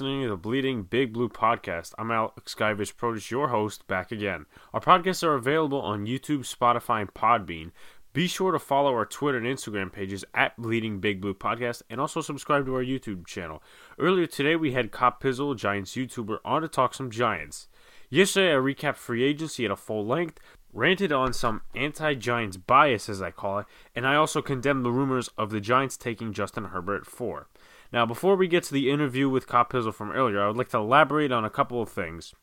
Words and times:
listening 0.00 0.22
to 0.22 0.30
the 0.30 0.36
Bleeding 0.36 0.82
Big 0.82 1.12
Blue 1.12 1.28
podcast. 1.28 1.92
I'm 1.98 2.10
Alex 2.10 2.54
Guyvich 2.54 2.96
Produce, 2.96 3.30
your 3.30 3.48
host, 3.48 3.86
back 3.86 4.10
again. 4.10 4.46
Our 4.72 4.80
podcasts 4.80 5.22
are 5.22 5.34
available 5.34 5.78
on 5.78 6.06
YouTube, 6.06 6.50
Spotify, 6.50 7.02
and 7.02 7.12
Podbean. 7.12 7.70
Be 8.14 8.26
sure 8.26 8.50
to 8.50 8.58
follow 8.58 8.94
our 8.94 9.04
Twitter 9.04 9.36
and 9.36 9.46
Instagram 9.46 9.92
pages 9.92 10.24
at 10.32 10.56
Bleeding 10.56 11.00
Big 11.00 11.20
Blue 11.20 11.34
Podcast 11.34 11.82
and 11.90 12.00
also 12.00 12.22
subscribe 12.22 12.64
to 12.64 12.76
our 12.76 12.82
YouTube 12.82 13.26
channel. 13.26 13.62
Earlier 13.98 14.26
today, 14.26 14.56
we 14.56 14.72
had 14.72 14.90
Cop 14.90 15.22
Pizzle, 15.22 15.54
Giants 15.54 15.92
YouTuber, 15.92 16.38
on 16.46 16.62
to 16.62 16.68
talk 16.68 16.94
some 16.94 17.10
Giants. 17.10 17.68
Yesterday, 18.08 18.54
I 18.54 18.56
recapped 18.56 18.96
free 18.96 19.22
agency 19.22 19.66
at 19.66 19.70
a 19.70 19.76
full 19.76 20.06
length, 20.06 20.40
ranted 20.72 21.12
on 21.12 21.34
some 21.34 21.60
anti 21.74 22.14
Giants 22.14 22.56
bias, 22.56 23.10
as 23.10 23.20
I 23.20 23.32
call 23.32 23.58
it, 23.58 23.66
and 23.94 24.06
I 24.06 24.14
also 24.14 24.40
condemned 24.40 24.82
the 24.82 24.92
rumors 24.92 25.28
of 25.36 25.50
the 25.50 25.60
Giants 25.60 25.98
taking 25.98 26.32
Justin 26.32 26.64
Herbert 26.64 27.02
at 27.02 27.06
4. 27.06 27.48
Now, 27.92 28.06
before 28.06 28.36
we 28.36 28.46
get 28.46 28.64
to 28.64 28.72
the 28.72 28.90
interview 28.90 29.28
with 29.28 29.46
Cop 29.46 29.72
Pizzle 29.72 29.94
from 29.94 30.12
earlier, 30.12 30.42
I 30.42 30.46
would 30.46 30.56
like 30.56 30.68
to 30.70 30.78
elaborate 30.78 31.32
on 31.32 31.44
a 31.44 31.50
couple 31.50 31.82
of 31.82 31.88
things. 31.88 32.34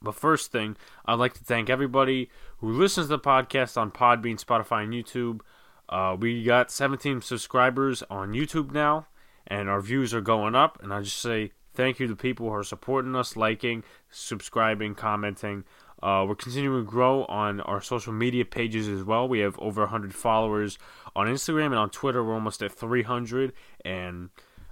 But 0.00 0.14
first 0.14 0.50
thing, 0.50 0.76
I'd 1.06 1.18
like 1.18 1.34
to 1.34 1.44
thank 1.44 1.70
everybody 1.70 2.30
who 2.58 2.70
listens 2.70 3.06
to 3.06 3.16
the 3.16 3.18
podcast 3.18 3.76
on 3.76 3.90
Podbean, 3.90 4.42
Spotify, 4.42 4.84
and 4.84 4.92
YouTube. 4.92 5.40
Uh, 5.88 6.16
we 6.18 6.42
got 6.42 6.70
17 6.70 7.20
subscribers 7.20 8.02
on 8.10 8.32
YouTube 8.32 8.72
now, 8.72 9.06
and 9.46 9.68
our 9.68 9.80
views 9.80 10.12
are 10.14 10.20
going 10.20 10.54
up. 10.54 10.82
And 10.82 10.92
I 10.92 11.02
just 11.02 11.18
say 11.18 11.52
thank 11.74 12.00
you 12.00 12.06
to 12.08 12.16
people 12.16 12.48
who 12.48 12.54
are 12.54 12.64
supporting 12.64 13.14
us, 13.14 13.36
liking, 13.36 13.84
subscribing, 14.10 14.94
commenting. 14.94 15.64
Uh, 16.02 16.24
we're 16.26 16.34
continuing 16.34 16.84
to 16.84 16.90
grow 16.90 17.24
on 17.26 17.60
our 17.60 17.80
social 17.80 18.12
media 18.12 18.44
pages 18.44 18.88
as 18.88 19.04
well. 19.04 19.28
We 19.28 19.38
have 19.38 19.58
over 19.60 19.82
100 19.82 20.14
followers 20.14 20.78
on 21.14 21.28
Instagram 21.28 21.66
and 21.66 21.76
on 21.76 21.90
Twitter. 21.90 22.24
We're 22.24 22.34
almost 22.34 22.62
at 22.62 22.72
300, 22.72 23.52
and 23.84 24.30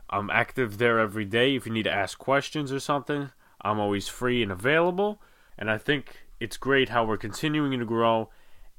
I'm 0.09 0.29
active 0.31 0.79
there 0.79 0.99
every 0.99 1.25
day. 1.25 1.55
If 1.55 1.67
you 1.67 1.73
need 1.73 1.85
to 1.85 1.93
ask 1.93 2.19
questions 2.19 2.73
or 2.73 2.81
something, 2.81 3.31
I'm 3.61 3.79
always 3.79 4.09
free 4.09 4.43
and 4.43 4.51
available. 4.51 5.23
And 5.57 5.71
I 5.71 5.79
think 5.79 6.27
it's 6.41 6.57
great 6.57 6.89
how 6.89 7.05
we're 7.05 7.17
continuing 7.17 7.79
to 7.79 7.87
grow, 7.87 8.31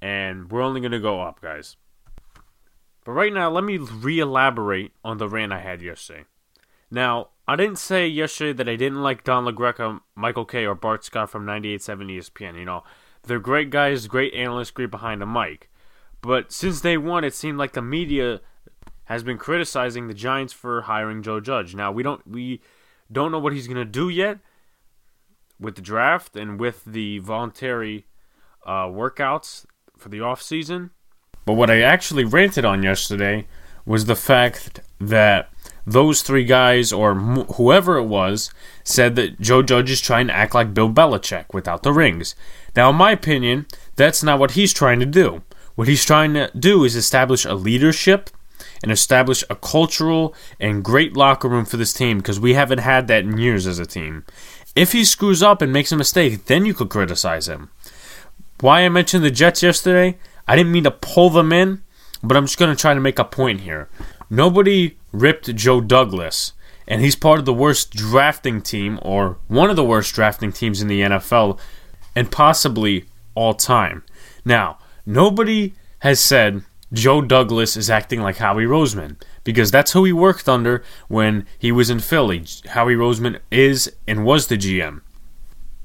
and 0.02 0.52
we're 0.52 0.62
only 0.62 0.82
going 0.82 0.92
to 0.92 1.00
go 1.00 1.22
up, 1.22 1.42
guys. 1.42 1.78
But 3.06 3.14
right 3.14 3.34
now, 3.34 3.50
let 3.50 3.64
me 3.64 3.78
re 3.78 4.20
elaborate 4.20 4.92
on 5.06 5.20
the 5.20 5.30
rant 5.30 5.54
I 5.54 5.60
had 5.60 5.82
yesterday. 5.82 6.26
Now, 6.90 7.30
I 7.52 7.58
didn't 7.58 7.80
say 7.80 8.08
yesterday 8.08 8.54
that 8.54 8.70
I 8.70 8.78
didn't 8.78 9.04
like 9.04 9.26
Don 9.26 9.44
LaGreca, 9.44 10.00
Michael 10.16 10.46
Kay, 10.46 10.66
or 10.66 10.74
Bart 10.74 11.04
Scott 11.04 11.30
from 11.30 11.46
98.7 11.46 12.18
ESPN. 12.18 12.58
You 12.58 12.64
know, 12.64 12.84
they're 13.24 13.40
great 13.40 13.70
guys, 13.70 14.08
great 14.08 14.34
analysts, 14.34 14.72
great 14.72 14.90
behind 14.90 15.22
the 15.22 15.26
mic. 15.26 15.70
But 16.22 16.54
since 16.54 16.80
day 16.80 16.96
one, 16.96 17.26
it 17.26 17.34
seemed 17.34 17.58
like 17.58 17.74
the 17.74 17.82
media 17.82 18.40
has 19.04 19.22
been 19.24 19.38
criticizing 19.38 20.08
the 20.08 20.14
Giants 20.14 20.54
for 20.54 20.84
hiring 20.84 21.24
Joe 21.24 21.42
Judge. 21.42 21.76
Now 21.76 21.92
we 21.92 22.04
don't 22.04 22.26
we 22.26 22.62
don't 23.12 23.34
know 23.34 23.40
what 23.40 23.52
he's 23.52 23.68
gonna 23.68 23.84
do 23.84 24.08
yet 24.08 24.38
with 25.60 25.76
the 25.76 25.82
draft 25.82 26.38
and 26.38 26.58
with 26.58 26.86
the 26.86 27.20
voluntary 27.20 28.06
uh, 28.66 28.86
workouts 28.86 29.66
for 29.98 30.08
the 30.08 30.22
off 30.22 30.42
season. 30.42 30.92
But 31.46 31.56
what 31.56 31.70
I 31.70 31.82
actually 31.82 32.24
ranted 32.24 32.64
on 32.64 32.82
yesterday 32.82 33.46
was 33.86 34.06
the 34.06 34.16
fact 34.16 34.80
that 35.02 35.50
those 35.86 36.22
three 36.22 36.44
guys 36.44 36.94
or 36.94 37.16
whoever 37.16 37.98
it 37.98 38.06
was 38.06 38.54
said 38.84 39.16
that 39.16 39.40
Joe 39.40 39.62
Judge 39.62 39.92
is 39.92 40.02
trying 40.02 40.28
to 40.28 40.36
act 40.36 40.54
like 40.54 40.74
Bill 40.74 40.92
Belichick 40.92 41.54
without 41.54 41.84
the 41.84 41.94
rings. 41.94 42.36
Now, 42.76 42.90
in 42.90 42.96
my 42.96 43.12
opinion, 43.12 43.66
that's 43.96 44.24
not 44.24 44.40
what 44.40 44.52
he's 44.52 44.74
trying 44.74 45.00
to 45.00 45.06
do. 45.06 45.44
What 45.76 45.88
he's 45.88 46.06
trying 46.06 46.34
to 46.34 46.52
do 46.58 46.84
is 46.84 46.96
establish 46.96 47.46
a 47.46 47.54
leadership 47.54 48.30
and 48.84 48.92
establish 48.92 49.44
a 49.50 49.56
cultural 49.56 50.36
and 50.60 50.84
great 50.84 51.16
locker 51.16 51.48
room 51.48 51.66
for 51.66 51.78
this 51.78 51.94
team 51.94 52.18
because 52.18 52.40
we 52.40 52.54
haven't 52.54 52.80
had 52.80 53.08
that 53.08 53.24
in 53.24 53.38
years 53.38 53.68
as 53.68 53.80
a 53.80 53.86
team. 53.86 54.26
If 54.76 54.92
he 54.92 55.04
screws 55.04 55.44
up 55.44 55.62
and 55.62 55.74
makes 55.74 55.92
a 55.92 55.98
mistake, 55.98 56.46
then 56.46 56.66
you 56.66 56.74
could 56.74 56.90
criticize 56.90 57.48
him. 57.48 57.70
Why 58.60 58.82
I 58.82 58.90
mentioned 58.90 59.24
the 59.24 59.32
Jets 59.32 59.64
yesterday, 59.64 60.18
I 60.48 60.56
didn't 60.56 60.72
mean 60.72 60.84
to 60.84 60.92
pull 60.92 61.30
them 61.30 61.52
in, 61.52 61.82
but 62.24 62.38
I'm 62.38 62.46
just 62.46 62.58
going 62.58 62.74
to 62.74 62.80
try 62.80 62.94
to 62.94 63.00
make 63.00 63.20
a 63.20 63.26
point 63.26 63.62
here. 63.62 63.90
Nobody 64.30 64.98
ripped 65.12 65.56
Joe 65.56 65.82
Douglas, 65.82 66.54
and 66.88 67.02
he's 67.02 67.16
part 67.16 67.40
of 67.40 67.46
the 67.46 67.54
worst 67.54 67.92
drafting 67.92 68.62
team, 68.62 69.00
or 69.02 69.38
one 69.48 69.70
of 69.70 69.76
the 69.76 69.84
worst 69.84 70.14
drafting 70.14 70.52
teams 70.52 70.82
in 70.82 70.88
the 70.88 71.02
NFL, 71.02 71.60
and 72.16 72.32
possibly 72.32 73.06
all 73.36 73.54
time. 73.54 74.04
Now, 74.44 74.80
nobody 75.06 75.74
has 76.00 76.20
said 76.20 76.64
Joe 76.94 77.22
Douglas 77.22 77.78
is 77.78 77.90
acting 77.90 78.22
like 78.22 78.38
Howie 78.38 78.66
Roseman 78.66 79.16
because 79.44 79.72
that's 79.72 79.94
who 79.94 80.04
he 80.04 80.14
worked 80.14 80.50
under 80.50 80.84
when 81.08 81.46
he 81.58 81.72
was 81.72 81.90
in 81.90 82.00
Philly. 82.00 82.44
Howie 82.70 82.96
Roseman 82.96 83.40
is 83.50 83.92
and 84.08 84.26
was 84.26 84.48
the 84.48 84.58
GM. 84.58 85.02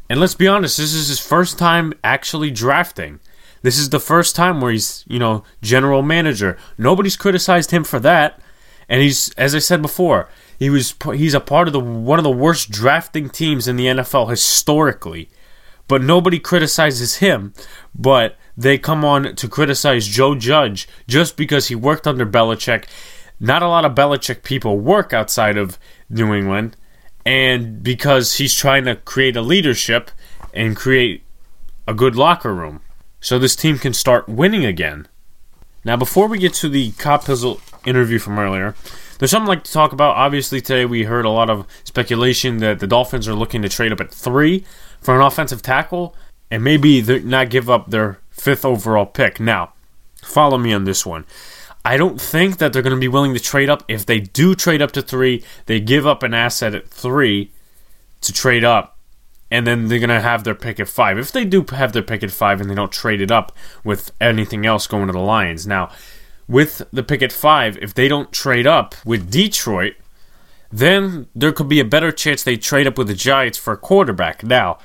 And 0.08 0.20
let's 0.20 0.34
be 0.34 0.48
honest, 0.48 0.76
this 0.76 0.94
is 0.94 1.08
his 1.08 1.20
first 1.20 1.58
time 1.58 1.92
actually 2.02 2.50
drafting. 2.50 3.20
This 3.62 3.78
is 3.78 3.90
the 3.90 4.00
first 4.00 4.36
time 4.36 4.60
where 4.60 4.72
he's, 4.72 5.04
you 5.08 5.18
know, 5.18 5.42
general 5.62 6.02
manager. 6.02 6.56
Nobody's 6.78 7.16
criticized 7.16 7.70
him 7.70 7.84
for 7.84 7.98
that. 8.00 8.40
And 8.88 9.02
he's 9.02 9.32
as 9.34 9.54
I 9.54 9.58
said 9.58 9.82
before, 9.82 10.28
he 10.58 10.70
was 10.70 10.94
he's 11.14 11.34
a 11.34 11.40
part 11.40 11.68
of 11.68 11.72
the 11.72 11.80
one 11.80 12.18
of 12.18 12.24
the 12.24 12.30
worst 12.30 12.70
drafting 12.70 13.28
teams 13.28 13.68
in 13.68 13.76
the 13.76 13.86
NFL 13.86 14.30
historically. 14.30 15.28
But 15.88 16.02
nobody 16.02 16.40
criticizes 16.40 17.16
him, 17.16 17.54
but 17.94 18.36
they 18.56 18.76
come 18.78 19.04
on 19.04 19.36
to 19.36 19.48
criticize 19.48 20.06
Joe 20.08 20.34
Judge 20.34 20.88
just 21.06 21.36
because 21.36 21.68
he 21.68 21.74
worked 21.74 22.06
under 22.06 22.26
Belichick. 22.26 22.86
Not 23.38 23.62
a 23.62 23.68
lot 23.68 23.84
of 23.84 23.94
Belichick 23.94 24.42
people 24.42 24.78
work 24.78 25.12
outside 25.12 25.56
of 25.56 25.78
New 26.08 26.34
England, 26.34 26.76
and 27.24 27.82
because 27.82 28.36
he's 28.36 28.54
trying 28.54 28.84
to 28.86 28.96
create 28.96 29.36
a 29.36 29.42
leadership 29.42 30.10
and 30.54 30.74
create 30.74 31.22
a 31.86 31.94
good 31.94 32.16
locker 32.16 32.54
room 32.54 32.80
so 33.20 33.38
this 33.38 33.54
team 33.54 33.78
can 33.78 33.92
start 33.92 34.28
winning 34.28 34.64
again. 34.64 35.06
Now, 35.84 35.96
before 35.96 36.26
we 36.26 36.38
get 36.38 36.54
to 36.54 36.68
the 36.68 36.92
Cop 36.92 37.24
Pizzle 37.24 37.60
interview 37.86 38.18
from 38.18 38.38
earlier, 38.38 38.74
there's 39.18 39.30
something 39.30 39.48
like 39.48 39.64
to 39.64 39.72
talk 39.72 39.92
about. 39.92 40.16
Obviously, 40.16 40.60
today 40.60 40.84
we 40.84 41.04
heard 41.04 41.24
a 41.24 41.30
lot 41.30 41.48
of 41.48 41.66
speculation 41.84 42.58
that 42.58 42.80
the 42.80 42.86
Dolphins 42.86 43.26
are 43.26 43.34
looking 43.34 43.62
to 43.62 43.68
trade 43.68 43.92
up 43.92 44.00
at 44.00 44.12
three 44.12 44.64
for 45.00 45.14
an 45.14 45.22
offensive 45.22 45.62
tackle 45.62 46.14
and 46.50 46.62
maybe 46.62 47.00
not 47.20 47.50
give 47.50 47.70
up 47.70 47.90
their 47.90 48.18
fifth 48.30 48.64
overall 48.64 49.06
pick. 49.06 49.40
Now, 49.40 49.72
follow 50.22 50.58
me 50.58 50.72
on 50.72 50.84
this 50.84 51.06
one. 51.06 51.24
I 51.84 51.96
don't 51.96 52.20
think 52.20 52.58
that 52.58 52.72
they're 52.72 52.82
going 52.82 52.96
to 52.96 53.00
be 53.00 53.08
willing 53.08 53.32
to 53.34 53.40
trade 53.40 53.70
up. 53.70 53.84
If 53.86 54.04
they 54.04 54.20
do 54.20 54.54
trade 54.54 54.82
up 54.82 54.92
to 54.92 55.02
three, 55.02 55.44
they 55.66 55.78
give 55.80 56.06
up 56.06 56.22
an 56.22 56.34
asset 56.34 56.74
at 56.74 56.88
three 56.88 57.52
to 58.22 58.32
trade 58.32 58.64
up, 58.64 58.98
and 59.52 59.66
then 59.66 59.86
they're 59.86 60.00
going 60.00 60.08
to 60.08 60.20
have 60.20 60.42
their 60.42 60.56
pick 60.56 60.80
at 60.80 60.88
five. 60.88 61.16
If 61.16 61.30
they 61.30 61.44
do 61.44 61.64
have 61.70 61.92
their 61.92 62.02
pick 62.02 62.24
at 62.24 62.32
five 62.32 62.60
and 62.60 62.68
they 62.68 62.74
don't 62.74 62.90
trade 62.90 63.20
it 63.20 63.30
up 63.30 63.52
with 63.84 64.10
anything 64.20 64.66
else 64.66 64.88
going 64.88 65.06
to 65.06 65.12
the 65.12 65.20
Lions. 65.20 65.64
Now, 65.66 65.90
with 66.48 66.82
the 66.92 67.02
pick 67.02 67.22
at 67.22 67.32
five, 67.32 67.78
if 67.78 67.94
they 67.94 68.08
don't 68.08 68.32
trade 68.32 68.66
up 68.66 68.94
with 69.04 69.30
Detroit, 69.30 69.94
then 70.70 71.26
there 71.34 71.52
could 71.52 71.68
be 71.68 71.80
a 71.80 71.84
better 71.84 72.12
chance 72.12 72.42
they 72.42 72.56
trade 72.56 72.86
up 72.86 72.98
with 72.98 73.08
the 73.08 73.14
Giants 73.14 73.58
for 73.58 73.72
a 73.72 73.76
quarterback. 73.78 74.42
Now, 74.42 74.78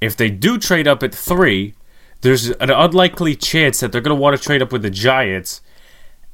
if 0.00 0.16
they 0.16 0.30
do 0.30 0.58
trade 0.58 0.88
up 0.88 1.02
at 1.02 1.14
three, 1.14 1.74
there's 2.20 2.50
an 2.50 2.70
unlikely 2.70 3.34
chance 3.34 3.80
that 3.80 3.92
they're 3.92 4.00
going 4.00 4.16
to 4.16 4.20
want 4.20 4.36
to 4.36 4.42
trade 4.42 4.62
up 4.62 4.72
with 4.72 4.82
the 4.82 4.90
Giants 4.90 5.60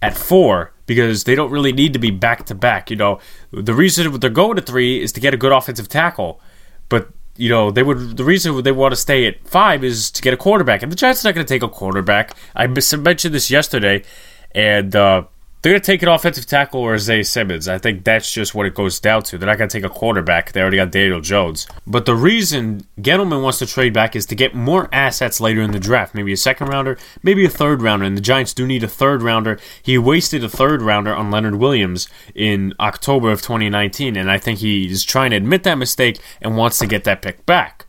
at 0.01 0.17
four 0.17 0.73
because 0.87 1.25
they 1.25 1.35
don't 1.35 1.51
really 1.51 1.73
need 1.73 1.93
to 1.93 1.99
be 1.99 2.11
back 2.11 2.45
to 2.47 2.55
back. 2.55 2.91
You 2.91 2.97
know, 2.97 3.21
the 3.53 3.75
reason 3.75 4.19
they're 4.19 4.31
going 4.31 4.57
to 4.57 4.63
three 4.63 5.01
is 5.01 5.13
to 5.13 5.21
get 5.21 5.35
a 5.35 5.37
good 5.37 5.53
offensive 5.53 5.89
tackle, 5.89 6.41
but 6.89 7.09
you 7.37 7.49
know 7.49 7.71
they 7.71 7.83
would 7.83 8.17
the 8.19 8.25
reason 8.25 8.63
they 8.63 8.73
want 8.73 8.93
to 8.93 8.97
stay 8.97 9.27
at 9.27 9.47
five 9.49 9.83
is 9.83 10.11
to 10.11 10.23
get 10.23 10.35
a 10.35 10.37
quarterback, 10.37 10.83
and 10.83 10.91
the 10.91 10.97
Giants 10.97 11.25
are 11.25 11.29
not 11.29 11.35
going 11.35 11.47
to 11.47 11.55
take 11.55 11.63
a 11.63 11.69
quarterback. 11.69 12.37
I 12.55 12.67
mentioned 12.67 13.35
this 13.35 13.51
yesterday, 13.51 14.03
and 14.55 14.95
uh, 14.95 15.25
they're 15.63 15.73
going 15.73 15.81
to 15.81 15.87
take 15.87 16.03
an 16.03 16.09
offensive 16.09 16.45
tackle 16.45 16.81
or 16.81 16.99
Zay 16.99 17.23
Simmons. 17.23 17.69
I 17.69 17.79
think 17.79 18.03
that's 18.03 18.33
just 18.33 18.53
what 18.53 18.67
it 18.67 18.75
goes 18.75 18.99
down 18.99 19.23
to. 19.25 19.39
They're 19.39 19.47
not 19.47 19.59
going 19.59 19.69
to 19.69 19.79
take 19.79 19.89
a 19.89 19.95
quarterback. 19.95 20.51
They 20.51 20.61
already 20.61 20.79
got 20.79 20.91
Daniel 20.91 21.21
Jones. 21.21 21.69
But 21.87 22.05
the 22.05 22.17
reason 22.17 22.85
Gettleman 23.01 23.45
wants 23.45 23.61
to 23.61 23.67
trade 23.67 23.93
back 23.93 24.17
is 24.17 24.27
to 24.27 24.35
get 24.35 24.57
more 24.57 24.89
assets 24.93 25.41
later 25.41 25.63
in 25.63 25.71
the 25.71 25.79
draft. 25.79 26.17
Maybe 26.17 26.33
a 26.33 26.37
second 26.37 26.67
rounder, 26.67 26.99
maybe 27.23 27.45
a 27.45 27.49
third 27.49 27.81
rounder. 27.81 28.05
And 28.05 28.17
the 28.17 28.21
Giants 28.21 28.53
do 28.53 28.67
need 28.67 28.83
a 28.83 28.89
third 28.89 29.23
rounder. 29.23 29.57
He 29.81 29.97
wasted 29.97 30.43
a 30.43 30.49
third 30.49 30.83
rounder 30.83 31.15
on 31.15 31.31
Leonard 31.31 31.55
Williams 31.55 32.09
in 32.35 32.75
October 32.81 33.31
of 33.31 33.41
2019. 33.41 34.17
And 34.17 34.33
I 34.33 34.39
think 34.39 34.59
he 34.59 34.91
is 34.91 35.05
trying 35.05 35.31
to 35.31 35.37
admit 35.37 35.63
that 35.63 35.77
mistake 35.77 36.19
and 36.41 36.57
wants 36.57 36.79
to 36.79 36.89
get 36.89 37.05
that 37.05 37.23
pick 37.23 37.47
back. 37.47 37.87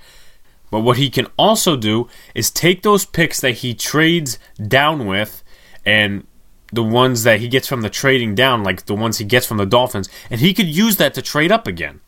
But 0.69 0.81
what 0.81 0.97
he 0.97 1.09
can 1.09 1.25
also 1.37 1.75
do 1.75 2.07
is 2.35 2.51
take 2.51 2.83
those 2.83 3.03
picks 3.03 3.41
that 3.41 3.51
he 3.51 3.73
trades 3.73 4.37
down 4.67 5.07
with 5.07 5.43
and 5.85 6.25
the 6.73 6.83
ones 6.83 7.23
that 7.23 7.39
he 7.39 7.47
gets 7.47 7.67
from 7.67 7.81
the 7.81 7.89
trading 7.89 8.33
down, 8.35 8.63
like 8.63 8.85
the 8.85 8.95
ones 8.95 9.19
he 9.19 9.25
gets 9.25 9.45
from 9.45 9.57
the 9.57 9.65
Dolphins, 9.65 10.09
and 10.29 10.39
he 10.39 10.53
could 10.53 10.67
use 10.67 10.97
that 10.97 11.13
to 11.13 11.21
trade 11.21 11.51
up 11.51 11.67
again. 11.67 12.01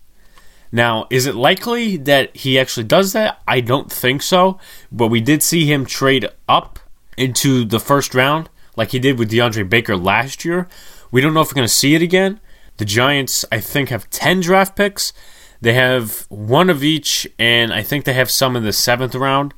Now, 0.71 1.07
is 1.09 1.25
it 1.25 1.35
likely 1.35 1.95
that 1.97 2.35
he 2.35 2.59
actually 2.59 2.85
does 2.85 3.13
that? 3.13 3.39
I 3.47 3.61
don't 3.61 3.91
think 3.91 4.21
so, 4.21 4.59
but 4.91 5.07
we 5.07 5.21
did 5.21 5.43
see 5.43 5.71
him 5.71 5.85
trade 5.85 6.27
up 6.49 6.79
into 7.15 7.63
the 7.63 7.79
first 7.79 8.15
round, 8.15 8.49
like 8.75 8.91
he 8.91 8.99
did 8.99 9.19
with 9.19 9.31
DeAndre 9.31 9.69
Baker 9.69 9.95
last 9.95 10.43
year. 10.43 10.67
We 11.11 11.21
don't 11.21 11.33
know 11.33 11.41
if 11.41 11.49
we're 11.49 11.61
going 11.61 11.67
to 11.67 11.73
see 11.73 11.95
it 11.95 12.01
again. 12.01 12.41
The 12.77 12.85
Giants, 12.85 13.45
I 13.51 13.59
think, 13.59 13.89
have 13.89 14.09
10 14.09 14.41
draft 14.41 14.75
picks, 14.75 15.13
They 15.61 15.73
have 15.73 16.25
one 16.29 16.69
of 16.69 16.83
each, 16.83 17.27
and 17.39 17.73
I 17.73 17.81
think 17.81 18.05
they 18.05 18.13
have 18.13 18.29
some 18.29 18.55
in 18.55 18.63
the 18.63 18.73
seventh 18.73 19.15
round, 19.15 19.53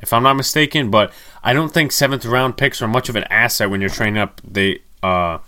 if 0.00 0.12
I'm 0.12 0.22
not 0.22 0.34
mistaken. 0.34 0.90
But 0.90 1.12
I 1.42 1.52
don't 1.52 1.72
think 1.72 1.92
seventh 1.92 2.24
round 2.24 2.56
picks 2.56 2.82
are 2.82 2.88
much 2.88 3.08
of 3.08 3.16
an 3.16 3.24
asset 3.24 3.70
when 3.70 3.80
you're 3.80 3.90
training 3.90 4.18
up. 4.18 4.40
They 4.44 4.80
uh, 5.02 5.38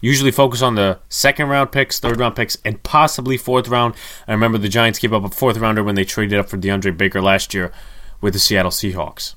usually 0.00 0.30
focus 0.30 0.60
on 0.62 0.74
the 0.74 0.98
second 1.08 1.48
round 1.48 1.72
picks, 1.72 1.98
third 1.98 2.18
round 2.18 2.36
picks, 2.36 2.58
and 2.64 2.82
possibly 2.82 3.36
fourth 3.36 3.68
round. 3.68 3.94
I 4.28 4.32
remember 4.32 4.58
the 4.58 4.68
Giants 4.68 4.98
gave 4.98 5.12
up 5.12 5.24
a 5.24 5.28
fourth 5.30 5.56
rounder 5.56 5.82
when 5.82 5.94
they 5.94 6.04
traded 6.04 6.38
up 6.38 6.48
for 6.48 6.58
DeAndre 6.58 6.96
Baker 6.96 7.22
last 7.22 7.54
year 7.54 7.72
with 8.20 8.34
the 8.34 8.38
Seattle 8.38 8.70
Seahawks. 8.70 9.34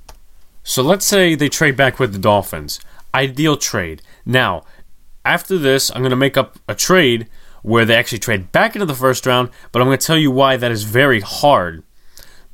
So 0.64 0.84
let's 0.84 1.06
say 1.06 1.36
they 1.36 1.48
trade 1.48 1.78
back 1.78 2.00
with 2.00 2.12
the 2.12 2.20
Dolphins. 2.20 2.82
Ideal 3.14 3.56
trade. 3.56 4.02
Now, 4.26 4.64
after 5.24 5.58
this, 5.58 5.90
I'm 5.90 6.02
going 6.02 6.10
to 6.10 6.18
make 6.18 6.36
up 6.36 6.60
a 6.68 6.76
trade 6.76 7.28
where 7.62 7.86
they 7.86 7.96
actually 7.96 8.20
trade 8.20 8.52
back 8.52 8.76
into 8.76 8.86
the 8.86 8.94
first 8.94 9.26
round, 9.26 9.50
but 9.72 9.82
I'm 9.82 9.88
going 9.88 9.98
to 9.98 10.06
tell 10.06 10.18
you 10.18 10.32
why 10.32 10.58
that 10.58 10.72
is 10.72 10.84
very 10.84 11.22
hard. 11.22 11.84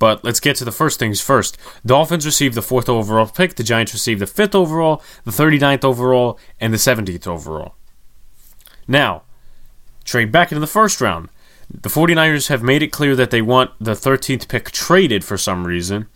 But 0.03 0.21
let's 0.21 0.41
get 0.41 0.57
to 0.57 0.65
the 0.65 0.73
first 0.73 0.99
things 0.99 1.21
first. 1.21 1.57
Dolphins 1.85 2.25
receive 2.25 2.55
the 2.55 2.61
fourth 2.61 2.89
overall 2.89 3.25
pick, 3.25 3.55
the 3.55 3.63
Giants 3.63 3.93
receive 3.93 4.19
the 4.19 4.27
fifth 4.27 4.53
overall, 4.53 5.01
the 5.23 5.31
39th 5.31 5.85
overall, 5.85 6.37
and 6.59 6.73
the 6.73 6.77
70th 6.77 7.25
overall. 7.25 7.75
Now, 8.85 9.23
trade 10.03 10.29
back 10.29 10.51
into 10.51 10.59
the 10.59 10.67
first 10.67 10.99
round. 10.99 11.29
The 11.69 11.87
49ers 11.87 12.49
have 12.49 12.61
made 12.61 12.83
it 12.83 12.91
clear 12.91 13.15
that 13.15 13.31
they 13.31 13.41
want 13.41 13.71
the 13.79 13.93
13th 13.93 14.49
pick 14.49 14.71
traded 14.71 15.23
for 15.23 15.37
some 15.37 15.65
reason, 15.65 16.07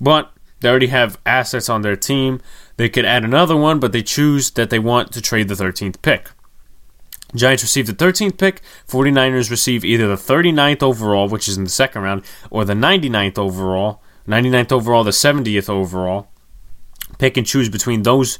but 0.00 0.32
they 0.58 0.68
already 0.68 0.88
have 0.88 1.20
assets 1.24 1.68
on 1.68 1.82
their 1.82 1.94
team. 1.94 2.40
They 2.78 2.88
could 2.88 3.04
add 3.04 3.22
another 3.22 3.56
one, 3.56 3.78
but 3.78 3.92
they 3.92 4.02
choose 4.02 4.50
that 4.50 4.70
they 4.70 4.80
want 4.80 5.12
to 5.12 5.22
trade 5.22 5.46
the 5.46 5.54
13th 5.54 6.02
pick. 6.02 6.30
Giants 7.34 7.62
receive 7.62 7.86
the 7.86 7.92
13th 7.92 8.38
pick. 8.38 8.60
49ers 8.88 9.50
receive 9.50 9.84
either 9.84 10.08
the 10.08 10.16
39th 10.16 10.82
overall, 10.82 11.28
which 11.28 11.48
is 11.48 11.56
in 11.56 11.64
the 11.64 11.70
second 11.70 12.02
round, 12.02 12.24
or 12.50 12.64
the 12.64 12.74
99th 12.74 13.38
overall. 13.38 14.02
99th 14.26 14.72
overall, 14.72 15.04
the 15.04 15.10
70th 15.10 15.68
overall. 15.68 16.28
Pick 17.18 17.36
and 17.36 17.46
choose 17.46 17.68
between 17.68 18.02
those 18.02 18.38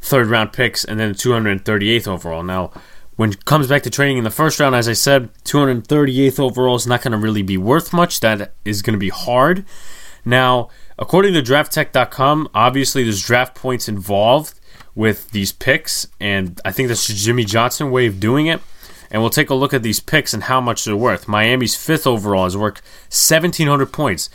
third 0.00 0.28
round 0.28 0.52
picks 0.52 0.84
and 0.84 0.98
then 0.98 1.12
the 1.12 1.14
238th 1.14 2.08
overall. 2.08 2.42
Now, 2.42 2.72
when 3.16 3.30
it 3.30 3.44
comes 3.44 3.66
back 3.66 3.82
to 3.82 3.90
trading 3.90 4.18
in 4.18 4.24
the 4.24 4.30
first 4.30 4.60
round, 4.60 4.74
as 4.74 4.88
I 4.88 4.92
said, 4.92 5.30
238th 5.44 6.38
overall 6.38 6.76
is 6.76 6.86
not 6.86 7.02
going 7.02 7.12
to 7.12 7.18
really 7.18 7.42
be 7.42 7.56
worth 7.56 7.92
much. 7.92 8.20
That 8.20 8.54
is 8.64 8.82
going 8.82 8.94
to 8.94 8.98
be 8.98 9.08
hard. 9.08 9.64
Now, 10.24 10.68
according 10.98 11.34
to 11.34 11.42
drafttek.com, 11.42 12.48
obviously 12.54 13.02
there's 13.02 13.22
draft 13.22 13.56
points 13.56 13.88
involved 13.88 14.57
with 14.98 15.30
these 15.30 15.52
picks, 15.52 16.08
and 16.18 16.60
I 16.64 16.72
think 16.72 16.88
that's 16.88 17.06
Jimmy 17.06 17.44
Johnson 17.44 17.92
way 17.92 18.06
of 18.06 18.18
doing 18.18 18.46
it. 18.46 18.60
And 19.12 19.22
we'll 19.22 19.30
take 19.30 19.48
a 19.48 19.54
look 19.54 19.72
at 19.72 19.84
these 19.84 20.00
picks 20.00 20.34
and 20.34 20.42
how 20.42 20.60
much 20.60 20.84
they're 20.84 20.96
worth. 20.96 21.28
Miami's 21.28 21.76
fifth 21.76 22.04
overall 22.04 22.46
is 22.46 22.56
worth 22.56 22.82
1,700 23.08 23.92
points. 23.92 24.28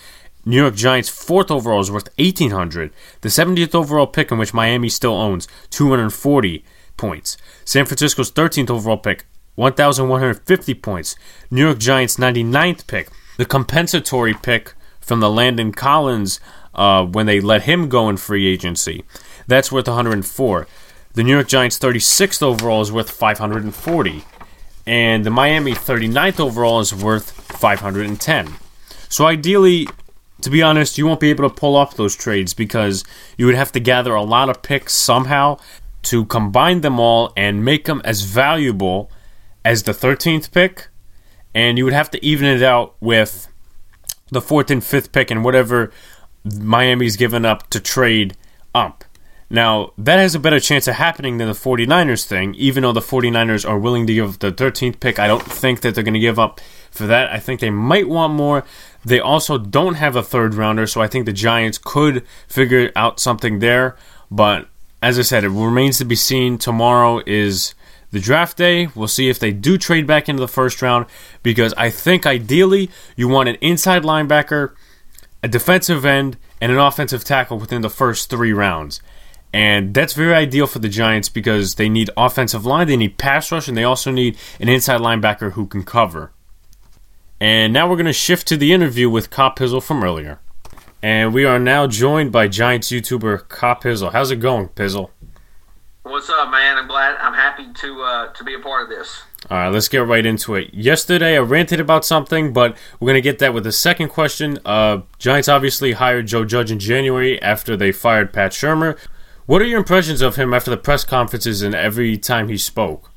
New 0.45 0.56
York 0.56 0.74
Giants' 0.74 1.10
fourth 1.10 1.51
overall 1.51 1.81
is 1.81 1.92
worth 1.92 2.07
1,800. 2.18 2.92
The 3.19 3.30
70th 3.30 3.75
overall 3.75 4.07
pick, 4.07 4.31
in 4.31 4.38
which 4.38 4.54
Miami 4.54 4.88
still 4.88 5.13
owns, 5.13 5.50
240 5.69 6.63
points. 6.95 7.36
San 7.66 7.86
Francisco's 7.86 8.31
13th 8.31 8.69
overall 8.69 8.98
pick, 8.98 9.25
1,150 9.56 10.74
points. 10.75 11.18
New 11.51 11.66
York 11.66 11.77
Giants' 11.77 12.16
99th 12.16 12.88
pick, 12.88 13.09
the 13.38 13.45
compensatory 13.45 14.33
pick 14.33 14.75
from 15.01 15.19
the 15.19 15.30
Landon 15.30 15.74
Collins 15.74 16.39
uh, 16.74 17.04
when 17.06 17.25
they 17.25 17.42
let 17.42 17.63
him 17.63 17.89
go 17.89 18.07
in 18.07 18.16
free 18.16 18.48
agency. 18.48 19.04
That's 19.48 19.72
worth 19.72 19.88
104. 19.88 20.68
The 21.13 21.24
New 21.24 21.34
York 21.34 21.48
Giants' 21.48 21.80
36th 21.80 22.42
overall 22.42 22.81
is 22.81 22.92
worth 22.92 23.12
540. 23.12 24.24
And 24.86 25.25
the 25.25 25.30
Miami 25.30 25.74
39th 25.74 26.40
overall 26.40 26.80
is 26.80 26.94
worth 26.94 27.31
510. 27.31 28.54
So 29.10 29.25
ideally, 29.25 29.88
to 30.42 30.50
be 30.50 30.62
honest, 30.62 30.98
you 30.98 31.06
won't 31.06 31.19
be 31.19 31.30
able 31.30 31.48
to 31.48 31.56
pull 31.56 31.75
off 31.75 31.95
those 31.95 32.16
trades 32.16 32.54
because 32.54 33.04
you 33.38 33.45
would 33.45 33.56
have 33.56 33.72
to 33.74 33.80
gather 33.80 34.13
a 34.13 34.24
lot 34.24 34.50
of 34.50 34.62
picks 34.62 34.94
somehow 34.94 35.57
to 36.04 36.25
combine 36.25 36.81
them 36.81 37.00
all 37.00 37.31
and 37.38 37.63
make 37.63 37.86
them 37.86 38.01
as 38.04 38.24
valuable 38.24 39.10
as 39.63 39.84
the 39.84 39.94
13th 39.94 40.51
pick, 40.51 40.90
and 41.56 41.78
you 41.78 41.86
would 41.86 41.94
have 41.94 42.12
to 42.12 42.25
even 42.25 42.45
it 42.45 42.62
out 42.62 42.95
with 43.00 43.48
the 44.30 44.42
fourth 44.42 44.69
and 44.69 44.84
fifth 44.84 45.12
pick 45.12 45.31
and 45.31 45.45
whatever 45.45 45.92
Miami's 46.44 47.16
given 47.16 47.45
up 47.45 47.69
to 47.69 47.80
trade 47.80 48.36
up. 48.75 49.06
Now, 49.54 49.94
that 50.00 50.18
has 50.18 50.34
a 50.34 50.40
better 50.40 50.60
chance 50.60 50.88
of 50.88 50.96
happening 50.96 51.38
than 51.38 51.48
the 51.48 51.54
49ers 51.54 52.26
thing, 52.26 52.56
even 52.56 52.82
though 52.82 52.92
the 52.92 53.02
49ers 53.02 53.70
are 53.70 53.78
willing 53.78 54.08
to 54.08 54.14
give 54.14 54.40
the 54.40 54.52
13th 54.52 55.00
pick. 55.00 55.20
I 55.20 55.28
don't 55.28 55.44
think 55.44 55.82
that 55.82 55.94
they're 55.94 56.04
going 56.04 56.16
to 56.16 56.20
give 56.20 56.40
up 56.40 56.60
for 56.90 57.06
that. 57.06 57.32
I 57.32 57.38
think 57.38 57.60
they 57.60 57.70
might 57.70 58.10
want 58.10 58.34
more. 58.34 58.66
They 59.06 59.20
also 59.20 59.60
don't 59.60 59.94
have 59.94 60.16
a 60.16 60.24
third 60.24 60.56
rounder, 60.56 60.88
so 60.88 61.02
I 61.02 61.08
think 61.08 61.28
the 61.28 61.34
Giants 61.34 61.78
could 61.78 62.26
figure 62.48 62.92
out 62.96 63.20
something 63.20 63.60
there. 63.60 63.96
But 64.32 64.70
as 65.04 65.20
I 65.20 65.22
said, 65.22 65.44
it 65.44 65.50
remains 65.50 66.00
to 66.00 66.06
be 66.06 66.16
seen. 66.16 66.58
Tomorrow 66.58 67.22
is 67.28 67.76
the 68.10 68.20
draft 68.20 68.58
day. 68.58 68.88
We'll 68.96 69.08
see 69.08 69.30
if 69.30 69.38
they 69.38 69.52
do 69.52 69.78
trade 69.78 70.08
back 70.08 70.28
into 70.28 70.40
the 70.40 70.48
first 70.48 70.82
round 70.82 71.06
because 71.44 71.76
I 71.78 71.92
think 71.92 72.26
ideally 72.26 72.90
you 73.16 73.28
want 73.28 73.50
an 73.50 73.58
inside 73.62 74.02
linebacker, 74.02 74.74
a 75.44 75.48
defensive 75.48 76.06
end, 76.06 76.38
and 76.60 76.72
an 76.72 76.80
offensive 76.80 77.24
tackle 77.24 77.60
within 77.60 77.84
the 77.84 77.90
first 77.92 78.32
three 78.32 78.52
rounds. 78.52 79.00
And 79.54 79.94
that's 79.94 80.14
very 80.14 80.34
ideal 80.34 80.66
for 80.66 80.80
the 80.80 80.90
Giants 80.90 81.30
because 81.30 81.76
they 81.76 81.88
need 81.88 82.10
offensive 82.18 82.66
line, 82.66 82.88
they 82.88 82.98
need 82.98 83.20
pass 83.20 83.52
rush, 83.52 83.68
and 83.68 83.78
they 83.78 83.84
also 83.84 84.10
need 84.10 84.36
an 84.60 84.68
inside 84.68 85.00
linebacker 85.00 85.52
who 85.52 85.68
can 85.68 85.84
cover. 85.84 86.32
And 87.40 87.72
now 87.72 87.88
we're 87.88 87.98
going 87.98 88.08
to 88.08 88.14
shift 88.14 88.48
to 88.48 88.58
the 88.58 88.74
interview 88.74 89.10
with 89.10 89.30
Cop 89.30 89.60
Pizzle 89.60 89.84
from 89.84 90.04
earlier. 90.04 90.40
And 91.04 91.34
we 91.34 91.46
are 91.46 91.60
now 91.60 91.86
joined 91.86 92.32
by 92.32 92.48
Giants 92.48 92.90
YouTuber 92.90 93.48
Cop 93.50 93.84
Pizzle. 93.84 94.12
How's 94.12 94.32
it 94.32 94.38
going, 94.38 94.70
Pizzle? 94.70 95.12
What's 96.04 96.30
up, 96.30 96.50
man? 96.50 96.78
I'm 96.78 96.88
glad. 96.88 97.18
I'm 97.18 97.34
happy 97.34 97.72
to 97.74 98.02
uh, 98.02 98.34
to 98.34 98.44
be 98.44 98.56
a 98.56 98.60
part 98.60 98.84
of 98.84 98.90
this. 98.90 99.24
All 99.50 99.58
right, 99.58 99.70
let's 99.70 99.88
get 99.88 100.06
right 100.06 100.26
into 100.26 100.56
it. 100.56 100.74
Yesterday, 100.74 101.36
I 101.36 101.40
ranted 101.40 101.80
about 101.80 102.06
something, 102.06 102.54
but 102.54 102.78
we're 103.00 103.08
going 103.08 103.16
to 103.16 103.22
get 103.22 103.40
that 103.40 103.54
with 103.54 103.66
the 103.66 103.72
second 103.74 104.10
question. 104.10 104.58
Uh, 104.66 105.02
Giants 105.20 105.50
obviously 105.50 105.94
hired 105.94 106.28
Joe 106.28 106.46
Judge 106.46 106.72
in 106.72 106.80
January 106.80 107.42
after 107.42 107.76
they 107.76 107.92
fired 107.92 108.31
Pat 108.31 108.52
Shurmur. 108.52 108.98
What 109.45 109.62
are 109.62 109.66
your 109.66 109.80
impressions 109.80 110.21
of 110.21 110.38
him 110.38 110.54
after 110.54 110.71
the 110.71 110.78
press 110.78 111.04
conferences 111.04 111.62
and 111.62 111.76
every 111.76 112.18
time 112.18 112.47
he 112.47 112.57
spoke? 112.57 113.12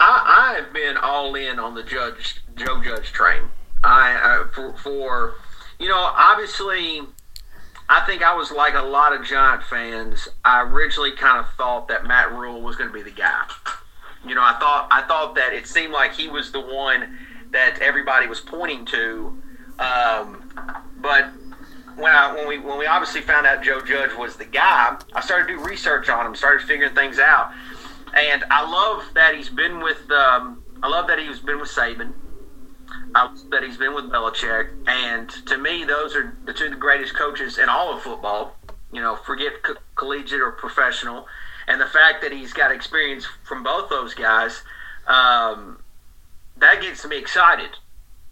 I, 0.00 0.54
I 0.54 0.60
have 0.60 0.72
been 0.72 0.96
all 0.96 1.34
in 1.34 1.58
on 1.58 1.74
the 1.74 1.82
Judge 1.82 2.40
Joe 2.56 2.82
Judge 2.82 3.12
train. 3.12 3.42
I 3.84 4.14
uh, 4.14 4.48
for, 4.48 4.76
for 4.78 5.34
you 5.78 5.88
know, 5.88 5.98
obviously, 5.98 7.02
I 7.88 8.00
think 8.06 8.22
I 8.22 8.34
was 8.34 8.50
like 8.50 8.74
a 8.74 8.82
lot 8.82 9.14
of 9.14 9.26
Giant 9.26 9.62
fans. 9.64 10.28
I 10.44 10.62
originally 10.62 11.12
kind 11.12 11.38
of 11.38 11.52
thought 11.56 11.88
that 11.88 12.06
Matt 12.06 12.32
Rhule 12.32 12.62
was 12.62 12.76
going 12.76 12.88
to 12.88 12.94
be 12.94 13.02
the 13.02 13.10
guy. 13.10 13.44
You 14.26 14.34
know, 14.34 14.42
I 14.42 14.58
thought 14.58 14.88
I 14.90 15.02
thought 15.02 15.34
that 15.34 15.52
it 15.52 15.66
seemed 15.66 15.92
like 15.92 16.14
he 16.14 16.28
was 16.28 16.50
the 16.50 16.60
one 16.60 17.18
that 17.52 17.78
everybody 17.80 18.26
was 18.26 18.40
pointing 18.40 18.86
to. 18.86 19.42
Um, 19.78 20.82
but 20.96 21.30
when 21.96 22.12
I 22.12 22.34
when 22.34 22.46
we 22.48 22.58
when 22.58 22.78
we 22.78 22.86
obviously 22.86 23.22
found 23.22 23.46
out 23.46 23.62
Joe 23.62 23.80
Judge 23.80 24.14
was 24.16 24.36
the 24.36 24.44
guy, 24.44 24.96
I 25.14 25.20
started 25.20 25.48
to 25.48 25.56
do 25.58 25.64
research 25.64 26.08
on 26.08 26.26
him, 26.26 26.34
started 26.34 26.66
figuring 26.66 26.94
things 26.94 27.18
out, 27.18 27.52
and 28.14 28.44
I 28.50 28.68
love 28.68 29.04
that 29.14 29.34
he's 29.34 29.48
been 29.48 29.80
with. 29.80 30.10
Um, 30.10 30.62
I 30.82 30.88
love 30.88 31.08
that 31.08 31.18
he's 31.18 31.40
been 31.40 31.58
with 31.58 31.70
Saban 31.70 32.12
that 33.50 33.62
he's 33.62 33.76
been 33.76 33.94
with 33.94 34.06
Belichick, 34.06 34.68
and 34.86 35.28
to 35.46 35.56
me, 35.56 35.84
those 35.84 36.14
are 36.14 36.36
the 36.44 36.52
two 36.52 36.66
of 36.66 36.70
the 36.70 36.76
greatest 36.76 37.14
coaches 37.14 37.58
in 37.58 37.68
all 37.68 37.96
of 37.96 38.02
football. 38.02 38.56
You 38.92 39.00
know, 39.00 39.16
forget 39.16 39.62
co- 39.62 39.76
collegiate 39.94 40.40
or 40.40 40.52
professional, 40.52 41.26
and 41.66 41.80
the 41.80 41.86
fact 41.86 42.22
that 42.22 42.32
he's 42.32 42.52
got 42.52 42.72
experience 42.72 43.26
from 43.44 43.62
both 43.62 43.88
those 43.88 44.14
guys, 44.14 44.62
um, 45.06 45.78
that 46.58 46.80
gets 46.82 47.06
me 47.06 47.18
excited 47.18 47.70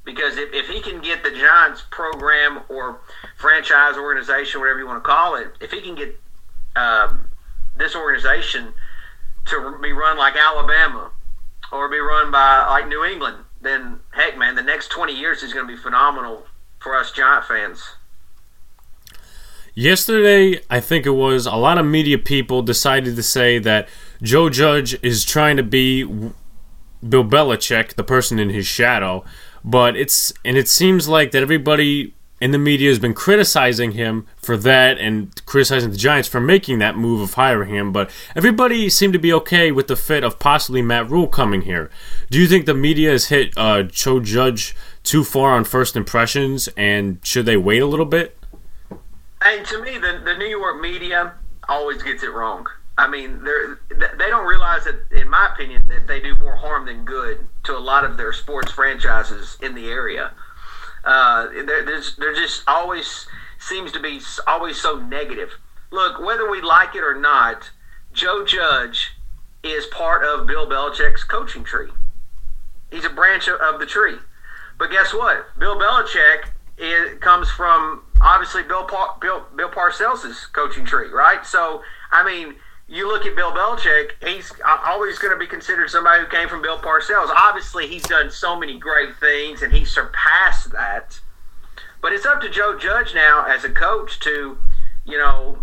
because 0.05 0.37
if, 0.37 0.53
if 0.53 0.69
he 0.69 0.81
can 0.81 1.01
get 1.01 1.23
the 1.23 1.31
Giants 1.31 1.83
program 1.91 2.61
or 2.69 3.01
franchise 3.45 3.97
organization, 3.99 4.61
whatever 4.61 4.79
you 4.79 4.87
want 4.87 5.05
to 5.05 5.07
call 5.07 5.37
it, 5.37 5.49
if 5.61 5.71
he 5.71 5.81
can 5.83 5.95
get 5.95 6.19
um, 6.77 7.29
this 7.77 7.95
organization 7.95 8.73
to 9.47 9.79
be 9.83 9.93
run 9.93 10.17
like 10.17 10.35
Alabama 10.35 11.11
or 11.71 11.89
be 11.91 11.99
run 11.99 12.31
by 12.31 12.67
like 12.67 12.89
New 12.89 13.05
England 13.05 13.45
then 13.65 13.99
heck, 14.11 14.39
man, 14.39 14.55
the 14.55 14.63
next 14.63 14.89
20 14.89 15.13
years 15.13 15.43
is 15.43 15.53
going 15.53 15.67
to 15.67 15.75
be 15.75 15.81
phenomenal 15.81 16.47
for 16.79 16.95
us 16.95 17.11
Giant 17.11 17.45
fans. 17.47 17.97
Yesterday, 19.75 20.61
I 20.71 20.79
think 20.79 21.05
it 21.05 21.11
was 21.11 21.47
a 21.47 21.57
lot 21.57 21.79
of 21.79 21.87
media 21.87 22.17
people 22.17 22.63
decided 22.63 23.17
to 23.17 23.23
say 23.25 23.59
that 23.59 23.89
Joe 24.23 24.49
Judge 24.49 24.97
is 25.03 25.25
trying 25.25 25.57
to 25.57 25.65
be 25.65 26.05
Bill 26.05 27.25
Belichick, 27.25 27.95
the 27.95 28.05
person 28.05 28.39
in 28.39 28.51
his 28.51 28.67
shadow, 28.67 29.25
but 29.65 29.97
it's 29.97 30.33
and 30.45 30.57
it 30.57 30.69
seems 30.69 31.09
like 31.09 31.33
that 31.33 31.43
everybody 31.43 32.15
and 32.41 32.53
the 32.53 32.59
media 32.59 32.89
has 32.89 32.99
been 32.99 33.15
criticizing 33.15 33.93
him 33.93 34.27
for 34.37 34.57
that 34.57 34.99
and 34.99 35.45
criticizing 35.47 35.91
the 35.91 35.97
Giants 35.97 36.29
for 36.29 36.41
making 36.41 36.79
that 36.81 36.97
move 36.97 37.21
of 37.21 37.35
hiring 37.35 37.75
him. 37.75 37.93
But 37.93 38.11
everybody 38.35 38.91
seemed 38.91 39.13
to 39.13 39.19
be 39.19 39.33
okay 39.33 39.71
with 39.73 39.87
the 39.87 39.97
fit 39.97 40.25
of 40.25 40.39
possibly 40.39 40.83
Matt 40.83 41.11
Rhule 41.11 41.29
coming 41.29 41.63
here. 41.63 41.91
Do 42.31 42.39
you 42.41 42.47
think 42.47 42.67
the 42.67 42.75
media 42.75 43.11
has 43.11 43.27
hit 43.27 43.53
uh, 43.57 43.85
Joe 43.85 44.21
Judge 44.21 44.75
too 45.03 45.25
far 45.25 45.53
on 45.53 45.65
first 45.65 45.97
impressions, 45.97 46.69
and 46.77 47.19
should 47.23 47.47
they 47.47 47.57
wait 47.57 47.83
a 47.83 47.87
little 47.87 48.07
bit? 48.07 48.37
And 49.41 49.65
to 49.67 49.83
me, 49.83 49.99
the, 49.99 50.23
the 50.25 50.37
New 50.39 50.49
York 50.49 50.81
media 50.81 51.35
always 51.69 52.03
gets 52.03 52.23
it 52.23 52.33
wrong. 52.33 52.67
I 52.97 53.09
mean, 53.09 53.43
they 53.45 54.29
don't 54.29 54.47
realize 54.47 54.85
that, 54.85 54.95
in 55.11 55.29
my 55.29 55.51
opinion, 55.53 55.83
that 55.89 56.07
they 56.07 56.21
do 56.21 56.37
more 56.37 56.55
harm 56.55 56.87
than 56.87 57.05
good 57.05 57.45
to 57.65 57.77
a 57.77 57.81
lot 57.81 58.05
of 58.05 58.17
their 58.17 58.33
sports 58.33 58.71
franchises 58.71 59.59
in 59.61 59.75
the 59.75 59.89
area. 59.89 60.33
Uh, 61.05 61.49
there, 61.67 61.85
there's, 61.85 62.17
there 62.17 62.35
just 62.35 62.63
always 62.67 63.27
seems 63.59 63.93
to 63.93 64.01
be 64.01 64.21
always 64.47 64.81
so 64.81 64.99
negative. 64.99 65.51
Look, 65.91 66.21
whether 66.21 66.51
we 66.51 66.61
like 66.61 66.95
it 66.95 67.05
or 67.05 67.19
not, 67.19 67.71
Joe 68.13 68.45
Judge 68.45 69.13
is 69.63 69.87
part 69.87 70.25
of 70.25 70.47
Bill 70.47 70.67
Belichick's 70.67 71.25
coaching 71.25 71.65
tree. 71.65 71.91
He's 72.91 73.05
a 73.05 73.11
branch 73.11 73.49
of 73.49 73.81
the 73.81 73.87
tree. 73.87 74.17
But 74.79 74.91
guess 74.91 75.13
what? 75.13 75.47
Bill 75.59 75.77
Belichick 75.77 76.49
it 76.77 77.21
comes 77.21 77.49
from 77.51 78.03
obviously 78.21 78.63
Bill 78.63 78.85
pa- 78.85 79.17
Bill 79.21 79.47
Bill 79.57 79.69
Parcells' 79.69 80.53
coaching 80.53 80.85
tree, 80.85 81.09
right? 81.09 81.45
So 81.47 81.83
I 82.11 82.25
mean, 82.25 82.57
you 82.89 83.09
look 83.09 83.25
at 83.25 83.35
Bill 83.35 83.53
Belichick, 83.53 84.11
he's 84.27 84.53
always 84.65 85.19
going 85.19 85.33
to 85.33 85.39
be 85.39 85.47
considered 85.47 85.89
somebody 85.89 86.23
who 86.23 86.29
came 86.29 86.49
from 86.49 86.61
Bill 86.61 86.79
Parcells. 86.79 87.29
Obviously, 87.29 87.87
he's 87.87 88.03
done 88.03 88.31
so 88.31 88.59
many 88.59 88.79
great 88.79 89.17
things 89.17 89.63
and 89.63 89.73
he 89.73 89.85
surpassed 89.85 90.71
that. 90.73 91.21
But 92.03 92.13
it's 92.13 92.27
up 92.27 92.43
to 92.43 92.51
Joe 92.51 92.79
Judge 92.79 93.15
now 93.15 93.47
as 93.47 93.65
a 93.65 93.71
coach 93.71 94.21
to, 94.21 94.59
you 95.07 95.17
know, 95.17 95.59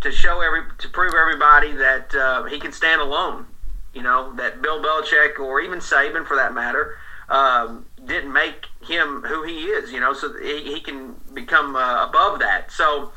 to 0.00 0.10
show 0.10 0.40
every 0.40 0.62
to 0.78 0.88
prove 0.88 1.12
everybody 1.14 1.72
that 1.72 2.14
uh, 2.14 2.44
he 2.44 2.58
can 2.58 2.72
stand 2.72 3.00
alone. 3.00 3.46
You 3.92 4.02
know 4.02 4.34
that 4.36 4.62
Bill 4.62 4.82
Belichick 4.82 5.38
or 5.38 5.60
even 5.60 5.80
Saban, 5.80 6.26
for 6.26 6.34
that 6.36 6.54
matter, 6.54 6.96
um, 7.28 7.84
didn't 8.06 8.32
make 8.32 8.66
him 8.80 9.20
who 9.20 9.42
he 9.44 9.64
is. 9.64 9.92
You 9.92 10.00
know, 10.00 10.14
so 10.14 10.32
he, 10.38 10.62
he 10.72 10.80
can 10.80 11.14
become 11.34 11.76
uh, 11.76 12.06
above 12.08 12.38
that. 12.38 12.72
So, 12.72 13.12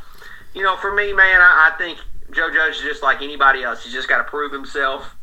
you 0.53 0.61
know, 0.61 0.75
for 0.75 0.93
me, 0.93 1.13
man, 1.13 1.39
I, 1.39 1.71
I 1.71 1.77
think 1.77 1.97
Joe 2.35 2.51
Judge 2.53 2.75
is 2.75 2.81
just 2.81 3.01
like 3.01 3.21
anybody 3.21 3.63
else. 3.63 3.83
He's 3.83 3.93
just 3.93 4.09
got 4.09 4.17
to 4.17 4.25
prove 4.25 4.51
himself. 4.51 5.15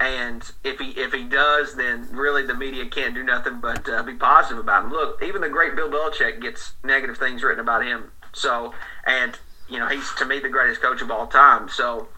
And 0.00 0.42
if 0.64 0.78
he 0.78 0.90
if 0.90 1.12
he 1.12 1.24
does, 1.24 1.76
then 1.76 2.08
really 2.10 2.44
the 2.44 2.54
media 2.54 2.86
can't 2.86 3.14
do 3.14 3.22
nothing 3.22 3.60
but 3.60 3.88
uh, 3.88 4.02
be 4.02 4.14
positive 4.14 4.58
about 4.58 4.84
him. 4.84 4.90
Look, 4.90 5.22
even 5.22 5.40
the 5.40 5.48
great 5.48 5.76
Bill 5.76 5.88
Belichick 5.88 6.40
gets 6.40 6.72
negative 6.84 7.18
things 7.18 7.42
written 7.42 7.60
about 7.60 7.84
him. 7.84 8.10
So, 8.32 8.74
and 9.06 9.38
you 9.68 9.78
know, 9.78 9.86
he's 9.86 10.12
to 10.14 10.24
me 10.24 10.40
the 10.40 10.48
greatest 10.48 10.82
coach 10.82 11.02
of 11.02 11.10
all 11.10 11.28
time. 11.28 11.68
So, 11.68 12.08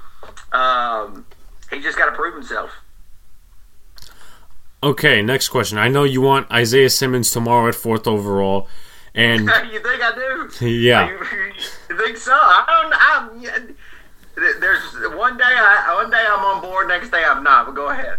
um, 0.52 1.26
he 1.70 1.80
just 1.80 1.98
got 1.98 2.06
to 2.06 2.12
prove 2.12 2.34
himself. 2.34 2.70
Okay, 4.82 5.22
next 5.22 5.48
question. 5.48 5.78
I 5.78 5.88
know 5.88 6.04
you 6.04 6.20
want 6.22 6.50
Isaiah 6.50 6.90
Simmons 6.90 7.30
tomorrow 7.30 7.68
at 7.68 7.74
fourth 7.74 8.06
overall, 8.06 8.66
and 9.14 9.40
you 9.72 9.80
think 9.80 10.02
I 10.02 10.14
do? 10.14 10.66
Yeah. 10.66 11.08
You, 11.08 11.18
you 11.90 11.98
think 11.98 12.16
so? 12.16 12.32
I 12.32 13.30
don't. 13.42 13.64
I'm, 13.66 13.76
there's 14.34 14.82
one 15.16 15.36
day 15.36 15.44
I 15.44 15.94
one 16.02 16.10
day 16.10 16.24
I'm 16.28 16.44
on 16.44 16.62
board, 16.62 16.88
next 16.88 17.10
day 17.10 17.22
I'm 17.24 17.42
not. 17.42 17.66
But 17.66 17.74
go 17.74 17.90
ahead. 17.90 18.18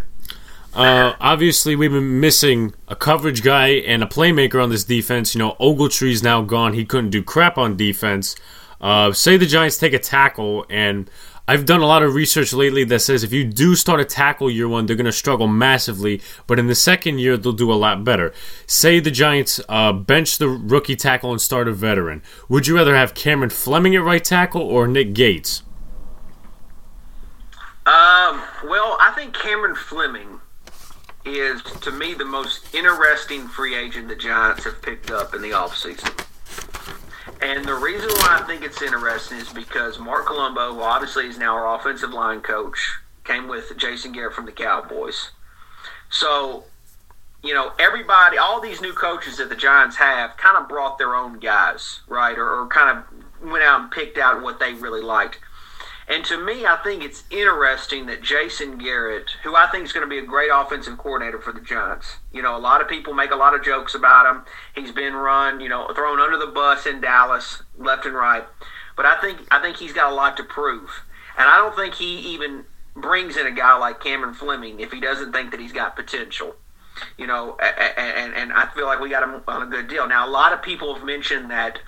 Uh, 0.74 1.14
obviously, 1.20 1.74
we've 1.74 1.90
been 1.90 2.20
missing 2.20 2.74
a 2.86 2.94
coverage 2.94 3.42
guy 3.42 3.68
and 3.68 4.02
a 4.02 4.06
playmaker 4.06 4.62
on 4.62 4.68
this 4.68 4.84
defense. 4.84 5.34
You 5.34 5.38
know, 5.38 5.56
Ogletree's 5.58 6.22
now 6.22 6.42
gone. 6.42 6.74
He 6.74 6.84
couldn't 6.84 7.10
do 7.10 7.22
crap 7.22 7.56
on 7.56 7.76
defense. 7.76 8.36
Uh, 8.78 9.10
say 9.12 9.38
the 9.38 9.46
Giants 9.46 9.78
take 9.78 9.94
a 9.94 9.98
tackle, 9.98 10.66
and 10.68 11.10
I've 11.48 11.64
done 11.64 11.80
a 11.80 11.86
lot 11.86 12.02
of 12.02 12.14
research 12.14 12.52
lately 12.52 12.84
that 12.84 12.98
says 12.98 13.24
if 13.24 13.32
you 13.32 13.44
do 13.44 13.74
start 13.74 14.00
a 14.00 14.04
tackle 14.04 14.50
year 14.50 14.68
one, 14.68 14.84
they're 14.84 14.96
going 14.96 15.06
to 15.06 15.12
struggle 15.12 15.46
massively, 15.46 16.20
but 16.46 16.58
in 16.58 16.66
the 16.66 16.74
second 16.74 17.20
year, 17.20 17.36
they'll 17.36 17.52
do 17.52 17.72
a 17.72 17.74
lot 17.74 18.04
better. 18.04 18.34
Say 18.66 19.00
the 19.00 19.10
Giants 19.10 19.60
uh, 19.68 19.92
bench 19.92 20.38
the 20.38 20.48
rookie 20.48 20.96
tackle 20.96 21.30
and 21.30 21.40
start 21.40 21.68
a 21.68 21.72
veteran. 21.72 22.22
Would 22.48 22.66
you 22.66 22.76
rather 22.76 22.96
have 22.96 23.14
Cameron 23.14 23.50
Fleming 23.50 23.94
at 23.94 24.02
right 24.02 24.22
tackle 24.22 24.62
or 24.62 24.86
Nick 24.88 25.14
Gates? 25.14 25.62
Um, 27.86 28.42
well, 28.64 28.98
I 29.00 29.12
think 29.14 29.32
Cameron 29.32 29.76
Fleming 29.76 30.40
is, 31.24 31.62
to 31.62 31.92
me, 31.92 32.14
the 32.14 32.24
most 32.24 32.74
interesting 32.74 33.46
free 33.46 33.76
agent 33.76 34.08
the 34.08 34.16
Giants 34.16 34.64
have 34.64 34.82
picked 34.82 35.12
up 35.12 35.34
in 35.34 35.40
the 35.40 35.50
offseason. 35.50 36.24
And 37.40 37.64
the 37.64 37.74
reason 37.74 38.08
why 38.08 38.40
I 38.40 38.46
think 38.46 38.64
it's 38.64 38.82
interesting 38.82 39.38
is 39.38 39.52
because 39.52 40.00
Marc 40.00 40.26
Colombo, 40.26 40.74
who 40.74 40.80
obviously 40.80 41.28
is 41.28 41.38
now 41.38 41.54
our 41.54 41.76
offensive 41.76 42.10
line 42.10 42.40
coach, 42.40 42.78
came 43.22 43.46
with 43.46 43.72
Jason 43.76 44.10
Garrett 44.10 44.34
from 44.34 44.46
the 44.46 44.52
Cowboys. 44.52 45.30
So, 46.10 46.64
you 47.44 47.54
know, 47.54 47.70
everybody, 47.78 48.36
all 48.36 48.60
these 48.60 48.80
new 48.80 48.94
coaches 48.94 49.36
that 49.36 49.48
the 49.48 49.54
Giants 49.54 49.94
have 49.96 50.36
kind 50.36 50.56
of 50.56 50.68
brought 50.68 50.98
their 50.98 51.14
own 51.14 51.38
guys, 51.38 52.00
right? 52.08 52.36
Or, 52.36 52.62
or 52.62 52.66
kind 52.66 52.98
of 52.98 53.48
went 53.48 53.62
out 53.62 53.80
and 53.82 53.90
picked 53.92 54.18
out 54.18 54.42
what 54.42 54.58
they 54.58 54.74
really 54.74 55.02
liked. 55.02 55.38
And 56.08 56.24
to 56.26 56.38
me, 56.38 56.64
I 56.64 56.76
think 56.84 57.02
it's 57.02 57.24
interesting 57.30 58.06
that 58.06 58.22
Jason 58.22 58.78
Garrett, 58.78 59.30
who 59.42 59.56
I 59.56 59.66
think 59.66 59.84
is 59.84 59.92
going 59.92 60.06
to 60.06 60.10
be 60.10 60.18
a 60.18 60.26
great 60.26 60.50
offensive 60.52 60.98
coordinator 60.98 61.40
for 61.40 61.52
the 61.52 61.60
Giants, 61.60 62.18
you 62.32 62.42
know, 62.42 62.56
a 62.56 62.60
lot 62.60 62.80
of 62.80 62.88
people 62.88 63.12
make 63.12 63.32
a 63.32 63.36
lot 63.36 63.54
of 63.54 63.64
jokes 63.64 63.94
about 63.94 64.26
him. 64.26 64.44
He's 64.74 64.92
been 64.92 65.14
run, 65.14 65.60
you 65.60 65.68
know, 65.68 65.90
thrown 65.94 66.20
under 66.20 66.38
the 66.38 66.46
bus 66.46 66.86
in 66.86 67.00
Dallas, 67.00 67.62
left 67.76 68.06
and 68.06 68.14
right. 68.14 68.44
But 68.96 69.06
I 69.06 69.20
think 69.20 69.40
I 69.50 69.60
think 69.60 69.76
he's 69.76 69.92
got 69.92 70.12
a 70.12 70.14
lot 70.14 70.36
to 70.36 70.44
prove, 70.44 70.90
and 71.36 71.48
I 71.48 71.56
don't 71.56 71.76
think 71.76 71.94
he 71.94 72.18
even 72.34 72.64
brings 72.94 73.36
in 73.36 73.46
a 73.46 73.50
guy 73.50 73.76
like 73.76 74.00
Cameron 74.00 74.32
Fleming 74.32 74.80
if 74.80 74.92
he 74.92 75.00
doesn't 75.00 75.32
think 75.32 75.50
that 75.50 75.60
he's 75.60 75.72
got 75.72 75.96
potential. 75.96 76.54
You 77.18 77.26
know, 77.26 77.58
and 77.58 78.32
and 78.32 78.52
I 78.52 78.68
feel 78.74 78.86
like 78.86 79.00
we 79.00 79.10
got 79.10 79.22
him 79.22 79.42
on 79.46 79.62
a 79.62 79.66
good 79.66 79.88
deal. 79.88 80.08
Now, 80.08 80.26
a 80.26 80.30
lot 80.30 80.54
of 80.54 80.62
people 80.62 80.94
have 80.94 81.04
mentioned 81.04 81.50
that 81.50 81.80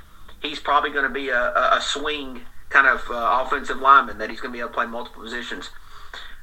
he's 0.42 0.58
probably 0.58 0.90
going 0.90 1.04
to 1.04 1.14
be 1.14 1.30
a, 1.30 1.54
a 1.72 1.80
swing 1.80 2.42
kind 2.68 2.87
of 2.87 3.02
uh, 3.10 3.44
offensive 3.44 3.78
lineman 3.78 4.18
that 4.18 4.30
he's 4.30 4.40
going 4.40 4.52
to 4.52 4.56
be 4.56 4.60
able 4.60 4.70
to 4.70 4.75
play 4.75 4.87
multiple 4.87 5.22
positions. 5.22 5.70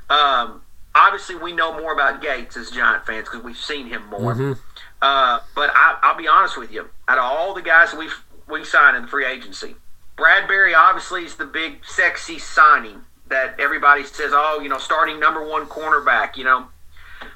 Um, 0.10 0.62
obviously, 0.94 1.36
we 1.36 1.54
know 1.54 1.80
more 1.80 1.94
about 1.94 2.22
Gates 2.22 2.58
as 2.58 2.72
Giant 2.72 3.06
fans 3.06 3.28
because 3.28 3.44
we've 3.44 3.58
seen 3.58 3.88
him 3.88 4.06
more. 4.08 4.34
Mm-hmm. 4.34 4.54
Uh, 5.02 5.40
but 5.54 5.70
I, 5.74 6.12
will 6.12 6.18
be 6.18 6.28
honest 6.28 6.58
with 6.58 6.72
you, 6.72 6.90
out 7.08 7.18
of 7.18 7.24
all 7.24 7.54
the 7.54 7.62
guys 7.62 7.94
we've 7.94 8.24
we 8.48 8.64
signed 8.64 8.96
in 8.96 9.04
the 9.04 9.08
free 9.08 9.26
agency, 9.26 9.76
Bradberry 10.18 10.76
obviously 10.76 11.26
is 11.26 11.36
the 11.36 11.46
big 11.46 11.86
sexy 11.86 12.40
signing 12.40 13.02
that 13.28 13.60
everybody 13.60 14.04
says, 14.04 14.32
oh, 14.34 14.60
you 14.62 14.70
know, 14.70 14.78
starting 14.78 15.20
number 15.20 15.46
one 15.48 15.66
cornerback, 15.66 16.38
you 16.38 16.44
know. 16.44 16.68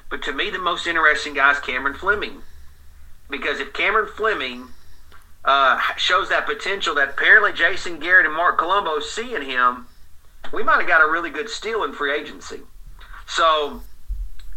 But 0.08 0.22
to 0.24 0.32
me, 0.32 0.50
the 0.50 0.58
most 0.58 0.86
interesting 0.86 1.34
guy 1.34 1.52
is 1.52 1.60
Cameron 1.60 1.94
Fleming. 1.94 2.42
Because 3.28 3.60
if 3.60 3.72
Cameron 3.72 4.08
Fleming 4.16 4.68
uh, 5.44 5.80
shows 5.96 6.28
that 6.28 6.46
potential 6.46 6.94
that 6.96 7.10
apparently 7.10 7.52
Jason 7.52 7.98
Garrett 7.98 8.26
and 8.26 8.34
Marc 8.34 8.58
Colombo 8.58 9.00
see 9.00 9.34
in 9.34 9.42
him, 9.42 9.86
we 10.52 10.62
might 10.62 10.78
have 10.78 10.86
got 10.86 11.06
a 11.06 11.10
really 11.10 11.30
good 11.30 11.48
steal 11.48 11.84
in 11.84 11.92
free 11.92 12.14
agency. 12.14 12.60
So 13.26 13.82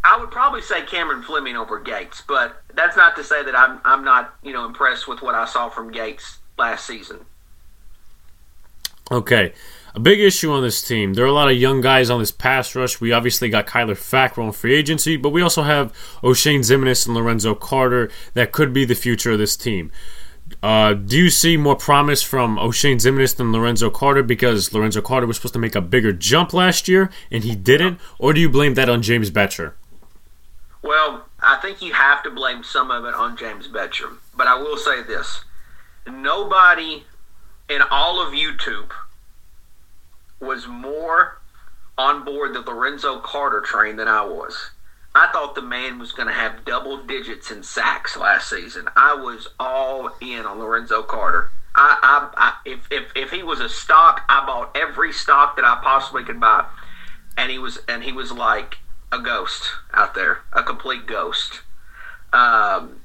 I 0.03 0.17
would 0.19 0.31
probably 0.31 0.61
say 0.61 0.81
Cameron 0.83 1.23
Fleming 1.23 1.55
over 1.55 1.79
Gates, 1.79 2.21
but 2.27 2.61
that's 2.73 2.97
not 2.97 3.15
to 3.15 3.23
say 3.23 3.43
that 3.43 3.55
I'm 3.55 3.79
I'm 3.85 4.03
not 4.03 4.35
you 4.43 4.51
know 4.51 4.65
impressed 4.65 5.07
with 5.07 5.21
what 5.21 5.35
I 5.35 5.45
saw 5.45 5.69
from 5.69 5.91
Gates 5.91 6.39
last 6.57 6.85
season. 6.85 7.19
Okay. 9.11 9.53
A 9.95 9.99
big 9.99 10.19
issue 10.19 10.51
on 10.51 10.63
this 10.63 10.81
team. 10.81 11.13
There 11.13 11.23
are 11.23 11.27
a 11.27 11.33
lot 11.33 11.51
of 11.51 11.57
young 11.57 11.79
guys 11.79 12.09
on 12.09 12.19
this 12.19 12.31
pass 12.31 12.73
rush. 12.73 12.99
We 12.99 13.11
obviously 13.11 13.49
got 13.49 13.67
Kyler 13.67 13.91
Fackrell 13.91 14.47
in 14.47 14.51
free 14.51 14.73
agency, 14.73 15.17
but 15.17 15.29
we 15.29 15.41
also 15.43 15.61
have 15.61 15.93
Oshane 16.23 16.61
Ximines 16.61 17.05
and 17.05 17.15
Lorenzo 17.15 17.53
Carter 17.53 18.09
that 18.33 18.51
could 18.51 18.73
be 18.73 18.85
the 18.85 18.95
future 18.95 19.33
of 19.33 19.37
this 19.37 19.55
team. 19.55 19.91
Uh, 20.61 20.93
do 20.93 21.17
you 21.17 21.29
see 21.29 21.57
more 21.57 21.75
promise 21.75 22.21
from 22.21 22.57
Oshane 22.57 22.95
Ximines 22.95 23.35
than 23.35 23.51
Lorenzo 23.51 23.89
Carter 23.89 24.23
because 24.23 24.73
Lorenzo 24.73 25.01
Carter 25.01 25.27
was 25.27 25.37
supposed 25.37 25.53
to 25.53 25.59
make 25.59 25.75
a 25.75 25.81
bigger 25.81 26.13
jump 26.13 26.53
last 26.53 26.87
year 26.87 27.09
and 27.31 27.43
he 27.43 27.55
didn't? 27.55 27.99
Or 28.19 28.33
do 28.33 28.39
you 28.39 28.49
blame 28.49 28.75
that 28.75 28.89
on 28.89 29.01
James 29.01 29.29
Bettcher? 29.29 29.73
Well, 30.81 31.25
I 31.41 31.57
think 31.57 31.81
you 31.81 31.93
have 31.93 32.23
to 32.23 32.29
blame 32.29 32.63
some 32.63 32.91
of 32.91 33.05
it 33.05 33.13
on 33.13 33.35
James 33.35 33.67
Bettcher. 33.67 34.17
But 34.35 34.47
I 34.47 34.55
will 34.55 34.77
say 34.77 35.03
this 35.03 35.43
nobody 36.07 37.03
in 37.69 37.81
all 37.89 38.25
of 38.25 38.33
YouTube 38.33 38.91
was 40.39 40.67
more 40.67 41.39
on 41.97 42.25
board 42.25 42.53
the 42.53 42.61
Lorenzo 42.61 43.19
Carter 43.19 43.61
train 43.61 43.95
than 43.95 44.07
I 44.07 44.25
was. 44.25 44.71
I 45.15 45.27
thought 45.31 45.55
the 45.55 45.61
man 45.61 45.99
was 45.99 46.11
going 46.11 46.27
to 46.27 46.33
have 46.33 46.65
double 46.65 47.03
digits 47.03 47.51
in 47.51 47.61
sacks 47.63 48.17
last 48.17 48.49
season. 48.49 48.89
I 48.95 49.13
was 49.13 49.49
all 49.59 50.09
in 50.19 50.45
on 50.45 50.59
Lorenzo 50.59 51.03
Carter. 51.03 51.51
I, 51.75 51.97
I, 52.01 52.29
I 52.37 52.69
if, 52.69 52.87
if 52.91 53.11
if 53.15 53.31
he 53.31 53.43
was 53.43 53.59
a 53.59 53.69
stock, 53.69 54.21
I 54.29 54.45
bought 54.45 54.75
every 54.75 55.11
stock 55.11 55.55
that 55.55 55.65
I 55.65 55.79
possibly 55.83 56.23
could 56.23 56.39
buy, 56.39 56.65
and 57.37 57.51
he 57.51 57.57
was 57.57 57.79
and 57.87 58.03
he 58.03 58.11
was 58.11 58.31
like 58.31 58.77
a 59.11 59.19
ghost 59.19 59.63
out 59.93 60.15
there, 60.15 60.39
a 60.51 60.63
complete 60.63 61.05
ghost. 61.05 61.61
Um, 62.31 63.01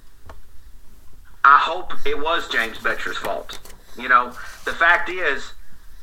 I, 1.45 1.59
hope 1.59 1.93
it 2.07 2.19
was 2.19 2.49
James 2.49 2.79
Bettcher's 2.79 3.19
fault. 3.19 3.59
You 3.99 4.09
know, 4.09 4.33
the 4.65 4.73
fact 4.73 5.11
is, 5.11 5.53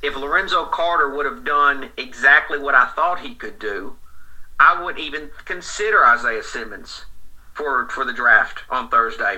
if 0.03 0.15
Lorenzo 0.15 0.65
Carter 0.65 1.09
would 1.15 1.25
have 1.25 1.43
done 1.43 1.89
exactly 1.97 2.59
what 2.59 2.75
I 2.75 2.85
thought 2.85 3.21
he 3.21 3.33
could 3.33 3.57
do, 3.57 3.95
I 4.59 4.81
wouldn't 4.81 5.03
even 5.03 5.31
consider 5.43 6.05
Isaiah 6.05 6.43
Simmons 6.43 7.05
for 7.53 7.87
for 7.89 8.05
the 8.05 8.13
draft 8.13 8.63
on 8.69 8.89
Thursday. 8.89 9.37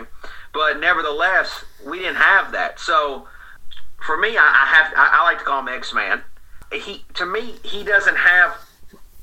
But 0.53 0.79
nevertheless, 0.79 1.63
we 1.85 1.99
didn't 1.99 2.15
have 2.15 2.51
that. 2.51 2.79
So 2.79 3.27
for 4.05 4.17
me, 4.17 4.37
I, 4.37 4.41
I 4.41 4.65
have 4.65 4.93
I, 4.95 5.19
I 5.19 5.23
like 5.23 5.39
to 5.39 5.45
call 5.45 5.59
him 5.61 5.69
X 5.69 5.93
Man. 5.93 6.23
He 6.71 7.05
to 7.15 7.25
me 7.25 7.55
he 7.63 7.83
doesn't 7.83 8.17
have 8.17 8.57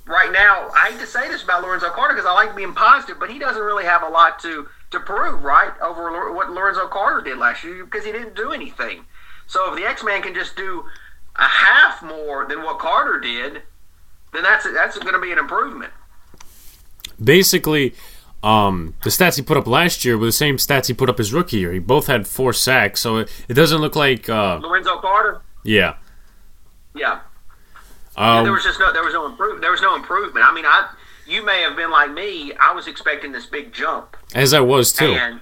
right 0.07 0.33
now. 0.33 0.71
I 0.75 0.91
hate 0.91 1.01
to 1.01 1.07
say 1.07 1.29
this 1.29 1.43
about 1.43 1.63
Lorenzo 1.63 1.91
Carter 1.91 2.15
because 2.15 2.27
I 2.29 2.33
like 2.33 2.57
being 2.57 2.75
positive, 2.75 3.19
but 3.19 3.31
he 3.31 3.39
doesn't 3.39 3.63
really 3.63 3.85
have 3.85 4.03
a 4.03 4.09
lot 4.09 4.39
to 4.41 4.69
to 4.91 5.01
prove 5.01 5.43
right 5.43 5.73
over 5.81 6.33
what 6.33 6.51
Lorenzo 6.51 6.87
Carter 6.87 7.21
did 7.21 7.39
last 7.39 7.65
year 7.65 7.85
because 7.85 8.05
he 8.05 8.13
didn't 8.13 8.37
do 8.37 8.53
anything. 8.53 9.05
So 9.47 9.73
if 9.73 9.79
the 9.79 9.87
X 9.87 10.05
Man 10.05 10.23
can 10.23 10.35
just 10.35 10.57
do 10.57 10.85
a 11.37 11.43
half 11.43 12.03
more 12.03 12.47
than 12.47 12.63
what 12.63 12.79
Carter 12.79 13.19
did, 13.19 13.63
then 14.35 14.43
that's 14.43 14.71
that's 14.73 14.99
going 14.99 15.15
to 15.15 15.21
be 15.21 15.33
an 15.33 15.39
improvement. 15.39 15.93
Basically, 17.23 17.95
um, 18.43 18.95
the 19.03 19.11
stats 19.11 19.37
he 19.37 19.43
put 19.43 19.57
up 19.57 19.67
last 19.67 20.05
year 20.05 20.19
were 20.19 20.27
the 20.27 20.33
same 20.33 20.57
stats 20.57 20.87
he 20.89 20.95
put 20.95 21.09
up 21.09 21.19
his 21.19 21.33
rookie 21.33 21.59
year. 21.59 21.73
He 21.73 21.79
both 21.79 22.07
had 22.07 22.27
four 22.27 22.53
sacks, 22.53 23.01
so 23.01 23.19
it, 23.19 23.45
it 23.49 23.55
doesn't 23.55 23.81
look 23.81 23.97
like 23.97 24.29
uh, 24.29 24.59
Lorenzo 24.63 24.99
Carter. 24.99 25.41
Yeah, 25.63 25.97
yeah. 26.95 27.21
Um, 28.17 28.37
yeah 28.37 28.43
there 28.43 28.53
was 28.53 28.65
just 28.65 28.79
no 28.79 28.93
there 28.93 29.03
was 29.03 29.15
no 29.15 29.27
improve 29.27 29.61
there 29.61 29.71
was 29.71 29.81
no 29.81 29.97
improvement. 29.97 30.45
I 30.47 30.53
mean, 30.53 30.67
I 30.67 30.91
you 31.27 31.45
may 31.45 31.63
have 31.63 31.77
been 31.77 31.91
like 31.91 32.13
me. 32.13 32.53
I 32.55 32.73
was 32.75 32.87
expecting 32.87 33.33
this 33.33 33.47
big 33.47 33.73
jump, 33.73 34.17
as 34.35 34.53
I 34.53 34.61
was 34.61 34.93
too, 34.93 35.13
and 35.13 35.41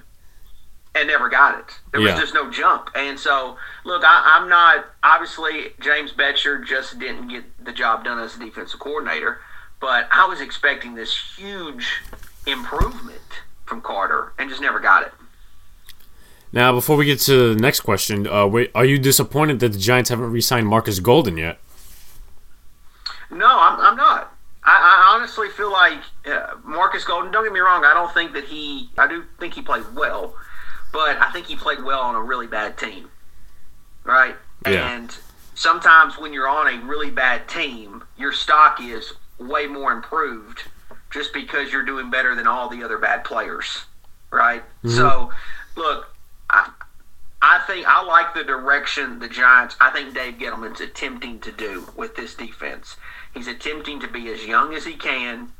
and 0.95 1.07
never 1.07 1.29
got 1.29 1.59
it. 1.59 1.65
There 1.91 2.01
was 2.01 2.13
just 2.19 2.33
no 2.33 2.51
jump, 2.51 2.89
and 2.95 3.19
so 3.19 3.57
look, 3.83 4.03
I, 4.05 4.37
I'm 4.37 4.49
not 4.49 4.85
obviously 5.03 5.73
James 5.79 6.11
Bettcher 6.11 6.65
just 6.65 6.99
didn't 6.99 7.27
get 7.29 7.43
the 7.63 7.71
job 7.71 8.03
done 8.03 8.19
as 8.19 8.35
a 8.35 8.39
defensive 8.39 8.79
coordinator, 8.79 9.41
but 9.79 10.07
I 10.11 10.27
was 10.27 10.41
expecting 10.41 10.95
this 10.95 11.35
huge 11.37 12.01
improvement 12.45 13.19
from 13.65 13.81
Carter 13.81 14.33
and 14.37 14.49
just 14.49 14.61
never 14.61 14.79
got 14.79 15.03
it. 15.03 15.13
Now, 16.51 16.71
before 16.71 16.97
we 16.97 17.05
get 17.05 17.19
to 17.21 17.55
the 17.55 17.59
next 17.59 17.79
question, 17.79 18.27
uh, 18.27 18.45
wait, 18.45 18.69
are 18.75 18.85
you 18.85 18.99
disappointed 18.99 19.59
that 19.61 19.69
the 19.69 19.79
Giants 19.79 20.11
haven't 20.11 20.31
re-signed 20.31 20.67
Marcus 20.67 20.99
Golden 20.99 21.35
yet? 21.35 21.57
No, 23.31 23.47
I'm, 23.47 23.79
I'm 23.79 23.95
not. 23.95 24.35
I, 24.63 24.69
I, 24.71 25.15
honestly 25.15 25.49
feel 25.49 25.71
like 25.71 25.99
uh, 26.27 26.55
Marcus 26.63 27.03
Golden. 27.03 27.31
Don't 27.31 27.43
get 27.43 27.51
me 27.51 27.59
wrong. 27.59 27.83
I 27.83 27.93
don't 27.93 28.13
think 28.13 28.33
that 28.33 28.45
he. 28.45 28.89
I 28.97 29.07
do 29.07 29.25
think 29.39 29.55
he 29.55 29.61
played 29.61 29.83
well, 29.95 30.35
but 30.93 31.17
I 31.17 31.31
think 31.31 31.47
he 31.47 31.57
played 31.57 31.83
well 31.83 32.01
on 32.01 32.15
a 32.15 32.21
really 32.21 32.47
bad 32.47 32.77
team, 32.77 33.09
right? 34.05 34.35
Yeah. 34.65 34.95
And 34.95 35.13
sometimes 35.55 36.17
when 36.17 36.31
you're 36.31 36.47
on 36.47 36.67
a 36.67 36.85
really 36.85 37.09
bad 37.09 37.49
team, 37.49 38.03
your 38.15 38.31
stock 38.31 38.79
is 38.79 39.13
way 39.39 39.65
more 39.67 39.91
improved 39.91 40.63
just 41.09 41.33
because 41.33 41.73
you're 41.73 41.83
doing 41.83 42.09
better 42.09 42.35
than 42.35 42.47
all 42.47 42.69
the 42.69 42.83
other 42.83 42.99
bad 42.99 43.25
players, 43.25 43.85
right? 44.31 44.61
Mm-hmm. 44.83 44.91
So, 44.91 45.31
look, 45.75 46.13
I, 46.49 46.69
I 47.41 47.59
think 47.65 47.87
I 47.87 48.03
like 48.03 48.35
the 48.35 48.43
direction 48.43 49.19
the 49.19 49.27
Giants. 49.27 49.75
I 49.81 49.89
think 49.89 50.13
Dave 50.13 50.35
Gettleman's 50.35 50.79
attempting 50.79 51.39
to 51.41 51.51
do 51.51 51.89
with 51.97 52.15
this 52.15 52.35
defense. 52.35 52.97
He's 53.33 53.47
attempting 53.47 53.99
to 53.99 54.07
be 54.07 54.29
as 54.29 54.45
young 54.45 54.75
as 54.75 54.85
he 54.85 54.93
can, 54.93 55.51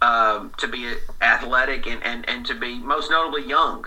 um, 0.00 0.52
to 0.58 0.68
be 0.68 0.94
athletic, 1.20 1.86
and, 1.88 2.02
and, 2.04 2.28
and 2.28 2.46
to 2.46 2.54
be 2.54 2.78
most 2.78 3.10
notably 3.10 3.44
young. 3.44 3.86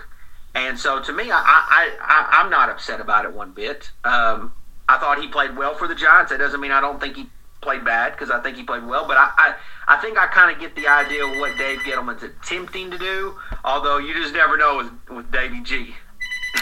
And 0.54 0.78
so, 0.78 1.00
to 1.00 1.12
me, 1.12 1.30
I, 1.30 1.38
I, 1.38 1.90
I 2.00 2.40
I'm 2.40 2.50
not 2.50 2.70
upset 2.70 3.00
about 3.00 3.24
it 3.24 3.32
one 3.32 3.52
bit. 3.52 3.90
Um, 4.04 4.52
I 4.88 4.98
thought 4.98 5.20
he 5.20 5.28
played 5.28 5.56
well 5.56 5.74
for 5.74 5.86
the 5.86 5.94
Giants. 5.94 6.32
That 6.32 6.38
doesn't 6.38 6.60
mean 6.60 6.72
I 6.72 6.80
don't 6.80 7.00
think 7.00 7.16
he 7.16 7.26
played 7.60 7.84
bad 7.84 8.12
because 8.12 8.30
I 8.30 8.40
think 8.40 8.56
he 8.56 8.64
played 8.64 8.84
well. 8.84 9.06
But 9.06 9.16
I, 9.16 9.30
I, 9.36 9.54
I 9.96 10.00
think 10.00 10.18
I 10.18 10.26
kind 10.26 10.54
of 10.54 10.60
get 10.60 10.74
the 10.74 10.88
idea 10.88 11.24
of 11.24 11.38
what 11.38 11.56
Dave 11.56 11.78
Gettleman's 11.80 12.22
attempting 12.22 12.90
to 12.90 12.98
do. 12.98 13.36
Although 13.64 13.98
you 13.98 14.14
just 14.14 14.34
never 14.34 14.56
know 14.56 14.78
with, 14.78 15.16
with 15.16 15.30
Davy 15.30 15.60
G. 15.62 15.94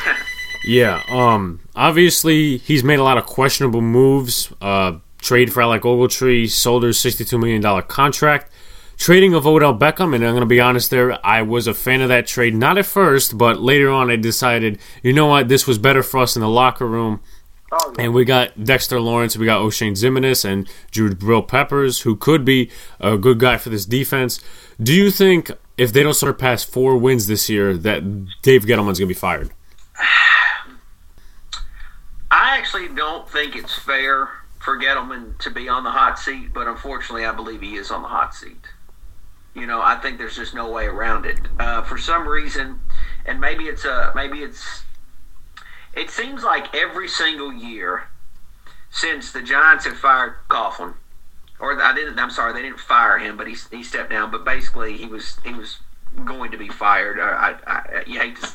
yeah. 0.67 1.03
Um. 1.09 1.61
Obviously, 1.75 2.59
he's 2.59 2.85
made 2.85 2.99
a 2.99 3.05
lot 3.05 3.17
of 3.17 3.25
questionable 3.25 3.81
moves. 3.81 4.53
Uh, 4.61 4.99
trade 5.19 5.53
for 5.53 5.63
Alec 5.63 5.83
Ogletree, 5.83 6.51
sold 6.51 6.83
his 6.83 6.99
sixty-two 6.99 7.39
million 7.39 7.63
dollar 7.63 7.83
contract. 7.83 8.53
Trading 8.99 9.33
of 9.33 9.47
Odell 9.47 9.79
Beckham, 9.79 10.15
and 10.15 10.25
I'm 10.25 10.33
going 10.33 10.41
to 10.41 10.47
be 10.47 10.61
honest 10.61 10.91
there, 10.91 11.25
I 11.25 11.41
was 11.41 11.67
a 11.67 11.73
fan 11.73 12.01
of 12.01 12.09
that 12.09 12.27
trade. 12.27 12.55
Not 12.55 12.79
at 12.79 12.85
first, 12.85 13.39
but 13.39 13.61
later 13.61 13.91
on 13.91 14.11
I 14.11 14.17
decided, 14.17 14.79
you 15.03 15.13
know 15.13 15.27
what, 15.27 15.49
this 15.49 15.67
was 15.67 15.79
better 15.79 16.03
for 16.03 16.19
us 16.19 16.35
in 16.35 16.43
the 16.43 16.49
locker 16.49 16.87
room. 16.87 17.21
And 17.99 18.13
we 18.13 18.25
got 18.25 18.65
Dexter 18.65 19.01
Lawrence, 19.01 19.37
we 19.37 19.47
got 19.47 19.61
Oshane 19.61 19.93
Ximines, 19.93 20.45
and 20.45 20.67
Jabril 20.91 21.47
Peppers, 21.47 22.01
who 22.01 22.17
could 22.17 22.45
be 22.45 22.71
a 22.99 23.17
good 23.17 23.39
guy 23.39 23.57
for 23.57 23.69
this 23.69 23.85
defense. 23.85 24.41
Do 24.83 24.93
you 24.93 25.11
think 25.11 25.53
if 25.77 25.93
they 25.93 26.03
don't 26.03 26.15
surpass 26.15 26.65
four 26.65 26.97
wins 26.97 27.29
this 27.29 27.49
year, 27.49 27.77
that 27.77 28.03
Dave 28.43 28.65
Gettleman's 28.65 28.99
going 28.99 29.07
to 29.07 29.07
be 29.07 29.15
fired? 29.15 29.51
I 32.31 32.57
actually 32.59 32.89
don't 32.89 33.29
think 33.29 33.55
it's 33.55 33.79
fair 33.79 34.29
for 34.59 34.79
Gettleman 34.79 35.39
to 35.39 35.51
be 35.51 35.69
on 35.69 35.85
the 35.85 35.91
hot 35.91 36.19
seat, 36.19 36.53
but 36.53 36.67
unfortunately, 36.67 37.25
I 37.25 37.33
believe 37.33 37.61
he 37.61 37.77
is 37.77 37.91
on 37.91 38.03
the 38.03 38.09
hot 38.09 38.35
seat. 38.35 38.67
You 39.59 39.67
know, 39.67 39.81
I 39.83 39.97
think 39.97 40.19
there's 40.19 40.37
just 40.37 40.55
no 40.55 40.71
way 40.71 40.87
around 40.87 41.27
it. 41.27 41.39
Uh, 41.59 41.83
for 41.83 41.99
some 41.99 42.29
reason, 42.29 42.81
and 43.27 43.41
maybe 43.41 43.65
it's 43.65 43.85
a 43.85 44.13
maybe 44.15 44.39
it's 44.39 44.85
it 45.95 46.11
seems 46.11 46.43
like 46.43 46.75
every 46.75 47.09
single 47.09 47.53
year 47.53 48.09
since 48.91 49.33
the 49.33 49.43
Giants 49.43 49.85
have 49.85 49.97
fired 49.97 50.35
Coughlin, 50.49 50.95
or 51.59 51.81
I 51.81 51.95
didn't. 51.95 52.19
I'm 52.19 52.31
sorry, 52.31 52.53
they 52.53 52.63
didn't 52.63 52.81
fire 52.81 53.19
him, 53.19 53.37
but 53.37 53.47
he 53.47 53.57
he 53.71 53.83
stepped 53.83 54.11
down. 54.11 54.31
But 54.31 54.45
basically, 54.45 54.97
he 54.97 55.07
was 55.07 55.39
he 55.45 55.53
was 55.53 55.79
going 56.25 56.51
to 56.53 56.59
be 56.59 56.69
fired. 56.69 57.19
I, 57.21 57.57
I, 57.67 58.03
you 58.07 58.19
hate 58.19 58.37
to 58.41 58.49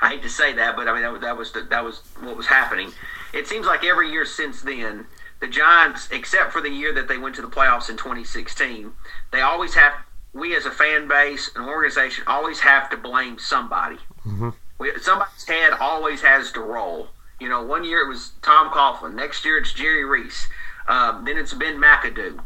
I 0.00 0.08
hate 0.10 0.22
to 0.22 0.30
say 0.30 0.54
that, 0.54 0.76
but 0.76 0.88
I 0.88 0.94
mean 0.94 1.02
that, 1.02 1.20
that 1.20 1.36
was 1.36 1.52
the, 1.52 1.62
that 1.62 1.84
was 1.84 2.00
what 2.20 2.36
was 2.36 2.46
happening. 2.46 2.92
It 3.32 3.46
seems 3.46 3.66
like 3.66 3.84
every 3.84 4.10
year 4.10 4.24
since 4.24 4.62
then, 4.62 5.06
the 5.40 5.48
Giants, 5.48 6.08
except 6.10 6.52
for 6.52 6.60
the 6.60 6.70
year 6.70 6.92
that 6.94 7.08
they 7.08 7.18
went 7.18 7.34
to 7.36 7.42
the 7.42 7.48
playoffs 7.48 7.90
in 7.90 7.96
2016, 7.96 8.92
they 9.30 9.40
always 9.40 9.74
have. 9.74 9.92
We 10.32 10.54
as 10.56 10.64
a 10.66 10.70
fan 10.70 11.08
base, 11.08 11.50
an 11.56 11.64
organization, 11.64 12.24
always 12.26 12.60
have 12.60 12.88
to 12.90 12.96
blame 12.96 13.38
somebody. 13.38 13.96
Mm-hmm 14.26 14.50
we, 14.80 14.90
somebody's 15.00 15.46
head 15.46 15.74
always 15.78 16.22
has 16.22 16.50
to 16.52 16.60
roll. 16.60 17.08
You 17.38 17.48
know, 17.48 17.62
one 17.62 17.84
year 17.84 18.00
it 18.00 18.08
was 18.08 18.32
Tom 18.42 18.70
Coughlin. 18.70 19.14
Next 19.14 19.44
year 19.44 19.58
it's 19.58 19.72
Jerry 19.72 20.04
Reese. 20.04 20.48
Um, 20.88 21.24
then 21.24 21.36
it's 21.36 21.54
Ben 21.54 21.76
McAdoo, 21.76 22.40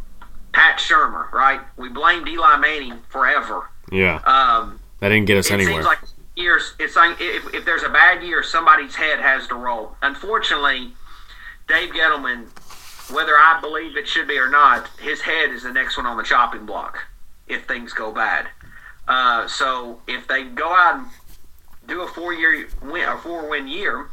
Pat 0.53 0.79
Shurmur. 0.79 1.33
Right? 1.33 1.61
We 1.79 1.89
blamed 1.89 2.29
Eli 2.29 2.57
Manning 2.57 2.99
forever. 3.09 3.71
Yeah. 3.91 4.17
Um, 4.27 4.81
that 5.01 5.09
didn't 5.09 5.27
get 5.27 5.39
us 5.39 5.51
it 5.51 5.55
anywhere. 5.55 5.75
Seems 5.75 5.87
like 5.87 5.99
years. 6.37 6.75
It's 6.79 6.97
like 6.97 7.17
if, 7.21 7.55
if 7.55 7.65
there's 7.65 7.85
a 7.85 7.89
bad 7.89 8.23
year, 8.23 8.43
somebody's 8.43 8.97
head 8.97 9.21
has 9.21 9.47
to 9.49 9.55
roll. 9.55 9.97
Unfortunately, 10.03 10.93
Dave 11.69 11.91
Gettleman, 11.91 12.47
whether 13.15 13.35
I 13.35 13.59
believe 13.61 13.97
it 13.97 14.09
should 14.09 14.27
be 14.27 14.39
or 14.39 14.51
not, 14.51 14.89
his 15.01 15.21
head 15.21 15.51
is 15.51 15.63
the 15.63 15.73
next 15.73 15.97
one 15.97 16.07
on 16.07 16.17
the 16.17 16.25
chopping 16.25 16.67
block 16.67 17.05
if 17.49 17.67
things 17.67 17.93
go 17.93 18.13
bad. 18.13 18.49
Uh, 19.07 19.47
so 19.49 20.01
if 20.09 20.27
they 20.29 20.45
go 20.45 20.69
out 20.69 20.97
and 20.97 21.07
do 21.87 22.03
a 22.03 22.07
four 22.09 22.33
year 22.33 22.69
win, 22.83 23.09
a 23.09 23.19
four 23.19 23.49
win 23.49 23.69
year, 23.69 24.09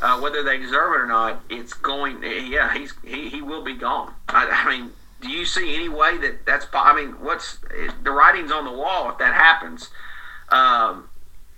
uh, 0.00 0.20
whether 0.20 0.42
they 0.42 0.58
deserve 0.58 0.94
it 0.94 1.00
or 1.00 1.06
not, 1.06 1.42
it's 1.48 1.72
going. 1.72 2.22
Yeah, 2.22 2.72
he's 2.74 2.92
he, 3.04 3.28
he 3.28 3.42
will 3.42 3.62
be 3.62 3.74
gone. 3.74 4.12
I, 4.28 4.48
I 4.48 4.68
mean, 4.68 4.90
do 5.20 5.28
you 5.28 5.44
see 5.44 5.74
any 5.74 5.88
way 5.88 6.18
that 6.18 6.44
that's? 6.44 6.66
I 6.72 6.94
mean, 6.94 7.12
what's 7.20 7.58
the 8.02 8.10
writing's 8.10 8.52
on 8.52 8.64
the 8.64 8.72
wall 8.72 9.10
if 9.10 9.18
that 9.18 9.34
happens? 9.34 9.90
Um, 10.50 11.08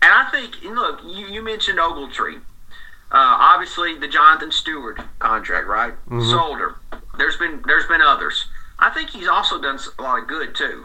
and 0.03 0.13
I 0.13 0.29
think, 0.31 0.63
look, 0.63 1.01
you, 1.03 1.27
you 1.27 1.43
mentioned 1.43 1.79
Ogletree. 1.79 2.37
Uh, 2.37 3.37
obviously, 3.41 3.99
the 3.99 4.09
Jonathan 4.09 4.53
Stewart 4.53 5.01
contract, 5.19 5.67
right? 5.67 5.95
Mm-hmm. 6.07 6.31
Solder. 6.31 6.77
There's 7.17 7.37
been 7.37 7.63
there's 7.67 7.87
been 7.87 8.03
others. 8.03 8.47
I 8.85 8.91
think 8.91 9.09
he's 9.09 9.29
also 9.29 9.59
done 9.59 9.79
a 9.99 10.03
lot 10.03 10.19
of 10.19 10.29
good 10.29 10.55
too, 10.55 10.85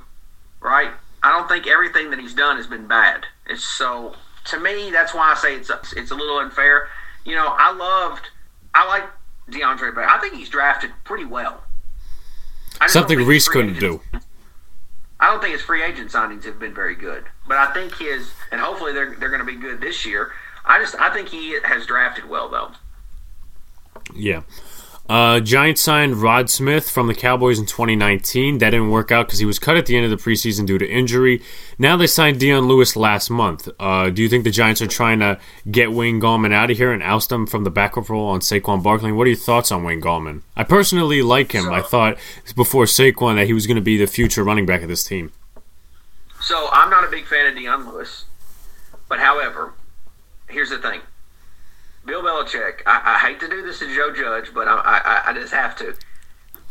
right? 0.62 0.92
I 1.22 1.32
don't 1.32 1.50
think 1.50 1.68
everything 1.68 2.12
that 2.12 2.20
he's 2.20 2.34
done 2.34 2.56
has 2.56 2.66
been 2.66 2.88
bad. 2.88 3.26
It's 3.46 3.62
so 3.62 4.16
to 4.46 4.58
me, 4.58 4.90
that's 4.90 5.14
why 5.14 5.34
I 5.34 5.36
say 5.36 5.56
it's 5.58 5.70
a, 5.70 5.82
it's 5.98 6.10
a 6.10 6.16
little 6.16 6.38
unfair. 6.38 6.88
You 7.26 7.36
know, 7.36 7.54
I 7.58 7.74
loved, 7.74 8.30
I 8.74 8.88
like 8.88 9.04
DeAndre 9.52 9.94
Baker. 9.94 10.08
I 10.08 10.18
think 10.22 10.36
he's 10.36 10.48
drafted 10.48 10.92
pretty 11.04 11.26
well. 11.26 11.62
Something 12.88 13.20
Reese 13.26 13.50
couldn't 13.50 13.76
agents, 13.76 14.02
do. 14.12 14.20
I 15.20 15.30
don't 15.30 15.42
think 15.42 15.52
his 15.52 15.62
free 15.62 15.84
agent 15.84 16.10
signings 16.10 16.46
have 16.46 16.58
been 16.58 16.74
very 16.74 16.96
good, 16.96 17.26
but 17.50 17.58
I 17.58 17.74
think 17.74 17.98
his, 17.98 18.32
and 18.54 18.62
hopefully 18.62 18.94
they're 18.94 19.14
they're 19.16 19.28
going 19.28 19.46
to 19.46 19.46
be 19.46 19.58
good 19.58 19.82
this 19.82 20.06
year. 20.06 20.32
I 20.64 20.80
just 20.80 20.96
I 20.96 21.14
think 21.14 21.28
he 21.28 21.60
has 21.66 21.86
drafted 21.86 22.30
well 22.30 22.48
though. 22.48 22.72
Yeah. 24.16 24.44
Uh, 25.10 25.40
Giants 25.40 25.82
signed 25.82 26.18
Rod 26.18 26.52
Smith 26.52 26.88
from 26.88 27.08
the 27.08 27.16
Cowboys 27.16 27.58
in 27.58 27.66
2019. 27.66 28.60
That 28.60 28.70
didn't 28.70 28.92
work 28.92 29.12
out 29.12 29.26
because 29.26 29.40
he 29.40 29.46
was 29.46 29.58
cut 29.58 29.76
at 29.76 29.88
the 29.88 29.98
end 29.98 30.06
of 30.06 30.12
the 30.12 30.24
preseason 30.24 30.68
due 30.68 30.78
to 30.78 30.88
injury. 30.88 31.42
Now 31.80 31.98
they 31.98 32.06
signed 32.06 32.40
Dion 32.40 32.68
Lewis 32.68 32.96
last 32.96 33.32
month. 33.32 33.68
Uh, 33.80 34.12
do 34.12 34.22
you 34.22 34.30
think 34.30 34.44
the 34.44 34.52
Giants 34.52 34.84
are 34.84 34.88
trying 34.88 35.20
to 35.20 35.40
get 35.70 35.92
Wayne 35.92 36.22
Gallman 36.22 36.54
out 36.54 36.70
of 36.70 36.78
here 36.78 36.92
and 36.92 37.02
oust 37.02 37.32
him 37.32 37.48
from 37.48 37.64
the 37.64 37.72
backup 37.72 38.08
role 38.08 38.28
on 38.28 38.42
Saquon 38.42 38.84
Barkley? 38.84 39.12
What 39.12 39.26
are 39.26 39.32
your 39.32 39.38
thoughts 39.38 39.72
on 39.72 39.84
Wayne 39.84 40.00
Gallman? 40.00 40.44
I 40.56 40.64
personally 40.64 41.24
like 41.24 41.54
him. 41.54 41.70
I 41.70 41.82
thought 41.82 42.20
before 42.56 42.86
Saquon 42.86 43.38
that 43.38 43.48
he 43.48 43.54
was 43.54 43.66
going 43.66 43.78
to 43.78 43.82
be 43.82 43.98
the 43.98 44.06
future 44.06 44.44
running 44.44 44.68
back 44.68 44.84
of 44.84 44.90
this 44.90 45.04
team. 45.04 45.32
So 46.40 46.70
I'm 46.72 46.92
not 46.92 47.04
a 47.04 47.10
big 47.10 47.26
fan 47.26 47.48
of 47.48 47.56
Dion 47.56 47.90
Lewis, 47.90 48.26
but 49.08 49.20
however, 49.20 49.74
here's 50.48 50.70
the 50.70 50.78
thing. 50.78 51.02
Bill 52.10 52.24
Belichick. 52.24 52.82
I, 52.88 53.16
I, 53.16 53.28
hate 53.28 53.40
to 53.42 53.48
do 53.48 53.62
this 53.62 53.80
to 53.80 53.96
Joe 53.96 54.12
Judge, 54.12 54.52
but 54.52 54.68
I, 54.68 54.82
I, 54.84 55.22
I 55.30 55.34
just 55.34 55.54
have 55.54 55.76
to. 55.78 55.94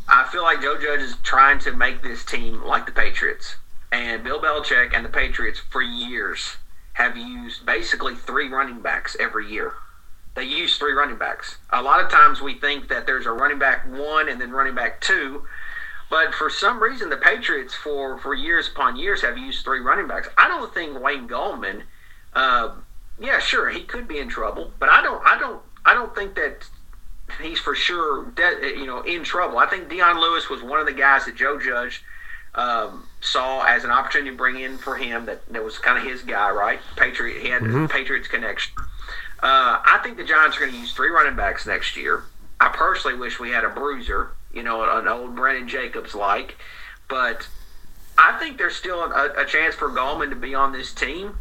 I 0.09 0.27
feel 0.33 0.43
like 0.43 0.61
Joe 0.61 0.77
Judge 0.81 1.01
is 1.01 1.17
trying 1.23 1.61
to 1.61 1.73
make 1.73 2.03
this 2.03 2.25
team 2.25 2.65
like 2.65 2.87
the 2.87 2.93
Patriots. 2.93 3.55
And 3.93 4.25
Bill 4.25 4.41
Belichick 4.41 4.95
and 4.95 5.05
the 5.05 5.11
Patriots 5.11 5.61
for 5.71 5.81
years 5.81 6.57
have 6.95 7.17
used 7.17 7.65
basically 7.65 8.17
three 8.17 8.49
running 8.49 8.81
backs 8.81 9.17
every 9.21 9.49
year. 9.49 9.75
They 10.35 10.43
use 10.43 10.77
three 10.77 10.93
running 10.93 11.19
backs. 11.19 11.59
A 11.71 11.83
lot 11.83 12.03
of 12.03 12.11
times 12.11 12.41
we 12.41 12.55
think 12.55 12.89
that 12.89 13.07
there's 13.07 13.27
a 13.27 13.33
running 13.33 13.59
back 13.59 13.87
one 13.89 14.29
and 14.29 14.41
then 14.41 14.51
running 14.51 14.75
back 14.75 15.01
two, 15.01 15.45
but 16.11 16.35
for 16.35 16.51
some 16.51 16.83
reason 16.83 17.11
the 17.11 17.17
Patriots 17.17 17.75
for 17.75 18.19
for 18.19 18.35
years 18.35 18.69
upon 18.69 18.97
years 18.97 19.23
have 19.23 19.39
used 19.39 19.65
three 19.65 19.81
running 19.81 20.09
backs. 20.09 20.29
I 20.37 20.49
don't 20.49 20.75
think 20.75 21.01
Wayne 21.01 21.29
Gallman. 21.29 21.83
Uh, 22.35 22.75
yeah, 23.21 23.39
sure, 23.39 23.69
he 23.69 23.83
could 23.83 24.07
be 24.07 24.19
in 24.19 24.29
trouble, 24.29 24.73
but 24.79 24.89
I 24.89 25.03
don't, 25.03 25.25
I 25.27 25.39
don't, 25.39 25.61
I 25.85 25.95
don't 25.95 26.15
think 26.15 26.35
that 26.37 26.69
he's 27.41 27.59
for 27.59 27.75
sure, 27.75 28.27
de- 28.33 28.77
you 28.79 28.87
know, 28.87 29.03
in 29.03 29.25
trouble. 29.25 29.59
I 29.59 29.67
think 29.67 29.89
Dion 29.89 30.21
Lewis 30.21 30.49
was 30.49 30.63
one 30.63 30.81
of 30.81 30.87
the 30.87 30.93
guys 30.93 31.27
that 31.27 31.37
Joe 31.37 31.59
Judge 31.59 32.03
um, 32.55 33.07
saw 33.21 33.65
as 33.65 33.85
an 33.85 33.91
opportunity 33.91 34.31
to 34.31 34.37
bring 34.37 34.61
in 34.61 34.79
for 34.79 34.97
him. 34.97 35.27
That 35.27 35.47
that 35.53 35.63
was 35.63 35.79
kind 35.79 35.99
of 35.99 36.05
his 36.05 36.23
guy, 36.23 36.51
right? 36.51 36.81
Patriot, 36.97 37.41
he 37.41 37.49
had 37.49 37.63
mm-hmm. 37.63 37.87
Patriots 37.87 38.29
connection. 38.29 38.73
Uh, 39.41 39.79
I 39.85 40.01
think 40.03 40.17
the 40.17 40.25
Giants 40.25 40.57
are 40.57 40.61
going 40.61 40.73
to 40.73 40.79
use 40.79 40.93
three 40.93 41.11
running 41.11 41.37
backs 41.37 41.67
next 41.67 41.97
year. 41.97 42.25
I 42.61 42.69
personally 42.69 43.17
wish 43.17 43.39
we 43.39 43.51
had 43.51 43.65
a 43.65 43.69
bruiser, 43.69 44.33
you 44.53 44.65
know, 44.65 44.83
an 44.99 45.07
old 45.07 45.37
Brandon 45.37 45.69
Jacobs 45.69 46.15
like, 46.15 46.57
but 47.09 47.47
I 48.17 48.37
think 48.39 48.59
there's 48.59 48.75
still 48.75 49.01
a, 49.01 49.33
a 49.37 49.45
chance 49.45 49.77
for 49.77 49.91
Gallman 49.91 50.31
to 50.31 50.37
be 50.37 50.57
on 50.57 50.73
this 50.73 50.93
team, 50.93 51.39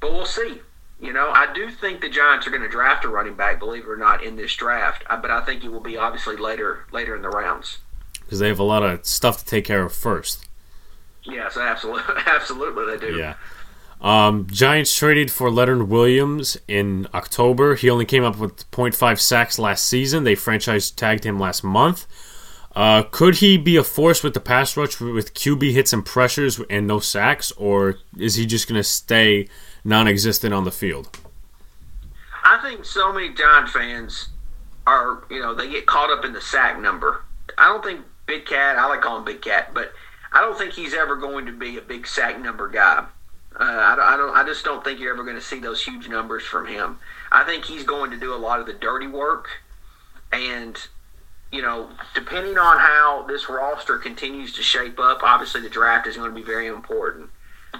but 0.00 0.12
we'll 0.12 0.26
see. 0.26 0.60
You 1.00 1.12
know, 1.12 1.30
I 1.30 1.52
do 1.52 1.70
think 1.70 2.00
the 2.00 2.08
Giants 2.08 2.46
are 2.46 2.50
going 2.50 2.62
to 2.62 2.68
draft 2.68 3.04
a 3.04 3.08
running 3.08 3.34
back, 3.34 3.60
believe 3.60 3.84
it 3.84 3.88
or 3.88 3.96
not, 3.96 4.22
in 4.24 4.34
this 4.36 4.54
draft. 4.56 5.04
Uh, 5.08 5.16
but 5.16 5.30
I 5.30 5.44
think 5.44 5.64
it 5.64 5.70
will 5.70 5.80
be 5.80 5.96
obviously 5.96 6.36
later 6.36 6.86
later 6.90 7.14
in 7.14 7.22
the 7.22 7.28
rounds 7.28 7.78
because 8.20 8.40
they 8.40 8.48
have 8.48 8.58
a 8.58 8.64
lot 8.64 8.82
of 8.82 9.06
stuff 9.06 9.38
to 9.38 9.44
take 9.44 9.64
care 9.64 9.82
of 9.82 9.92
first. 9.92 10.48
Yes, 11.24 11.56
absolutely, 11.56 12.14
absolutely 12.26 12.86
they 12.86 13.06
do. 13.06 13.16
Yeah. 13.16 13.34
Um, 14.00 14.46
Giants 14.50 14.94
traded 14.94 15.30
for 15.30 15.50
Leonard 15.50 15.88
Williams 15.88 16.56
in 16.68 17.08
October. 17.14 17.74
He 17.74 17.90
only 17.90 18.04
came 18.04 18.22
up 18.22 18.38
with 18.38 18.70
0.5 18.70 19.18
sacks 19.18 19.58
last 19.58 19.86
season. 19.86 20.24
They 20.24 20.34
franchise 20.34 20.90
tagged 20.90 21.24
him 21.24 21.40
last 21.40 21.64
month. 21.64 22.06
Uh, 22.76 23.02
could 23.02 23.36
he 23.36 23.56
be 23.56 23.76
a 23.76 23.82
force 23.82 24.22
with 24.22 24.34
the 24.34 24.40
pass 24.40 24.76
rush 24.76 25.00
with 25.00 25.34
QB 25.34 25.72
hits 25.72 25.92
and 25.92 26.04
pressures 26.04 26.60
and 26.70 26.86
no 26.86 27.00
sacks, 27.00 27.50
or 27.52 27.96
is 28.16 28.36
he 28.36 28.46
just 28.46 28.68
going 28.68 28.78
to 28.78 28.84
stay 28.84 29.48
non-existent 29.84 30.52
on 30.52 30.64
the 30.64 30.72
field. 30.72 31.18
I 32.44 32.58
think 32.62 32.84
so 32.84 33.12
many 33.12 33.32
Giant 33.34 33.68
fans 33.68 34.28
are, 34.86 35.24
you 35.30 35.40
know, 35.40 35.54
they 35.54 35.68
get 35.68 35.86
caught 35.86 36.10
up 36.10 36.24
in 36.24 36.32
the 36.32 36.40
sack 36.40 36.80
number. 36.80 37.22
I 37.56 37.66
don't 37.66 37.84
think 37.84 38.04
Big 38.26 38.46
Cat, 38.46 38.78
I 38.78 38.86
like 38.86 39.02
calling 39.02 39.24
Big 39.24 39.42
Cat, 39.42 39.74
but 39.74 39.92
I 40.32 40.40
don't 40.40 40.56
think 40.56 40.72
he's 40.72 40.94
ever 40.94 41.16
going 41.16 41.46
to 41.46 41.52
be 41.52 41.76
a 41.78 41.82
big 41.82 42.06
sack 42.06 42.40
number 42.40 42.68
guy. 42.68 43.04
Uh, 43.58 43.64
I, 43.64 44.14
I 44.14 44.16
don't. 44.16 44.36
I 44.36 44.44
just 44.44 44.64
don't 44.64 44.84
think 44.84 45.00
you're 45.00 45.12
ever 45.12 45.24
going 45.24 45.36
to 45.36 45.42
see 45.42 45.58
those 45.58 45.82
huge 45.82 46.08
numbers 46.08 46.44
from 46.44 46.66
him. 46.66 46.98
I 47.32 47.44
think 47.44 47.64
he's 47.64 47.82
going 47.82 48.10
to 48.10 48.16
do 48.16 48.34
a 48.34 48.36
lot 48.36 48.60
of 48.60 48.66
the 48.66 48.74
dirty 48.74 49.06
work, 49.06 49.48
and 50.32 50.78
you 51.50 51.62
know, 51.62 51.88
depending 52.14 52.58
on 52.58 52.78
how 52.78 53.24
this 53.26 53.48
roster 53.48 53.98
continues 53.98 54.52
to 54.54 54.62
shape 54.62 54.98
up, 55.00 55.22
obviously 55.22 55.62
the 55.62 55.70
draft 55.70 56.06
is 56.06 56.16
going 56.16 56.30
to 56.30 56.34
be 56.34 56.42
very 56.42 56.66
important 56.66 57.30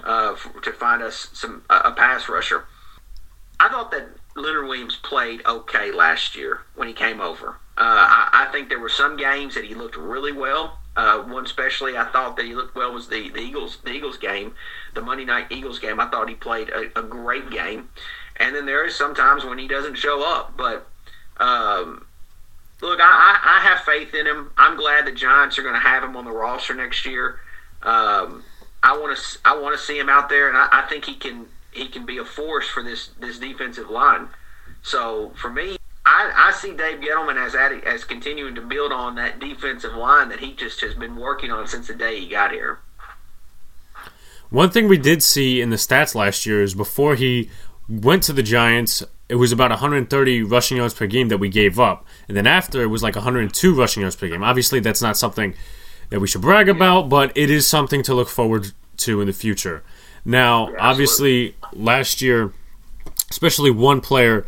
uh, 0.03 0.35
to 0.61 0.71
find 0.71 1.01
us 1.01 1.29
some 1.33 1.63
a 1.69 1.91
pass 1.91 2.29
rusher. 2.29 2.65
I 3.59 3.69
thought 3.69 3.91
that 3.91 4.07
Leonard 4.35 4.67
Williams 4.67 4.95
played 4.95 5.45
okay 5.45 5.91
last 5.91 6.35
year 6.35 6.61
when 6.75 6.87
he 6.87 6.93
came 6.93 7.19
over. 7.19 7.57
Uh, 7.77 8.07
I, 8.07 8.45
I, 8.47 8.51
think 8.51 8.69
there 8.69 8.79
were 8.79 8.89
some 8.89 9.17
games 9.17 9.55
that 9.55 9.65
he 9.65 9.73
looked 9.73 9.95
really 9.95 10.31
well. 10.31 10.79
Uh, 10.95 11.21
one 11.23 11.45
especially 11.45 11.97
I 11.97 12.05
thought 12.05 12.35
that 12.35 12.45
he 12.45 12.53
looked 12.53 12.75
well 12.75 12.93
was 12.93 13.07
the, 13.07 13.29
the 13.29 13.39
Eagles 13.39 13.77
the 13.83 13.91
Eagles 13.91 14.17
game, 14.17 14.53
the 14.93 15.01
Monday 15.01 15.23
night 15.23 15.47
Eagles 15.49 15.79
game. 15.79 15.99
I 15.99 16.07
thought 16.07 16.27
he 16.27 16.35
played 16.35 16.69
a, 16.69 16.99
a 16.99 17.03
great 17.03 17.49
game. 17.49 17.89
And 18.35 18.55
then 18.55 18.65
there 18.65 18.85
is 18.85 18.95
sometimes 18.95 19.45
when 19.45 19.57
he 19.57 19.67
doesn't 19.67 19.95
show 19.95 20.23
up. 20.23 20.57
But 20.57 20.87
um, 21.37 22.05
look, 22.81 22.99
I, 23.01 23.39
I, 23.43 23.67
have 23.67 23.79
faith 23.81 24.13
in 24.13 24.25
him. 24.25 24.51
I'm 24.57 24.77
glad 24.77 25.05
the 25.05 25.11
Giants 25.11 25.57
are 25.57 25.63
going 25.63 25.75
to 25.75 25.79
have 25.79 26.03
him 26.03 26.15
on 26.15 26.25
the 26.25 26.31
roster 26.31 26.73
next 26.73 27.05
year. 27.05 27.39
Um, 27.81 28.43
I 28.81 28.97
want 28.97 29.17
to 29.17 29.39
I 29.45 29.57
want 29.57 29.77
to 29.77 29.83
see 29.83 29.97
him 29.97 30.09
out 30.09 30.29
there, 30.29 30.47
and 30.47 30.57
I, 30.57 30.67
I, 30.71 30.81
think 30.83 31.05
he 31.05 31.15
can 31.15 31.47
he 31.71 31.87
can 31.87 32.05
be 32.05 32.17
a 32.17 32.25
force 32.25 32.67
for 32.67 32.81
this 32.81 33.09
this 33.19 33.37
defensive 33.39 33.89
line. 33.89 34.29
So 34.81 35.31
for 35.35 35.49
me, 35.49 35.77
I, 36.05 36.31
I 36.35 36.51
see 36.53 36.75
Dave 36.75 36.99
Gettleman 36.99 37.35
as 37.35 37.55
as 37.55 38.03
continuing 38.03 38.55
to 38.55 38.61
build 38.61 38.91
on 38.91 39.15
that 39.15 39.39
defensive 39.39 39.93
line 39.93 40.29
that 40.29 40.39
he 40.39 40.53
just 40.53 40.81
has 40.81 40.95
been 40.95 41.15
working 41.15 41.51
on 41.51 41.67
since 41.67 41.87
the 41.87 41.95
day 41.95 42.19
he 42.19 42.27
got 42.27 42.51
here. 42.51 42.79
One 44.49 44.71
thing 44.71 44.87
we 44.87 44.97
did 44.97 45.21
see 45.21 45.61
in 45.61 45.69
the 45.69 45.75
stats 45.75 46.15
last 46.15 46.45
year 46.45 46.63
is 46.63 46.73
before 46.73 47.15
he 47.15 47.51
went 47.87 48.23
to 48.23 48.33
the 48.33 48.41
Giants, 48.41 49.03
it 49.27 49.35
was 49.35 49.51
about 49.51 49.69
130 49.69 50.43
rushing 50.43 50.77
yards 50.77 50.93
per 50.93 51.05
game 51.05 51.27
that 51.27 51.37
we 51.37 51.49
gave 51.49 51.79
up, 51.79 52.05
and 52.27 52.35
then 52.35 52.47
after 52.47 52.81
it 52.81 52.87
was 52.87 53.03
like 53.03 53.15
102 53.15 53.75
rushing 53.75 54.01
yards 54.01 54.15
per 54.15 54.27
game. 54.27 54.43
Obviously, 54.43 54.79
that's 54.79 55.01
not 55.01 55.17
something 55.17 55.53
that 56.09 56.19
we 56.19 56.27
should 56.27 56.41
brag 56.41 56.69
about, 56.69 57.09
but 57.09 57.31
it 57.35 57.49
is 57.49 57.67
something 57.67 58.03
to 58.03 58.13
look 58.13 58.29
forward 58.29 58.71
to 58.97 59.21
in 59.21 59.27
the 59.27 59.33
future. 59.33 59.83
Now, 60.25 60.69
yeah, 60.69 60.77
obviously, 60.79 61.55
last 61.73 62.21
year, 62.21 62.53
especially 63.29 63.71
one 63.71 64.01
player, 64.01 64.45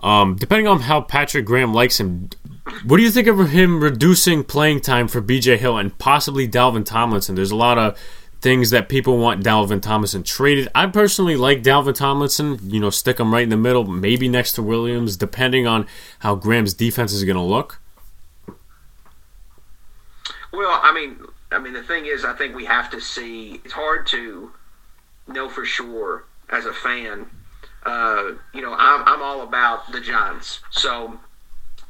um, 0.00 0.36
depending 0.36 0.66
on 0.66 0.80
how 0.80 1.00
Patrick 1.00 1.46
Graham 1.46 1.72
likes 1.72 1.98
him, 1.98 2.28
what 2.84 2.98
do 2.98 3.02
you 3.02 3.10
think 3.10 3.26
of 3.26 3.50
him 3.50 3.82
reducing 3.82 4.44
playing 4.44 4.80
time 4.80 5.08
for 5.08 5.22
BJ 5.22 5.56
Hill 5.56 5.78
and 5.78 5.96
possibly 5.98 6.46
Dalvin 6.48 6.84
Tomlinson? 6.84 7.34
There's 7.34 7.50
a 7.50 7.56
lot 7.56 7.78
of 7.78 7.98
things 8.40 8.68
that 8.70 8.90
people 8.90 9.16
want 9.16 9.42
Dalvin 9.42 9.80
Tomlinson 9.80 10.22
traded. 10.22 10.68
I 10.74 10.86
personally 10.86 11.36
like 11.36 11.62
Dalvin 11.62 11.94
Tomlinson. 11.94 12.58
You 12.62 12.80
know, 12.80 12.90
stick 12.90 13.18
him 13.18 13.32
right 13.32 13.42
in 13.42 13.48
the 13.48 13.56
middle, 13.56 13.84
maybe 13.84 14.28
next 14.28 14.52
to 14.52 14.62
Williams, 14.62 15.16
depending 15.16 15.66
on 15.66 15.86
how 16.18 16.34
Graham's 16.34 16.74
defense 16.74 17.12
is 17.12 17.24
going 17.24 17.36
to 17.36 17.42
look. 17.42 17.80
Well, 20.54 20.80
I 20.82 20.92
mean, 20.92 21.18
I 21.50 21.58
mean, 21.58 21.72
the 21.72 21.82
thing 21.82 22.06
is, 22.06 22.24
I 22.24 22.32
think 22.32 22.54
we 22.54 22.64
have 22.64 22.90
to 22.90 23.00
see. 23.00 23.60
It's 23.64 23.72
hard 23.72 24.06
to 24.08 24.52
know 25.26 25.48
for 25.48 25.64
sure 25.64 26.24
as 26.50 26.66
a 26.66 26.72
fan. 26.72 27.26
Uh, 27.84 28.32
you 28.52 28.62
know, 28.62 28.74
I'm, 28.74 29.06
I'm 29.06 29.22
all 29.22 29.42
about 29.42 29.90
the 29.92 30.00
Giants. 30.00 30.60
So 30.70 31.18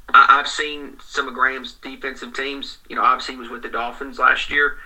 I, 0.08 0.36
have 0.36 0.48
seen 0.48 0.96
some 1.04 1.28
of 1.28 1.34
Graham's 1.34 1.74
defensive 1.74 2.34
teams. 2.34 2.78
You 2.88 2.96
know, 2.96 3.02
obviously 3.02 3.34
he 3.34 3.40
was 3.40 3.50
with 3.50 3.62
the 3.62 3.68
Dolphins 3.68 4.18
last 4.18 4.50
year, 4.50 4.78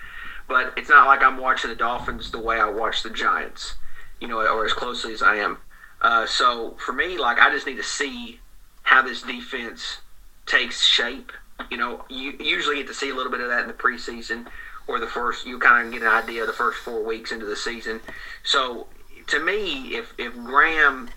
but 0.47 0.73
it's 0.77 0.89
not 0.89 1.07
like 1.07 1.23
I'm 1.23 1.37
watching 1.37 1.69
the 1.69 1.75
Dolphins 1.75 2.31
the 2.31 2.39
way 2.39 2.59
I 2.59 2.69
watch 2.69 3.01
the 3.01 3.09
Giants. 3.09 3.75
You 4.19 4.27
know, 4.27 4.41
or 4.41 4.65
as 4.65 4.73
closely 4.73 5.13
as 5.13 5.21
I 5.21 5.35
am. 5.37 5.57
Uh, 6.01 6.25
so 6.25 6.75
for 6.85 6.91
me, 6.91 7.17
like 7.17 7.39
I 7.39 7.49
just 7.49 7.65
need 7.65 7.77
to 7.77 7.83
see 7.83 8.39
how 8.83 9.01
this 9.01 9.21
defense 9.21 9.99
takes 10.45 10.83
shape 10.85 11.31
you 11.69 11.77
know, 11.77 12.03
you 12.09 12.33
usually 12.39 12.77
get 12.77 12.87
to 12.87 12.93
see 12.93 13.09
a 13.09 13.15
little 13.15 13.31
bit 13.31 13.41
of 13.41 13.49
that 13.49 13.61
in 13.61 13.67
the 13.67 13.73
preseason 13.73 14.47
or 14.87 14.99
the 14.99 15.07
first. 15.07 15.45
You 15.45 15.59
kind 15.59 15.87
of 15.87 15.93
get 15.93 16.01
an 16.01 16.07
idea 16.07 16.41
of 16.41 16.47
the 16.47 16.53
first 16.53 16.79
four 16.79 17.03
weeks 17.03 17.31
into 17.31 17.45
the 17.45 17.55
season. 17.55 18.01
So, 18.43 18.87
to 19.27 19.39
me, 19.39 19.95
if 19.95 20.13
if 20.17 20.33
Graham 20.33 21.09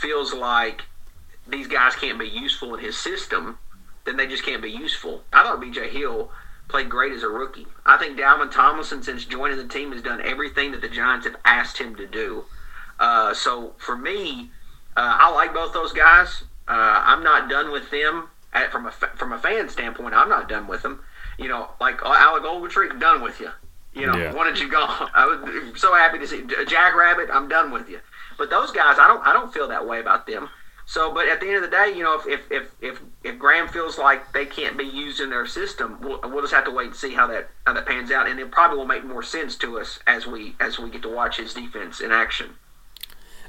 feels 0.00 0.32
like 0.32 0.82
these 1.46 1.66
guys 1.66 1.94
can't 1.96 2.18
be 2.18 2.28
useful 2.28 2.74
in 2.74 2.84
his 2.84 2.96
system, 2.96 3.58
then 4.04 4.16
they 4.16 4.26
just 4.26 4.44
can't 4.44 4.62
be 4.62 4.70
useful. 4.70 5.22
I 5.32 5.42
thought 5.42 5.60
B.J. 5.60 5.88
Hill 5.90 6.30
played 6.68 6.90
great 6.90 7.12
as 7.12 7.22
a 7.22 7.28
rookie. 7.28 7.66
I 7.86 7.96
think 7.96 8.18
Dalvin 8.18 8.52
Tomlinson, 8.52 9.02
since 9.02 9.24
joining 9.24 9.56
the 9.56 9.66
team, 9.66 9.92
has 9.92 10.02
done 10.02 10.20
everything 10.22 10.72
that 10.72 10.82
the 10.82 10.88
Giants 10.88 11.26
have 11.26 11.36
asked 11.44 11.78
him 11.78 11.96
to 11.96 12.06
do. 12.06 12.44
Uh, 13.00 13.32
so 13.32 13.74
for 13.78 13.96
me, 13.96 14.50
uh, 14.96 15.16
I 15.18 15.30
like 15.30 15.54
both 15.54 15.72
those 15.72 15.92
guys. 15.92 16.44
Uh, 16.68 17.02
I'm 17.04 17.22
not 17.22 17.48
done 17.48 17.72
with 17.72 17.90
them 17.90 18.28
from 18.70 18.86
a 18.86 18.90
from 18.90 19.32
a 19.32 19.38
fan 19.38 19.68
standpoint, 19.68 20.14
I'm 20.14 20.28
not 20.28 20.48
done 20.48 20.66
with 20.66 20.82
them. 20.82 21.02
You 21.38 21.48
know, 21.48 21.70
like 21.80 22.04
uh, 22.04 22.14
Alec 22.16 22.42
Ogletree, 22.42 22.98
done 23.00 23.22
with 23.22 23.40
you. 23.40 23.50
You 23.94 24.06
know, 24.06 24.16
yeah. 24.16 24.32
wanted 24.32 24.58
you 24.58 24.70
gone. 24.70 25.10
I 25.14 25.26
was 25.26 25.80
so 25.80 25.94
happy 25.94 26.18
to 26.18 26.26
see 26.26 26.44
Jack 26.66 26.94
Rabbit. 26.94 27.28
I'm 27.32 27.48
done 27.48 27.70
with 27.70 27.88
you. 27.88 28.00
But 28.36 28.50
those 28.50 28.70
guys, 28.70 28.98
I 28.98 29.08
don't 29.08 29.26
I 29.26 29.32
don't 29.32 29.52
feel 29.52 29.68
that 29.68 29.86
way 29.86 30.00
about 30.00 30.26
them. 30.26 30.48
So, 30.88 31.12
but 31.12 31.28
at 31.28 31.38
the 31.38 31.46
end 31.46 31.56
of 31.56 31.62
the 31.62 31.68
day, 31.68 31.92
you 31.94 32.02
know, 32.02 32.18
if 32.18 32.26
if 32.26 32.40
if 32.50 32.70
if, 32.80 33.00
if 33.22 33.38
Graham 33.38 33.68
feels 33.68 33.88
feels 33.88 33.98
like 33.98 34.32
they 34.32 34.46
can't 34.46 34.78
be 34.78 34.84
used 34.84 35.20
in 35.20 35.28
their 35.28 35.46
system, 35.46 35.98
we'll, 36.00 36.18
we'll 36.24 36.40
just 36.40 36.54
have 36.54 36.64
to 36.64 36.70
wait 36.70 36.86
and 36.86 36.96
see 36.96 37.12
how 37.12 37.26
that 37.26 37.50
how 37.66 37.74
that 37.74 37.86
pans 37.86 38.10
out, 38.10 38.26
and 38.26 38.40
it 38.40 38.50
probably 38.50 38.78
will 38.78 38.86
make 38.86 39.04
more 39.04 39.22
sense 39.22 39.54
to 39.56 39.78
us 39.78 39.98
as 40.06 40.26
we 40.26 40.54
as 40.60 40.78
we 40.78 40.88
get 40.88 41.02
to 41.02 41.08
watch 41.08 41.36
his 41.36 41.52
defense 41.52 42.00
in 42.00 42.10
action. 42.10 42.54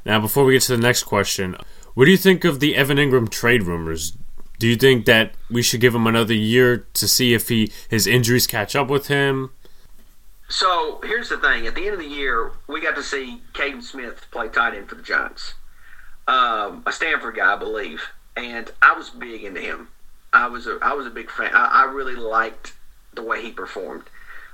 Now, 0.05 0.19
before 0.19 0.43
we 0.43 0.53
get 0.53 0.63
to 0.63 0.75
the 0.75 0.81
next 0.81 1.03
question, 1.03 1.55
what 1.93 2.05
do 2.05 2.11
you 2.11 2.17
think 2.17 2.43
of 2.43 2.59
the 2.59 2.75
Evan 2.75 2.97
Engram 2.97 3.29
trade 3.29 3.63
rumors? 3.63 4.17
Do 4.59 4.67
you 4.67 4.75
think 4.75 5.05
that 5.05 5.33
we 5.49 5.61
should 5.61 5.79
give 5.79 5.95
him 5.95 6.05
another 6.05 6.33
year 6.33 6.85
to 6.93 7.07
see 7.07 7.33
if 7.33 7.47
he 7.47 7.71
his 7.87 8.05
injuries 8.05 8.45
catch 8.45 8.75
up 8.75 8.89
with 8.89 9.07
him? 9.07 9.51
So 10.49 10.99
here's 11.03 11.29
the 11.29 11.37
thing: 11.37 11.65
at 11.65 11.75
the 11.75 11.85
end 11.85 11.93
of 11.93 11.99
the 11.99 12.05
year, 12.05 12.51
we 12.67 12.81
got 12.81 12.95
to 12.95 13.03
see 13.03 13.41
Kaden 13.53 13.81
Smith 13.81 14.27
play 14.31 14.49
tight 14.49 14.75
end 14.75 14.89
for 14.89 14.95
the 14.95 15.01
Giants, 15.01 15.53
um, 16.27 16.83
a 16.85 16.91
Stanford 16.91 17.35
guy, 17.35 17.53
I 17.53 17.55
believe, 17.55 18.03
and 18.35 18.69
I 18.81 18.93
was 18.93 19.09
big 19.09 19.43
into 19.43 19.61
him. 19.61 19.87
I 20.33 20.47
was 20.47 20.67
a 20.67 20.77
I 20.81 20.93
was 20.93 21.07
a 21.07 21.11
big 21.11 21.31
fan. 21.31 21.51
I, 21.53 21.85
I 21.85 21.91
really 21.91 22.15
liked 22.15 22.73
the 23.13 23.23
way 23.23 23.41
he 23.41 23.51
performed. 23.51 24.03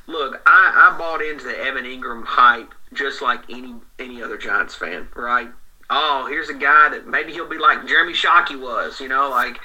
Look, 0.08 0.39
I, 0.46 0.91
I 0.94 0.98
bought 1.00 1.24
into 1.24 1.46
the 1.46 1.58
Evan 1.58 1.84
Engram 1.84 2.26
hype 2.26 2.76
just 2.94 3.24
like 3.24 3.41
any 3.50 3.74
any 3.98 4.22
other 4.22 4.38
Giants 4.38 4.76
fan, 4.76 5.08
right? 5.15 5.50
Oh, 5.89 6.28
here's 6.30 6.50
a 6.50 6.54
guy 6.54 6.89
that 6.89 7.08
maybe 7.08 7.32
he'll 7.32 7.50
be 7.50 7.58
like 7.58 7.88
Jeremy 7.88 8.13
Shockey 8.13 8.60
was, 8.60 9.00
you 9.00 9.08
know, 9.08 9.30
like 9.30 9.60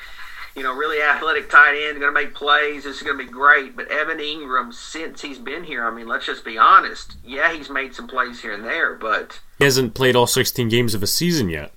you 0.57 0.63
know, 0.63 0.75
really 0.75 1.01
athletic 1.01 1.49
tight 1.49 1.75
end, 1.75 2.01
going 2.01 2.13
to 2.13 2.21
make 2.21 2.35
plays. 2.35 2.85
This 2.85 2.97
is 2.97 3.03
going 3.03 3.17
to 3.19 3.25
be 3.25 3.31
great. 3.31 3.77
But 3.77 3.91
Evan 3.91 4.19
Engram, 4.19 4.75
since 4.75 5.23
he's 5.23 5.39
been 5.39 5.65
here, 5.65 5.85
I 5.85 5.91
mean, 5.91 6.09
let's 6.09 6.27
just 6.27 6.45
be 6.45 6.59
honest. 6.59 7.17
Yeah, 7.25 7.53
he's 7.53 7.71
made 7.71 7.95
some 7.95 8.09
plays 8.09 8.41
here 8.41 8.53
and 8.53 8.65
there, 8.65 8.95
but 8.95 9.41
he 9.59 9.65
hasn't 9.65 9.95
played 9.95 10.17
all 10.17 10.27
16 10.27 10.69
games 10.69 10.95
of 10.95 11.03
a 11.03 11.07
season 11.07 11.49
yet, 11.49 11.73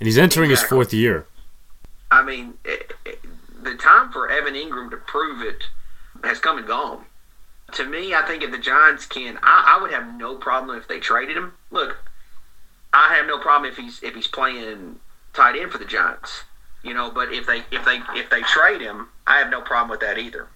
and 0.00 0.06
he's 0.06 0.18
entering 0.18 0.50
exactly. 0.50 0.64
his 0.64 0.70
fourth 0.70 0.94
year. 0.94 1.26
I 2.10 2.22
mean, 2.22 2.54
it, 2.64 2.92
it, 3.04 3.18
the 3.62 3.74
time 3.74 4.10
for 4.12 4.30
Evan 4.30 4.54
Engram 4.54 4.90
to 4.90 4.96
prove 4.96 5.42
it 5.42 5.64
has 6.24 6.38
come 6.38 6.58
and 6.58 6.66
gone. 6.66 7.04
To 7.72 7.84
me, 7.84 8.14
I 8.14 8.22
think 8.22 8.42
if 8.42 8.52
the 8.52 8.58
Giants 8.58 9.06
can, 9.06 9.38
I, 9.42 9.76
I 9.76 9.82
would 9.82 9.90
have 9.90 10.14
no 10.14 10.36
problem 10.36 10.78
if 10.78 10.86
they 10.86 11.00
traded 11.00 11.36
him. 11.36 11.52
Look, 11.70 11.98
I 12.92 13.14
have 13.16 13.26
no 13.26 13.38
problem 13.38 13.70
if 13.70 13.76
he's 13.76 14.02
if 14.02 14.14
he's 14.14 14.28
playing 14.28 15.00
tight 15.34 15.60
end 15.60 15.72
for 15.72 15.78
the 15.78 15.84
Giants 15.84 16.44
you 16.82 16.94
know. 16.94 17.10
But 17.10 17.32
if 17.32 17.46
they 17.46 17.62
if 17.70 17.84
they 17.84 18.00
if 18.14 18.30
they 18.30 18.42
trade 18.42 18.80
him, 18.80 19.08
I 19.26 19.38
have 19.38 19.50
no 19.50 19.60
problem 19.60 19.90
with 19.90 20.00
that 20.00 20.18
either. 20.18 20.48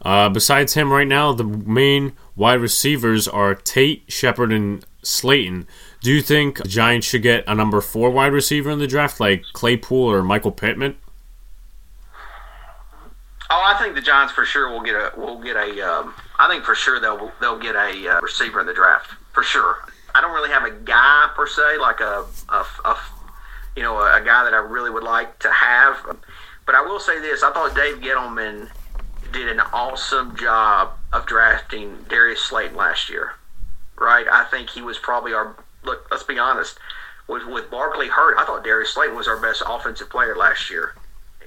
Uh, 0.00 0.28
besides 0.28 0.74
him, 0.74 0.92
right 0.92 1.06
now 1.06 1.32
the 1.32 1.44
main 1.44 2.12
wide 2.36 2.60
receivers 2.60 3.26
are 3.26 3.54
Tate, 3.54 4.04
Shepard, 4.08 4.52
and 4.52 4.84
Slayton. 5.02 5.66
Do 6.00 6.12
you 6.12 6.22
think 6.22 6.58
the 6.58 6.68
Giants 6.68 7.06
should 7.06 7.22
get 7.22 7.44
a 7.48 7.54
number 7.54 7.80
four 7.80 8.10
wide 8.10 8.32
receiver 8.32 8.70
in 8.70 8.78
the 8.78 8.86
draft, 8.86 9.18
like 9.18 9.42
Claypool 9.52 10.10
or 10.10 10.22
Michael 10.22 10.52
Pittman? 10.52 10.96
Oh, 13.50 13.62
I 13.64 13.78
think 13.78 13.94
the 13.94 14.02
Giants 14.02 14.32
for 14.32 14.44
sure 14.44 14.70
will 14.70 14.82
get 14.82 14.94
a 14.94 15.12
will 15.16 15.40
get 15.40 15.56
a. 15.56 15.80
Um, 15.80 16.14
I 16.38 16.48
think 16.48 16.64
for 16.64 16.74
sure 16.74 17.00
they'll 17.00 17.32
they'll 17.40 17.58
get 17.58 17.74
a 17.74 18.08
uh, 18.08 18.20
receiver 18.20 18.60
in 18.60 18.66
the 18.66 18.74
draft 18.74 19.10
for 19.32 19.42
sure. 19.42 19.78
I 20.14 20.20
don't 20.20 20.34
really 20.34 20.50
have 20.50 20.64
a 20.64 20.70
guy 20.70 21.30
per 21.34 21.46
se 21.46 21.78
like 21.78 22.00
a, 22.00 22.24
a, 22.48 22.66
a 22.84 22.96
you 23.78 23.84
know, 23.84 23.96
a, 24.00 24.20
a, 24.20 24.24
guy 24.24 24.42
that 24.42 24.52
I 24.52 24.56
really 24.56 24.90
would 24.90 25.04
like 25.04 25.38
to 25.38 25.52
have. 25.52 25.98
But 26.66 26.74
I 26.74 26.82
will 26.82 26.98
say 26.98 27.20
this: 27.20 27.44
I 27.44 27.52
thought 27.52 27.76
Dave 27.76 27.98
Gettleman 27.98 28.68
did 29.32 29.48
an 29.48 29.60
awesome 29.60 30.36
job 30.36 30.94
of 31.12 31.26
drafting 31.26 32.04
Darius 32.08 32.42
Slayton 32.42 32.76
last 32.76 33.08
year. 33.08 33.34
Right? 33.96 34.26
I 34.26 34.46
think 34.50 34.70
he 34.70 34.82
was 34.82 34.98
probably 34.98 35.32
our 35.32 35.54
look. 35.84 36.08
Let's 36.10 36.24
be 36.24 36.40
honest. 36.40 36.76
With 37.28 37.46
with 37.46 37.70
Barkley 37.70 38.08
hurt, 38.08 38.36
I 38.36 38.44
thought 38.44 38.64
Darius 38.64 38.94
Slayton 38.94 39.14
was 39.14 39.28
our 39.28 39.40
best 39.40 39.62
offensive 39.64 40.10
player 40.10 40.34
last 40.34 40.70
year. 40.70 40.96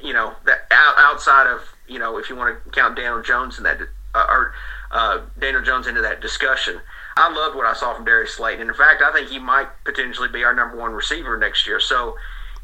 You 0.01 0.13
know, 0.13 0.33
that 0.45 0.67
outside 0.71 1.47
of 1.47 1.63
you 1.85 1.99
know, 1.99 2.17
if 2.17 2.29
you 2.29 2.37
want 2.37 2.63
to 2.63 2.71
count 2.71 2.95
Daniel 2.95 3.21
Jones 3.21 3.57
in 3.57 3.65
that 3.65 3.81
uh, 4.15 4.25
or 4.29 4.53
uh, 4.91 5.19
Daniel 5.37 5.61
Jones 5.61 5.85
into 5.85 6.01
that 6.01 6.21
discussion. 6.21 6.79
I 7.17 7.31
loved 7.31 7.55
what 7.55 7.65
I 7.65 7.73
saw 7.73 7.93
from 7.93 8.05
Darius 8.05 8.35
Slayton. 8.35 8.61
And 8.61 8.69
in 8.69 8.75
fact, 8.75 9.01
I 9.01 9.11
think 9.11 9.29
he 9.29 9.39
might 9.39 9.67
potentially 9.83 10.29
be 10.29 10.43
our 10.43 10.53
number 10.53 10.77
one 10.77 10.93
receiver 10.93 11.37
next 11.37 11.67
year. 11.67 11.79
So 11.79 12.15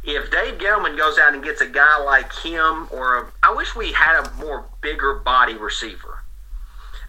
if 0.03 0.31
Dave 0.31 0.57
Gettleman 0.57 0.97
goes 0.97 1.17
out 1.17 1.33
and 1.33 1.43
gets 1.43 1.62
a 1.62 1.67
guy 1.67 2.01
like 2.03 2.33
him, 2.33 2.88
or 2.91 3.17
a, 3.17 3.31
I 3.43 3.53
wish 3.53 3.75
we 3.75 3.91
had 3.91 4.23
a 4.23 4.31
more 4.36 4.65
bigger 4.81 5.15
body 5.15 5.55
receiver. 5.55 6.23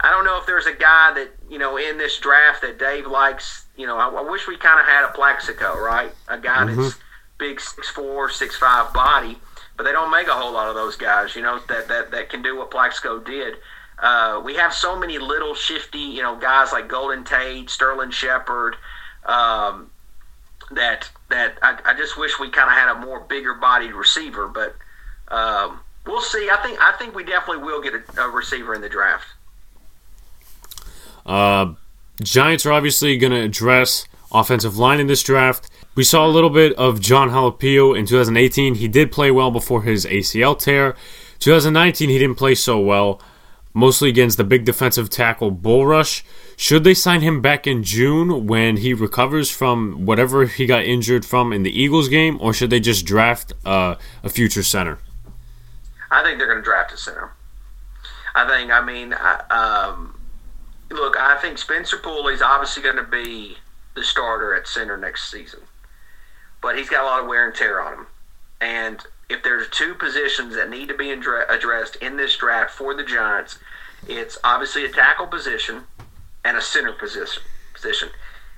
I 0.00 0.10
don't 0.10 0.24
know 0.24 0.38
if 0.38 0.46
there's 0.46 0.66
a 0.66 0.72
guy 0.72 1.12
that 1.14 1.30
you 1.50 1.58
know 1.58 1.76
in 1.76 1.98
this 1.98 2.18
draft 2.18 2.62
that 2.62 2.78
Dave 2.78 3.06
likes. 3.06 3.66
You 3.76 3.86
know, 3.86 3.98
I, 3.98 4.08
I 4.08 4.30
wish 4.30 4.46
we 4.46 4.56
kind 4.56 4.80
of 4.80 4.86
had 4.86 5.04
a 5.04 5.12
Plaxico, 5.12 5.78
right? 5.78 6.12
A 6.28 6.38
guy 6.38 6.64
mm-hmm. 6.64 6.80
that's 6.80 6.96
big 7.38 7.60
six 7.60 7.88
four, 7.88 8.30
six 8.30 8.56
five 8.56 8.92
body, 8.92 9.38
but 9.76 9.84
they 9.84 9.92
don't 9.92 10.10
make 10.10 10.28
a 10.28 10.34
whole 10.34 10.52
lot 10.52 10.68
of 10.68 10.74
those 10.74 10.96
guys. 10.96 11.34
You 11.34 11.42
know 11.42 11.60
that 11.68 11.88
that 11.88 12.10
that 12.10 12.30
can 12.30 12.42
do 12.42 12.56
what 12.56 12.70
Plaxico 12.70 13.18
did. 13.18 13.54
Uh, 14.00 14.40
we 14.44 14.54
have 14.54 14.72
so 14.72 14.96
many 14.96 15.18
little 15.18 15.54
shifty, 15.54 15.98
you 15.98 16.22
know, 16.22 16.36
guys 16.36 16.72
like 16.72 16.88
Golden 16.88 17.24
Tate, 17.24 17.68
Sterling 17.68 18.10
Shepard, 18.10 18.76
um, 19.24 19.90
that 20.70 21.10
that 21.30 21.58
I, 21.62 21.78
I, 21.84 21.94
just 21.94 22.16
wish 22.16 22.38
we 22.38 22.50
kind 22.50 22.68
of 22.68 22.76
had 22.76 22.96
a 22.96 23.06
more 23.06 23.20
bigger 23.20 23.54
bodied 23.54 23.92
receiver. 23.92 24.46
But 24.46 24.76
um, 25.34 25.80
we'll 26.06 26.20
see. 26.20 26.48
I 26.50 26.58
think 26.62 26.78
I 26.80 26.92
think 26.92 27.14
we 27.14 27.24
definitely 27.24 27.64
will 27.64 27.82
get 27.82 27.94
a, 27.94 28.22
a 28.22 28.28
receiver 28.28 28.72
in 28.74 28.82
the 28.82 28.88
draft. 28.88 29.26
Uh, 31.26 31.74
Giants 32.22 32.64
are 32.66 32.72
obviously 32.72 33.16
going 33.16 33.32
to 33.32 33.40
address 33.40 34.06
offensive 34.30 34.78
line 34.78 35.00
in 35.00 35.08
this 35.08 35.22
draft. 35.22 35.68
We 35.96 36.04
saw 36.04 36.24
a 36.24 36.30
little 36.30 36.50
bit 36.50 36.72
of 36.74 37.00
Jon 37.00 37.30
Halapio 37.30 37.98
in 37.98 38.06
2018. 38.06 38.76
He 38.76 38.86
did 38.86 39.10
play 39.10 39.32
well 39.32 39.50
before 39.50 39.82
his 39.82 40.06
ACL 40.06 40.56
tear. 40.56 40.94
2019, 41.40 42.08
he 42.08 42.18
didn't 42.18 42.36
play 42.36 42.54
so 42.54 42.78
well 42.78 43.20
mostly 43.78 44.08
against 44.08 44.36
the 44.36 44.44
big 44.44 44.64
defensive 44.64 45.08
tackle 45.08 45.52
Bull 45.52 45.86
Rush. 45.86 46.24
Should 46.56 46.82
they 46.82 46.94
sign 46.94 47.20
him 47.20 47.40
back 47.40 47.64
in 47.64 47.84
June 47.84 48.48
when 48.48 48.78
he 48.78 48.92
recovers 48.92 49.50
from 49.50 50.04
whatever 50.04 50.46
he 50.46 50.66
got 50.66 50.82
injured 50.82 51.24
from 51.24 51.52
in 51.52 51.62
the 51.62 51.70
Eagles 51.70 52.08
game, 52.08 52.38
or 52.40 52.52
should 52.52 52.70
they 52.70 52.80
just 52.80 53.06
draft 53.06 53.52
uh, 53.64 53.94
a 54.24 54.28
future 54.28 54.64
center? 54.64 54.98
I 56.10 56.24
think 56.24 56.38
they're 56.38 56.48
going 56.48 56.58
to 56.58 56.64
draft 56.64 56.92
a 56.92 56.96
center. 56.96 57.30
I 58.34 58.48
think, 58.48 58.72
I 58.72 58.84
mean, 58.84 59.14
I, 59.14 59.40
um, 59.48 60.18
look, 60.90 61.16
I 61.16 61.38
think 61.38 61.58
Spencer 61.58 61.98
Pulley's 61.98 62.42
obviously 62.42 62.82
going 62.82 62.96
to 62.96 63.04
be 63.04 63.58
the 63.94 64.02
starter 64.02 64.54
at 64.54 64.66
center 64.66 64.96
next 64.96 65.30
season, 65.30 65.60
but 66.60 66.76
he's 66.76 66.88
got 66.88 67.04
a 67.04 67.06
lot 67.06 67.20
of 67.20 67.28
wear 67.28 67.46
and 67.46 67.54
tear 67.54 67.80
on 67.80 67.92
him. 67.92 68.06
And 68.60 69.06
if 69.28 69.44
there's 69.44 69.68
two 69.70 69.94
positions 69.94 70.56
that 70.56 70.68
need 70.68 70.88
to 70.88 70.96
be 70.96 71.10
addressed 71.12 71.96
in 71.96 72.16
this 72.16 72.36
draft 72.36 72.72
for 72.72 72.94
the 72.94 73.04
Giants, 73.04 73.58
it's 74.08 74.38
obviously 74.42 74.84
a 74.84 74.90
tackle 74.90 75.26
position 75.26 75.84
and 76.44 76.56
a 76.56 76.62
center 76.62 76.92
position. 76.92 77.42
Position. 77.74 78.08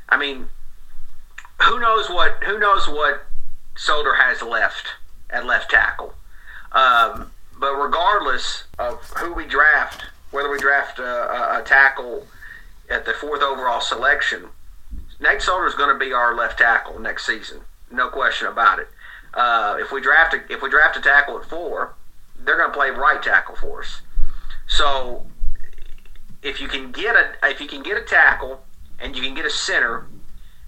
I 0.09 0.17
mean, 0.17 0.49
who 1.63 1.79
knows 1.79 2.09
what 2.09 2.43
who 2.45 2.59
knows 2.59 2.89
what 2.89 3.27
Solder 3.77 4.15
has 4.15 4.43
left 4.43 4.89
at 5.31 5.47
left 5.47 5.71
tackle. 5.71 6.15
Um, 6.73 7.31
but 7.59 7.75
regardless 7.75 8.65
of 8.79 9.03
who 9.19 9.35
we 9.35 9.47
draft, 9.47 10.05
whether 10.31 10.51
we 10.51 10.59
draft 10.59 10.99
a, 10.99 11.59
a, 11.59 11.63
tackle 11.63 12.27
at 12.89 13.05
the 13.05 13.13
fourth 13.13 13.43
overall 13.43 13.81
selection, 13.81 14.47
Nate 15.21 15.43
Solder 15.43 15.67
is 15.67 15.75
going 15.75 15.93
to 15.93 15.99
be 15.99 16.13
our 16.13 16.35
left 16.35 16.59
tackle 16.59 16.99
next 16.99 17.27
season. 17.27 17.61
No 17.91 18.09
question 18.09 18.47
about 18.47 18.79
it. 18.79 18.89
Uh, 19.35 19.77
if 19.81 19.93
we 19.93 20.01
draft 20.01 20.35
a, 20.35 20.53
if 20.53 20.63
we 20.63 20.71
draft 20.71 20.97
a 20.97 21.01
tackle 21.01 21.39
at 21.39 21.45
four, 21.45 21.95
they're 22.39 22.57
going 22.57 22.71
to 22.71 22.77
play 22.77 22.91
right 22.91 23.23
tackle 23.23 23.57
for 23.57 23.81
us. 23.81 24.01
So 24.67 25.27
if 26.43 26.61
you 26.61 26.69
can 26.69 26.93
get 26.93 27.17
a 27.17 27.33
if 27.45 27.61
you 27.61 27.67
can 27.67 27.83
get 27.83 27.97
a 27.97 28.03
tackle 28.03 28.63
and 28.99 29.17
you 29.17 29.23
can 29.23 29.35
get 29.35 29.45
a 29.45 29.51
center 29.51 30.07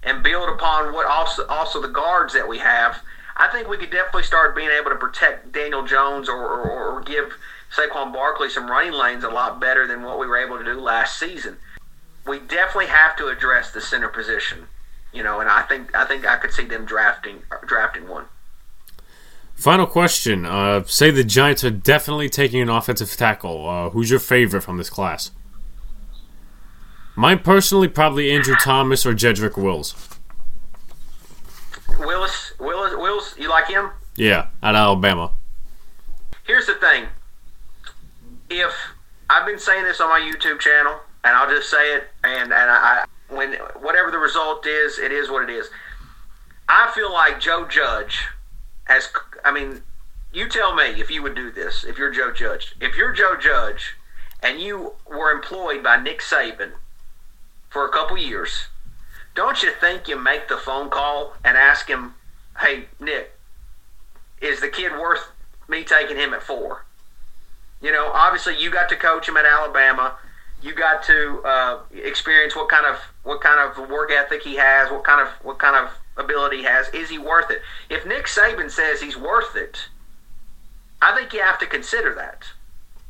and 0.03 0.23
build 0.23 0.49
upon 0.49 0.93
what 0.93 1.05
also 1.05 1.45
also 1.47 1.81
the 1.81 1.87
guards 1.87 2.33
that 2.33 2.47
we 2.47 2.59
have, 2.59 3.01
I 3.37 3.47
think 3.47 3.67
we 3.67 3.77
could 3.77 3.91
definitely 3.91 4.23
start 4.23 4.55
being 4.55 4.69
able 4.69 4.91
to 4.91 4.95
protect 4.95 5.51
Daniel 5.51 5.85
Jones 5.85 6.29
or, 6.29 6.35
or, 6.35 6.97
or 6.97 7.01
give 7.01 7.33
Saquon 7.75 8.13
Barkley 8.13 8.49
some 8.49 8.69
running 8.69 8.93
lanes 8.93 9.23
a 9.23 9.29
lot 9.29 9.59
better 9.59 9.87
than 9.87 10.03
what 10.03 10.19
we 10.19 10.27
were 10.27 10.37
able 10.37 10.57
to 10.57 10.63
do 10.63 10.79
last 10.79 11.19
season. 11.19 11.57
We 12.27 12.39
definitely 12.39 12.87
have 12.87 13.15
to 13.17 13.27
address 13.27 13.71
the 13.71 13.81
center 13.81 14.07
position, 14.07 14.67
you 15.11 15.23
know, 15.23 15.39
and 15.39 15.49
I 15.49 15.63
think 15.63 15.95
I 15.95 16.05
think 16.05 16.25
I 16.25 16.37
could 16.37 16.53
see 16.53 16.65
them 16.65 16.85
drafting 16.85 17.41
drafting 17.65 18.07
one. 18.07 18.25
Final 19.55 19.87
question. 19.87 20.45
Uh, 20.45 20.83
say 20.83 21.11
the 21.11 21.23
Giants 21.23 21.63
are 21.63 21.71
definitely 21.71 22.29
taking 22.29 22.61
an 22.61 22.69
offensive 22.69 23.15
tackle. 23.15 23.69
Uh, 23.69 23.89
who's 23.91 24.09
your 24.09 24.19
favorite 24.19 24.61
from 24.61 24.77
this 24.77 24.89
class? 24.89 25.31
Mine 27.15 27.39
personally, 27.39 27.87
probably 27.87 28.31
Andrew 28.31 28.55
Thomas 28.55 29.05
or 29.05 29.13
Jedrick 29.13 29.55
Wills. 29.55 29.95
Willis, 31.99 32.53
Willis, 32.59 32.93
Wills. 32.95 33.35
You 33.37 33.49
like 33.49 33.67
him? 33.67 33.91
Yeah, 34.15 34.47
at 34.63 34.75
Alabama. 34.75 35.31
Here's 36.43 36.65
the 36.65 36.75
thing. 36.75 37.05
If 38.49 38.73
I've 39.29 39.45
been 39.45 39.59
saying 39.59 39.83
this 39.83 40.01
on 40.01 40.09
my 40.09 40.19
YouTube 40.19 40.59
channel, 40.59 40.99
and 41.23 41.35
I'll 41.35 41.49
just 41.49 41.69
say 41.69 41.95
it, 41.95 42.09
and 42.23 42.51
and 42.51 42.71
I, 42.71 43.05
when 43.29 43.53
whatever 43.79 44.11
the 44.11 44.17
result 44.17 44.65
is, 44.65 44.97
it 44.97 45.11
is 45.11 45.29
what 45.29 45.47
it 45.47 45.53
is. 45.53 45.69
I 46.67 46.91
feel 46.95 47.11
like 47.13 47.39
Joe 47.39 47.67
Judge 47.67 48.27
has 48.85 49.09
I 49.45 49.51
mean, 49.51 49.81
you 50.33 50.49
tell 50.49 50.75
me 50.75 50.99
if 50.99 51.11
you 51.11 51.21
would 51.21 51.35
do 51.35 51.51
this, 51.51 51.83
if 51.83 51.97
you're 51.97 52.11
Joe 52.11 52.31
Judge. 52.31 52.75
If 52.81 52.97
you're 52.97 53.13
Joe 53.13 53.35
Judge 53.39 53.95
and 54.41 54.59
you 54.59 54.93
were 55.07 55.31
employed 55.31 55.83
by 55.83 56.01
Nick 56.01 56.19
Saban 56.19 56.71
for 57.73 57.85
a 57.85 57.89
couple 57.89 58.15
years, 58.17 58.67
don't 59.35 59.63
you 59.63 59.71
think 59.71 60.07
you 60.07 60.17
make 60.17 60.47
the 60.47 60.57
phone 60.57 60.91
call 60.91 61.33
and 61.43 61.57
ask 61.57 61.89
him, 61.89 62.13
hey, 62.59 62.85
Nick, 62.99 63.33
is 64.39 64.61
the 64.61 64.67
kid 64.67 64.91
worth 64.91 65.31
me 65.67 65.83
taking 65.83 66.15
him 66.15 66.35
at 66.35 66.43
four? 66.43 66.85
You 67.81 67.91
know, 67.91 68.11
obviously 68.13 68.61
you 68.61 68.69
got 68.69 68.89
to 68.89 68.95
coach 68.95 69.27
him 69.27 69.37
at 69.37 69.45
Alabama. 69.45 70.15
You 70.61 70.75
got 70.75 71.03
to 71.05 71.41
uh, 71.43 71.79
experience 71.91 72.55
what 72.55 72.69
kind 72.69 72.85
of 72.85 72.97
what 73.23 73.41
kind 73.41 73.59
of 73.59 73.89
work 73.89 74.11
ethic 74.11 74.43
he 74.43 74.55
has, 74.55 74.89
what 74.91 75.03
kind 75.03 75.19
of 75.19 75.27
what 75.43 75.57
kind 75.57 75.75
of 75.75 75.91
ability 76.15 76.57
he 76.57 76.63
has. 76.63 76.87
Is 76.89 77.09
he 77.09 77.17
worth 77.17 77.49
it? 77.49 77.61
If 77.89 78.05
Nick 78.05 78.27
Saban 78.27 78.69
says 78.69 79.01
he's 79.01 79.17
worth 79.17 79.57
it, 79.57 79.79
I 81.01 81.13
think 81.17 81.33
you 81.33 81.41
have 81.41 81.59
to 81.59 81.65
consider 81.65 82.13
that, 82.13 82.45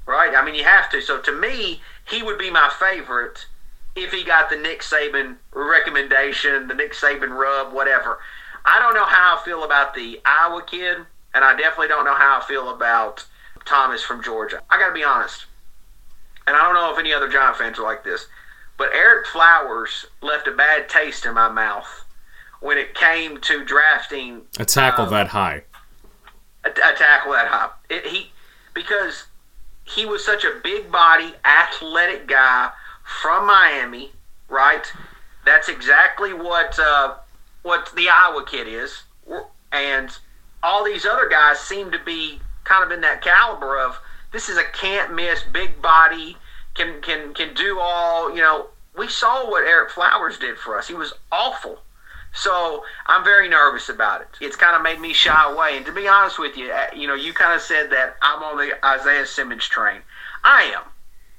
right? 0.07 0.33
I 0.33 0.43
mean, 0.43 0.55
you 0.55 0.63
have 0.63 0.89
to. 0.91 1.01
So 1.01 1.19
to 1.19 1.31
me, 1.31 1.81
he 2.09 2.23
would 2.23 2.39
be 2.39 2.49
my 2.49 2.71
favorite 2.79 3.45
if 3.95 4.11
he 4.11 4.23
got 4.23 4.49
the 4.49 4.55
Nick 4.55 4.81
Saban 4.81 5.37
recommendation, 5.53 6.67
the 6.67 6.73
Nick 6.73 6.93
Saban 6.93 7.29
rub, 7.29 7.73
whatever. 7.73 8.19
I 8.65 8.79
don't 8.79 8.93
know 8.93 9.05
how 9.05 9.37
I 9.37 9.45
feel 9.45 9.63
about 9.63 9.93
the 9.93 10.19
Iowa 10.25 10.63
kid, 10.65 10.97
and 11.33 11.43
I 11.43 11.55
definitely 11.55 11.89
don't 11.89 12.05
know 12.05 12.15
how 12.15 12.39
I 12.41 12.47
feel 12.47 12.73
about 12.73 13.25
Thomas 13.65 14.03
from 14.03 14.23
Georgia. 14.23 14.61
I 14.69 14.79
got 14.79 14.87
to 14.87 14.93
be 14.93 15.03
honest, 15.03 15.45
and 16.47 16.55
I 16.55 16.61
don't 16.61 16.73
know 16.73 16.91
if 16.91 16.99
any 16.99 17.13
other 17.13 17.29
Giant 17.29 17.57
fans 17.57 17.77
are 17.77 17.83
like 17.83 18.03
this, 18.03 18.25
but 18.77 18.91
Ereck 18.91 19.25
Flowers 19.27 20.05
left 20.21 20.47
a 20.47 20.51
bad 20.51 20.89
taste 20.89 21.25
in 21.25 21.33
my 21.33 21.49
mouth 21.49 22.05
when 22.61 22.77
it 22.77 22.95
came 22.95 23.39
to 23.41 23.65
drafting 23.65 24.41
a 24.57 24.65
tackle 24.65 25.05
um, 25.05 25.11
that 25.11 25.27
high 25.27 25.63
a, 26.63 26.69
a 26.69 26.95
tackle 26.97 27.33
that 27.33 27.47
high. 27.47 27.69
It, 27.89 28.05
he 28.05 28.31
because 28.73 29.25
he 29.83 30.05
was 30.05 30.25
such 30.25 30.45
a 30.45 30.61
big 30.63 30.91
body, 30.91 31.33
athletic 31.43 32.27
guy 32.27 32.71
from 33.03 33.47
Miami, 33.47 34.11
right? 34.49 34.85
That's 35.45 35.69
exactly 35.69 36.33
what 36.33 36.77
uh, 36.79 37.15
what 37.61 37.91
the 37.95 38.09
Iowa 38.09 38.45
kid 38.45 38.67
is, 38.67 39.03
and 39.71 40.09
all 40.61 40.83
these 40.83 41.05
other 41.05 41.27
guys 41.29 41.59
seem 41.59 41.91
to 41.91 41.99
be 41.99 42.39
kind 42.63 42.83
of 42.83 42.91
in 42.91 43.01
that 43.01 43.21
caliber 43.21 43.77
of 43.77 43.99
this 44.31 44.49
is 44.49 44.57
a 44.57 44.63
can't 44.63 45.13
miss, 45.13 45.43
big 45.43 45.81
body, 45.81 46.37
can 46.73 47.01
can 47.01 47.33
can 47.33 47.53
do 47.53 47.79
all. 47.79 48.33
You 48.33 48.41
know, 48.41 48.67
we 48.97 49.07
saw 49.07 49.49
what 49.49 49.63
Ereck 49.63 49.91
Flowers 49.91 50.37
did 50.37 50.57
for 50.57 50.77
us. 50.77 50.87
He 50.87 50.93
was 50.93 51.13
awful. 51.31 51.79
So 52.35 52.83
I'm 53.05 53.23
very 53.23 53.47
nervous 53.47 53.89
about 53.89 54.21
it. 54.21 54.27
It's 54.41 54.55
kind 54.55 54.75
of 54.75 54.81
made 54.81 54.99
me 54.99 55.13
shy 55.13 55.51
away. 55.51 55.77
And 55.77 55.85
to 55.85 55.91
be 55.91 56.07
honest 56.07 56.39
with 56.39 56.57
you, 56.57 56.71
uh, 56.71 56.87
you 56.95 57.07
know, 57.07 57.13
you 57.13 57.31
kind 57.31 57.53
of 57.53 57.61
said 57.61 57.91
that 57.91 58.15
I'm 58.23 58.41
on 58.41 58.57
the 58.57 58.83
Isaiah 58.83 59.27
Simmons 59.27 59.67
train. 59.67 60.01
I 60.43 60.63
am. 60.75 60.81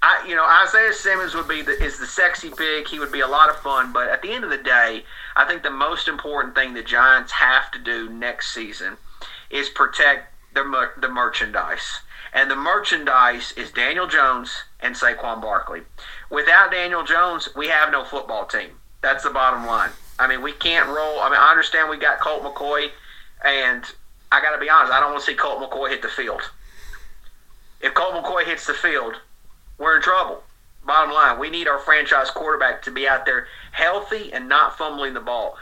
I, 0.07 0.27
you 0.29 0.37
know, 0.37 0.45
Isaiah 0.45 0.93
Simmons 0.93 1.35
would 1.35 1.49
be 1.49 1.63
the, 1.63 1.83
is 1.83 1.99
the 1.99 2.07
sexy 2.07 2.51
pick. 2.51 2.89
He 2.89 2.99
would 2.99 3.11
be 3.11 3.21
a 3.21 3.27
lot 3.27 3.49
of 3.49 3.57
fun. 3.57 3.91
But 3.91 4.09
at 4.09 4.21
the 4.21 4.33
end 4.33 4.45
of 4.45 4.51
the 4.51 4.59
day, 4.59 5.03
I 5.35 5.47
think 5.47 5.63
the 5.63 5.71
most 5.71 6.09
important 6.09 6.55
thing 6.55 6.75
the 6.75 6.83
Giants 6.83 7.33
have 7.33 7.71
to 7.71 7.79
do 7.79 8.11
next 8.11 8.53
season 8.53 8.99
is 9.49 9.71
protect 9.71 10.35
the 10.53 10.91
the 10.99 11.09
merchandise. 11.09 12.01
And 12.35 12.51
the 12.51 12.57
merchandise 12.57 13.53
is 13.57 13.71
Daniel 13.71 14.07
Jones 14.07 14.65
and 14.81 14.95
Saquon 14.95 15.41
Barkley. 15.41 15.81
Without 16.29 16.71
Daniel 16.71 17.03
Jones, 17.03 17.49
we 17.57 17.69
have 17.69 17.91
no 17.91 18.05
football 18.05 18.45
team. 18.45 18.73
That's 19.01 19.25
the 19.25 19.31
bottom 19.31 19.65
line. 19.65 19.91
I 20.19 20.27
mean, 20.27 20.43
we 20.43 20.53
can't 20.53 20.87
roll. 20.89 21.21
I 21.21 21.31
mean, 21.31 21.41
I 21.41 21.51
understand 21.51 21.89
we 21.89 21.97
got 21.97 22.21
Colt 22.21 22.43
McCoy, 22.43 22.89
and 23.43 23.85
I 24.31 24.43
got 24.43 24.53
to 24.53 24.61
be 24.61 24.69
honest, 24.69 24.93
I 24.93 25.01
don't 25.01 25.13
want 25.13 25.25
to 25.25 25.31
see 25.31 25.37
Colt 25.37 25.63
McCoy 25.63 25.89
hit 25.89 26.03
the 26.03 26.09
field. 26.09 26.43
If 27.81 27.95
Colt 27.95 28.15
McCoy 28.15 28.45
hits 28.45 28.67
the 28.67 28.75
field, 28.75 29.15
we're 29.79 29.97
in 29.97 30.03
trouble. 30.03 30.43
Bottom 30.87 31.15
line, 31.15 31.39
we 31.39 31.51
need 31.51 31.67
our 31.67 31.79
franchise 31.79 32.31
quarterback 32.31 32.83
to 32.83 32.91
be 32.91 33.09
out 33.09 33.25
there 33.25 33.47
healthy 33.73 34.33
and 34.33 34.49
not 34.49 34.77
fumbling 34.77 35.15
the 35.15 35.21
ball. 35.21 35.57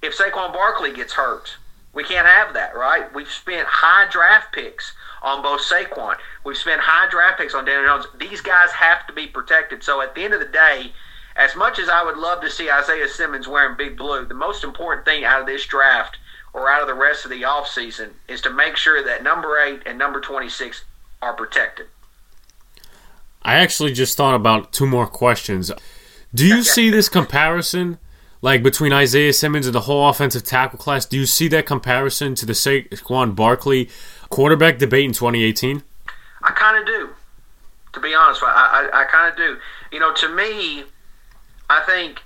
If 0.00 0.16
Saquon 0.16 0.52
Barkley 0.52 0.92
gets 0.92 1.14
hurt, 1.14 1.56
we 1.92 2.04
can't 2.04 2.26
have 2.26 2.54
that, 2.54 2.76
right? 2.76 3.12
We've 3.12 3.30
spent 3.30 3.66
high 3.66 4.08
draft 4.10 4.52
picks 4.52 4.92
on 5.22 5.42
both 5.42 5.60
Saquon. 5.60 6.16
We've 6.44 6.56
spent 6.56 6.80
high 6.80 7.10
draft 7.10 7.38
picks 7.38 7.54
on 7.54 7.64
Daniel 7.64 7.96
Jones. 7.96 8.06
These 8.18 8.40
guys 8.40 8.70
have 8.70 9.06
to 9.08 9.12
be 9.12 9.26
protected. 9.26 9.82
So 9.82 10.00
at 10.00 10.14
the 10.14 10.22
end 10.22 10.34
of 10.34 10.40
the 10.40 10.46
day, 10.46 10.92
as 11.34 11.56
much 11.56 11.78
as 11.78 11.88
I 11.88 12.04
would 12.04 12.16
love 12.16 12.40
to 12.42 12.50
see 12.50 12.70
Isaiah 12.70 13.08
Simmons 13.08 13.48
wearing 13.48 13.76
big 13.76 13.96
blue, 13.96 14.24
the 14.24 14.34
most 14.34 14.62
important 14.62 15.04
thing 15.04 15.24
out 15.24 15.40
of 15.40 15.46
this 15.46 15.66
draft 15.66 16.18
or 16.52 16.70
out 16.70 16.82
of 16.82 16.88
the 16.88 16.94
rest 16.94 17.24
of 17.24 17.30
the 17.30 17.42
offseason 17.42 18.10
is 18.28 18.40
to 18.42 18.50
make 18.50 18.76
sure 18.76 19.02
that 19.04 19.22
number 19.22 19.58
8 19.58 19.82
and 19.86 19.98
number 19.98 20.20
26 20.20 20.84
are 21.20 21.32
protected. 21.32 21.86
I 23.42 23.54
actually 23.54 23.92
just 23.92 24.16
thought 24.16 24.34
about 24.34 24.72
two 24.72 24.86
more 24.86 25.06
questions. 25.06 25.70
Do 26.34 26.46
you 26.46 26.62
see 26.62 26.90
this 26.90 27.08
comparison 27.08 27.98
like 28.42 28.62
between 28.62 28.92
Isaiah 28.92 29.32
Simmons 29.32 29.66
and 29.66 29.74
the 29.74 29.82
whole 29.82 30.08
offensive 30.08 30.44
tackle 30.44 30.78
class? 30.78 31.06
Do 31.06 31.16
you 31.16 31.26
see 31.26 31.48
that 31.48 31.66
comparison 31.66 32.34
to 32.36 32.46
the 32.46 32.52
Saquon 32.52 33.34
Barkley 33.34 33.88
quarterback 34.28 34.78
debate 34.78 35.04
in 35.04 35.12
2018? 35.12 35.82
I 36.42 36.50
kind 36.50 36.78
of 36.78 36.86
do. 36.86 37.10
To 37.94 38.00
be 38.00 38.14
honest, 38.14 38.42
I, 38.42 38.90
I, 38.92 39.00
I 39.00 39.04
kind 39.04 39.30
of 39.30 39.36
do. 39.36 39.58
You 39.90 40.00
know, 40.00 40.12
to 40.14 40.28
me, 40.28 40.84
I 41.70 41.82
think 41.86 42.22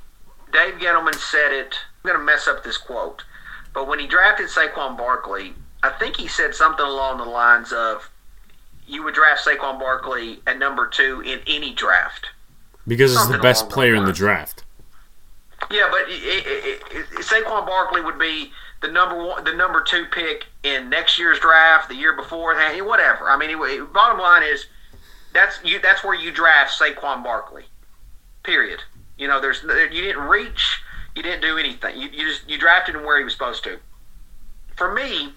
Dave 0.52 0.74
Gettleman 0.74 1.14
said 1.14 1.52
it. 1.52 1.76
I'm 2.04 2.10
going 2.10 2.18
to 2.18 2.24
mess 2.24 2.48
up 2.48 2.64
this 2.64 2.76
quote, 2.76 3.24
but 3.72 3.86
when 3.86 4.00
he 4.00 4.06
drafted 4.06 4.48
Saquon 4.48 4.98
Barkley, 4.98 5.54
I 5.82 5.90
think 5.90 6.16
he 6.16 6.26
said 6.26 6.54
something 6.54 6.84
along 6.84 7.18
the 7.18 7.24
lines 7.24 7.72
of, 7.72 8.10
"You 8.92 9.02
would 9.04 9.14
draft 9.14 9.44
Saquon 9.46 9.78
Barkley 9.78 10.40
at 10.46 10.58
number 10.58 10.86
two 10.86 11.22
in 11.22 11.40
any 11.46 11.72
draft 11.72 12.26
because 12.86 13.12
it's 13.14 13.28
the 13.28 13.38
best 13.38 13.68
player 13.68 13.94
in 13.94 14.04
the 14.04 14.12
draft." 14.12 14.64
Yeah, 15.70 15.88
but 15.90 16.02
it, 16.08 16.46
it, 16.46 16.82
it, 16.90 17.06
Saquon 17.20 17.66
Barkley 17.66 18.02
would 18.02 18.18
be 18.18 18.52
the 18.82 18.88
number 18.88 19.16
one, 19.16 19.44
the 19.44 19.54
number 19.54 19.82
two 19.82 20.06
pick 20.06 20.46
in 20.62 20.90
next 20.90 21.18
year's 21.18 21.38
draft, 21.38 21.88
the 21.88 21.94
year 21.94 22.14
before, 22.14 22.54
whatever. 22.54 23.30
I 23.30 23.36
mean, 23.38 23.86
bottom 23.92 24.18
line 24.18 24.42
is 24.42 24.66
that's 25.32 25.58
you. 25.64 25.80
That's 25.80 26.04
where 26.04 26.14
you 26.14 26.30
draft 26.30 26.78
Saquon 26.78 27.22
Barkley. 27.22 27.64
Period. 28.42 28.80
You 29.16 29.28
know, 29.28 29.40
there's 29.40 29.62
you 29.62 30.02
didn't 30.02 30.24
reach, 30.24 30.82
you 31.14 31.22
didn't 31.22 31.42
do 31.42 31.58
anything. 31.58 31.96
You, 31.96 32.08
you 32.08 32.28
just 32.28 32.48
you 32.48 32.58
drafted 32.58 32.96
him 32.96 33.04
where 33.04 33.18
he 33.18 33.24
was 33.24 33.32
supposed 33.32 33.64
to. 33.64 33.78
For 34.76 34.92
me, 34.92 35.32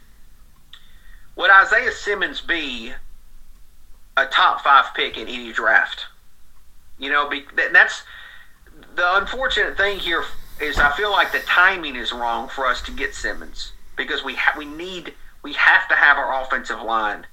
would 1.36 1.52
Isaiah 1.52 1.92
Simmons 1.92 2.42
be 2.42 2.94
a 4.18 4.26
top 4.26 4.62
five 4.62 4.86
pick 4.96 5.18
in 5.18 5.28
any 5.28 5.52
draft? 5.52 6.06
You 7.00 7.10
know, 7.10 7.30
be, 7.30 7.46
that's 7.56 8.04
the 8.96 9.16
unfortunate 9.16 9.78
thing 9.78 10.00
here 10.00 10.24
is 10.62 10.78
I 10.78 10.92
feel 10.96 11.12
like 11.12 11.32
the 11.32 11.40
timing 11.40 11.96
is 11.96 12.12
wrong 12.12 12.48
for 12.48 12.66
us 12.66 12.82
to 12.84 12.92
get 12.92 13.14
Simmons 13.14 13.74
because 13.98 14.24
we 14.24 14.36
ha- 14.36 14.56
we 14.58 14.66
need 14.66 15.14
we 15.44 15.54
have 15.54 15.88
to 15.90 15.96
have 15.96 16.18
our 16.18 16.42
offensive 16.42 16.82
line 16.82 17.28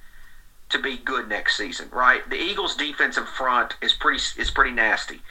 to 0.69 0.79
be 0.79 0.97
good 0.97 1.29
next 1.29 1.57
season, 1.57 1.87
right? 1.91 2.27
The 2.29 2.35
Eagles' 2.35 2.75
defensive 2.75 3.29
front 3.29 3.75
is 3.81 3.93
pretty 3.93 4.21
is 4.37 4.51
pretty 4.51 4.71
nasty 4.71 5.21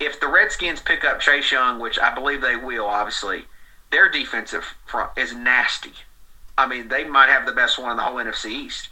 if 0.00 0.20
the 0.20 0.28
Redskins 0.28 0.80
pick 0.80 1.04
up 1.04 1.20
Chase 1.20 1.50
Young, 1.50 1.78
which 1.78 1.98
I 1.98 2.14
believe 2.14 2.40
they 2.40 2.56
will, 2.56 2.86
obviously, 2.86 3.46
their 3.90 4.08
defensive 4.08 4.76
front 4.86 5.10
is 5.16 5.34
nasty. 5.34 5.92
I 6.56 6.66
mean, 6.66 6.88
they 6.88 7.04
might 7.04 7.28
have 7.28 7.46
the 7.46 7.52
best 7.52 7.78
one 7.78 7.92
in 7.92 7.96
the 7.96 8.02
whole 8.02 8.16
NFC 8.16 8.50
East. 8.50 8.88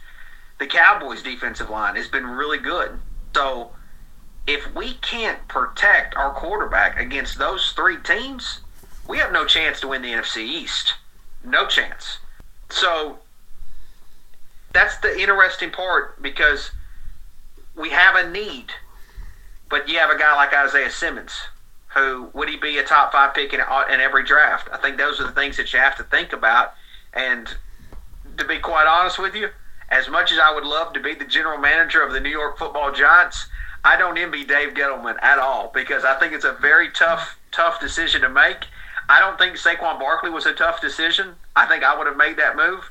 The 0.59 0.67
Cowboys' 0.67 1.21
defensive 1.21 1.69
line 1.69 1.95
has 1.95 2.07
been 2.07 2.25
really 2.25 2.57
good. 2.57 2.99
So, 3.35 3.71
if 4.47 4.73
we 4.73 4.93
can't 4.95 5.47
protect 5.47 6.15
our 6.15 6.33
quarterback 6.33 6.99
against 6.99 7.37
those 7.37 7.73
three 7.73 7.97
teams, 7.97 8.61
we 9.07 9.17
have 9.19 9.31
no 9.31 9.45
chance 9.45 9.79
to 9.81 9.87
win 9.89 10.01
the 10.01 10.11
NFC 10.11 10.37
East. 10.37 10.95
No 11.43 11.67
chance. 11.67 12.17
So, 12.69 13.19
that's 14.73 14.97
the 14.97 15.19
interesting 15.19 15.71
part 15.71 16.21
because 16.21 16.71
we 17.75 17.89
have 17.89 18.15
a 18.15 18.29
need 18.29 18.73
but 19.69 19.89
you 19.89 19.97
have 19.99 20.09
a 20.09 20.17
guy 20.17 20.35
like 20.35 20.53
Isaiah 20.53 20.89
Simmons, 20.89 21.33
who 21.93 22.29
would 22.33 22.49
he 22.49 22.57
be 22.57 22.77
a 22.77 22.83
top 22.83 23.11
five 23.11 23.33
pick 23.33 23.53
in, 23.53 23.59
in 23.59 23.99
every 23.99 24.23
draft? 24.23 24.69
I 24.71 24.77
think 24.77 24.97
those 24.97 25.19
are 25.19 25.25
the 25.25 25.31
things 25.31 25.57
that 25.57 25.71
you 25.73 25.79
have 25.79 25.97
to 25.97 26.03
think 26.03 26.33
about. 26.33 26.73
And 27.13 27.47
to 28.37 28.45
be 28.45 28.59
quite 28.59 28.87
honest 28.87 29.19
with 29.19 29.35
you, 29.35 29.49
as 29.89 30.09
much 30.09 30.31
as 30.31 30.39
I 30.39 30.53
would 30.53 30.65
love 30.65 30.93
to 30.93 30.99
be 30.99 31.13
the 31.15 31.25
general 31.25 31.57
manager 31.57 32.01
of 32.01 32.13
the 32.13 32.19
New 32.19 32.29
York 32.29 32.57
Football 32.57 32.91
Giants, 32.91 33.47
I 33.83 33.95
don't 33.95 34.17
envy 34.17 34.43
Dave 34.43 34.73
Gettleman 34.73 35.21
at 35.21 35.39
all 35.39 35.71
because 35.73 36.03
I 36.03 36.19
think 36.19 36.33
it's 36.33 36.43
a 36.45 36.53
very 36.53 36.89
tough, 36.91 37.37
tough 37.51 37.79
decision 37.79 38.21
to 38.21 38.29
make. 38.29 38.65
I 39.09 39.19
don't 39.19 39.37
think 39.37 39.55
Saquon 39.55 39.99
Barkley 39.99 40.29
was 40.29 40.45
a 40.45 40.53
tough 40.53 40.81
decision. 40.81 41.35
I 41.55 41.65
think 41.67 41.83
I 41.83 41.97
would 41.97 42.07
have 42.07 42.17
made 42.17 42.37
that 42.37 42.57
move. 42.57 42.83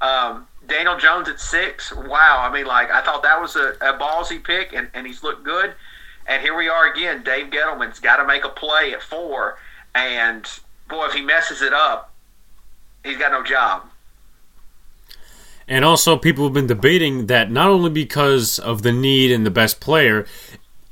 Um, 0.00 0.46
Daniel 0.66 0.96
Jones 0.96 1.28
at 1.28 1.40
six, 1.40 1.92
wow. 1.94 2.38
I 2.40 2.52
mean, 2.52 2.66
like, 2.66 2.90
I 2.90 3.02
thought 3.02 3.22
that 3.24 3.40
was 3.40 3.56
a, 3.56 3.70
a 3.80 3.98
ballsy 3.98 4.42
pick, 4.42 4.72
and, 4.72 4.88
and 4.94 5.06
he's 5.06 5.22
looked 5.22 5.44
good. 5.44 5.74
And 6.26 6.40
here 6.40 6.56
we 6.56 6.68
are 6.68 6.90
again. 6.90 7.22
Dave 7.22 7.50
Gettleman's 7.50 8.00
got 8.00 8.16
to 8.16 8.26
make 8.26 8.44
a 8.44 8.48
play 8.48 8.92
at 8.94 9.02
four, 9.02 9.58
and 9.94 10.48
boy, 10.88 11.06
if 11.06 11.12
he 11.12 11.20
messes 11.20 11.60
it 11.60 11.72
up, 11.72 12.12
he's 13.04 13.18
got 13.18 13.32
no 13.32 13.42
job. 13.42 13.82
And 15.66 15.84
also, 15.84 16.16
people 16.16 16.44
have 16.44 16.52
been 16.52 16.66
debating 16.66 17.26
that 17.26 17.50
not 17.50 17.68
only 17.68 17.90
because 17.90 18.58
of 18.58 18.82
the 18.82 18.92
need 18.92 19.32
and 19.32 19.46
the 19.46 19.50
best 19.50 19.80
player, 19.80 20.26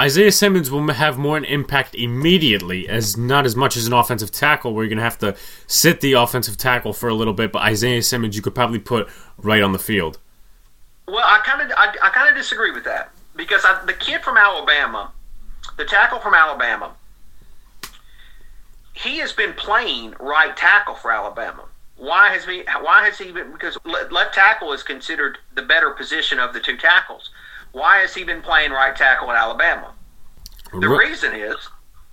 Isaiah 0.00 0.32
Simmons 0.32 0.70
will 0.70 0.86
have 0.88 1.18
more 1.18 1.36
an 1.36 1.44
impact 1.44 1.94
immediately, 1.94 2.88
as 2.88 3.16
not 3.16 3.44
as 3.44 3.54
much 3.54 3.76
as 3.76 3.86
an 3.86 3.92
offensive 3.92 4.30
tackle, 4.30 4.74
where 4.74 4.84
you're 4.84 4.88
going 4.88 4.96
to 4.98 5.04
have 5.04 5.18
to 5.18 5.36
sit 5.66 6.00
the 6.00 6.14
offensive 6.14 6.56
tackle 6.56 6.92
for 6.92 7.08
a 7.08 7.14
little 7.14 7.34
bit. 7.34 7.52
But 7.52 7.62
Isaiah 7.62 8.02
Simmons, 8.02 8.34
you 8.34 8.42
could 8.42 8.54
probably 8.54 8.78
put 8.78 9.08
right 9.38 9.62
on 9.62 9.72
the 9.72 9.78
field. 9.78 10.18
Well, 11.06 11.24
I 11.24 11.40
kind 11.44 11.60
of 11.60 11.76
I, 11.76 11.94
I 12.02 12.08
kind 12.10 12.28
of 12.28 12.34
disagree 12.34 12.70
with 12.70 12.84
that 12.84 13.10
because 13.36 13.64
I, 13.64 13.84
the 13.84 13.92
kid 13.92 14.22
from 14.22 14.36
Alabama, 14.36 15.12
the 15.76 15.84
tackle 15.84 16.18
from 16.18 16.34
Alabama, 16.34 16.92
he 18.94 19.18
has 19.18 19.32
been 19.32 19.52
playing 19.52 20.14
right 20.18 20.56
tackle 20.56 20.94
for 20.94 21.12
Alabama. 21.12 21.64
Why 22.02 22.30
has 22.30 22.44
he? 22.44 22.64
Why 22.80 23.04
has 23.04 23.16
he 23.16 23.30
been? 23.30 23.52
Because 23.52 23.78
left 23.84 24.34
tackle 24.34 24.72
is 24.72 24.82
considered 24.82 25.38
the 25.54 25.62
better 25.62 25.90
position 25.90 26.40
of 26.40 26.52
the 26.52 26.58
two 26.58 26.76
tackles. 26.76 27.30
Why 27.70 27.98
has 27.98 28.12
he 28.12 28.24
been 28.24 28.42
playing 28.42 28.72
right 28.72 28.94
tackle 28.94 29.30
at 29.30 29.36
Alabama? 29.36 29.92
The 30.72 30.88
reason 30.88 31.32
is, 31.32 31.54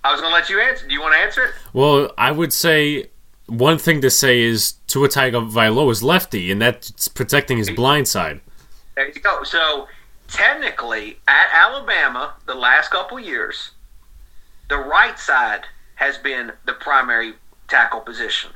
I 0.04 0.12
was 0.12 0.20
going 0.20 0.30
to 0.30 0.34
let 0.38 0.48
you 0.48 0.60
answer. 0.60 0.86
Do 0.86 0.94
you 0.94 1.00
want 1.00 1.14
to 1.14 1.18
answer 1.18 1.42
it? 1.42 1.54
Well, 1.72 2.12
I 2.16 2.30
would 2.30 2.52
say 2.52 3.10
one 3.48 3.78
thing 3.78 4.00
to 4.02 4.10
say 4.10 4.42
is 4.42 4.74
Tua 4.86 5.08
Tagovailoa 5.08 5.90
is 5.90 6.04
lefty, 6.04 6.52
and 6.52 6.62
that's 6.62 7.08
protecting 7.08 7.58
his 7.58 7.68
blind 7.68 8.06
side. 8.06 8.40
There 8.94 9.08
you 9.08 9.20
go. 9.20 9.42
So 9.42 9.88
technically, 10.28 11.18
at 11.26 11.48
Alabama, 11.52 12.34
the 12.46 12.54
last 12.54 12.92
couple 12.92 13.18
years, 13.18 13.72
the 14.68 14.78
right 14.78 15.18
side 15.18 15.62
has 15.96 16.16
been 16.16 16.52
the 16.64 16.74
primary 16.74 17.34
tackle 17.66 18.00
position 18.00 18.50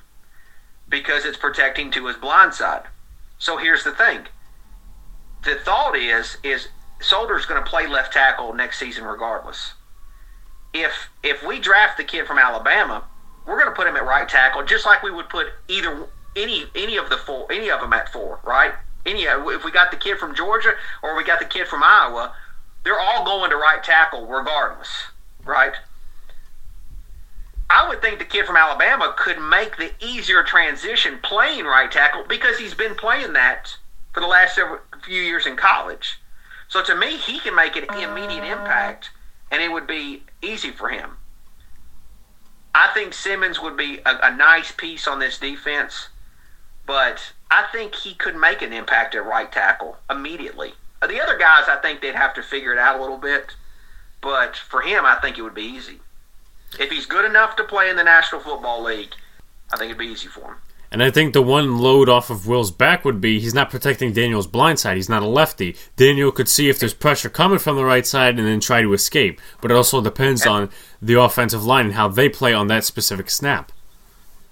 because 0.94 1.24
it's 1.24 1.36
protecting 1.36 1.90
to 1.90 2.06
his 2.06 2.14
blind 2.14 2.54
side. 2.54 2.84
So 3.36 3.56
here's 3.56 3.82
the 3.82 3.90
thing. 3.90 4.28
The 5.42 5.56
thought 5.56 5.96
is 5.96 6.38
is 6.44 6.68
Solder's 7.00 7.46
going 7.46 7.62
to 7.62 7.68
play 7.68 7.88
left 7.88 8.12
tackle 8.12 8.54
next 8.54 8.78
season 8.78 9.02
regardless. 9.02 9.72
If 10.72 11.10
if 11.24 11.42
we 11.42 11.58
draft 11.58 11.96
the 11.96 12.04
kid 12.04 12.28
from 12.28 12.38
Alabama, 12.38 13.02
we're 13.44 13.58
going 13.58 13.68
to 13.68 13.74
put 13.74 13.88
him 13.88 13.96
at 13.96 14.06
right 14.06 14.28
tackle 14.28 14.64
just 14.64 14.86
like 14.86 15.02
we 15.02 15.10
would 15.10 15.28
put 15.28 15.48
either 15.66 16.06
any 16.36 16.66
any 16.76 16.96
of 16.96 17.10
the 17.10 17.16
four 17.16 17.50
any 17.50 17.72
of 17.72 17.80
them 17.80 17.92
at 17.92 18.12
four, 18.12 18.38
right? 18.44 18.74
Any 19.04 19.26
uh, 19.26 19.48
if 19.48 19.64
we 19.64 19.72
got 19.72 19.90
the 19.90 19.96
kid 19.96 20.18
from 20.18 20.32
Georgia 20.36 20.74
or 21.02 21.16
we 21.16 21.24
got 21.24 21.40
the 21.40 21.44
kid 21.44 21.66
from 21.66 21.82
Iowa, 21.82 22.32
they're 22.84 23.00
all 23.00 23.24
going 23.24 23.50
to 23.50 23.56
right 23.56 23.82
tackle 23.82 24.28
regardless, 24.28 24.90
right? 25.44 25.74
I 27.70 27.88
would 27.88 28.02
think 28.02 28.18
the 28.18 28.24
kid 28.24 28.46
from 28.46 28.56
Alabama 28.56 29.14
could 29.16 29.40
make 29.40 29.76
the 29.76 29.92
easier 30.04 30.42
transition 30.42 31.18
playing 31.22 31.64
right 31.64 31.90
tackle 31.90 32.24
because 32.28 32.58
he's 32.58 32.74
been 32.74 32.94
playing 32.94 33.32
that 33.32 33.76
for 34.12 34.20
the 34.20 34.26
last 34.26 34.54
several 34.54 34.80
few 35.04 35.22
years 35.22 35.46
in 35.46 35.56
college. 35.56 36.20
So 36.68 36.82
to 36.82 36.94
me, 36.94 37.16
he 37.16 37.38
can 37.38 37.54
make 37.54 37.76
an 37.76 37.84
immediate 37.84 38.44
impact, 38.44 39.10
and 39.50 39.62
it 39.62 39.70
would 39.70 39.86
be 39.86 40.22
easy 40.42 40.70
for 40.70 40.88
him. 40.88 41.16
I 42.74 42.90
think 42.92 43.14
Simmons 43.14 43.60
would 43.60 43.76
be 43.76 44.00
a, 44.04 44.18
a 44.24 44.36
nice 44.36 44.72
piece 44.72 45.06
on 45.06 45.20
this 45.20 45.38
defense, 45.38 46.08
but 46.86 47.32
I 47.50 47.66
think 47.72 47.94
he 47.94 48.14
could 48.14 48.36
make 48.36 48.62
an 48.62 48.72
impact 48.72 49.14
at 49.14 49.24
right 49.24 49.50
tackle 49.50 49.98
immediately. 50.10 50.74
The 51.00 51.20
other 51.20 51.38
guys, 51.38 51.68
I 51.68 51.76
think 51.76 52.00
they'd 52.00 52.14
have 52.14 52.34
to 52.34 52.42
figure 52.42 52.72
it 52.72 52.78
out 52.78 52.98
a 52.98 53.00
little 53.00 53.18
bit, 53.18 53.54
but 54.20 54.56
for 54.56 54.80
him, 54.80 55.04
I 55.04 55.16
think 55.16 55.38
it 55.38 55.42
would 55.42 55.54
be 55.54 55.62
easy. 55.62 56.00
If 56.78 56.90
he's 56.90 57.06
good 57.06 57.24
enough 57.24 57.56
to 57.56 57.64
play 57.64 57.90
in 57.90 57.96
the 57.96 58.04
National 58.04 58.40
Football 58.40 58.82
League, 58.84 59.14
I 59.72 59.76
think 59.76 59.90
it'd 59.90 59.98
be 59.98 60.06
easy 60.06 60.28
for 60.28 60.52
him. 60.52 60.56
And 60.94 61.02
I 61.02 61.10
think 61.10 61.32
the 61.32 61.42
one 61.42 61.78
load 61.78 62.08
off 62.08 62.30
of 62.30 62.46
Will's 62.46 62.70
back 62.70 63.04
would 63.04 63.20
be 63.20 63.40
he's 63.40 63.52
not 63.52 63.68
protecting 63.68 64.12
Daniel's 64.12 64.46
blind 64.46 64.78
side. 64.78 64.96
He's 64.96 65.08
not 65.08 65.24
a 65.24 65.26
lefty. 65.26 65.74
Daniel 65.96 66.30
could 66.30 66.48
see 66.48 66.68
if 66.68 66.78
there's 66.78 66.94
pressure 66.94 67.28
coming 67.28 67.58
from 67.58 67.74
the 67.74 67.84
right 67.84 68.06
side 68.06 68.38
and 68.38 68.46
then 68.46 68.60
try 68.60 68.80
to 68.80 68.92
escape. 68.92 69.40
But 69.60 69.72
it 69.72 69.76
also 69.76 70.00
depends 70.00 70.46
on 70.46 70.70
the 71.02 71.20
offensive 71.20 71.64
line 71.64 71.86
and 71.86 71.94
how 71.94 72.06
they 72.06 72.28
play 72.28 72.54
on 72.54 72.68
that 72.68 72.84
specific 72.84 73.28
snap. 73.28 73.72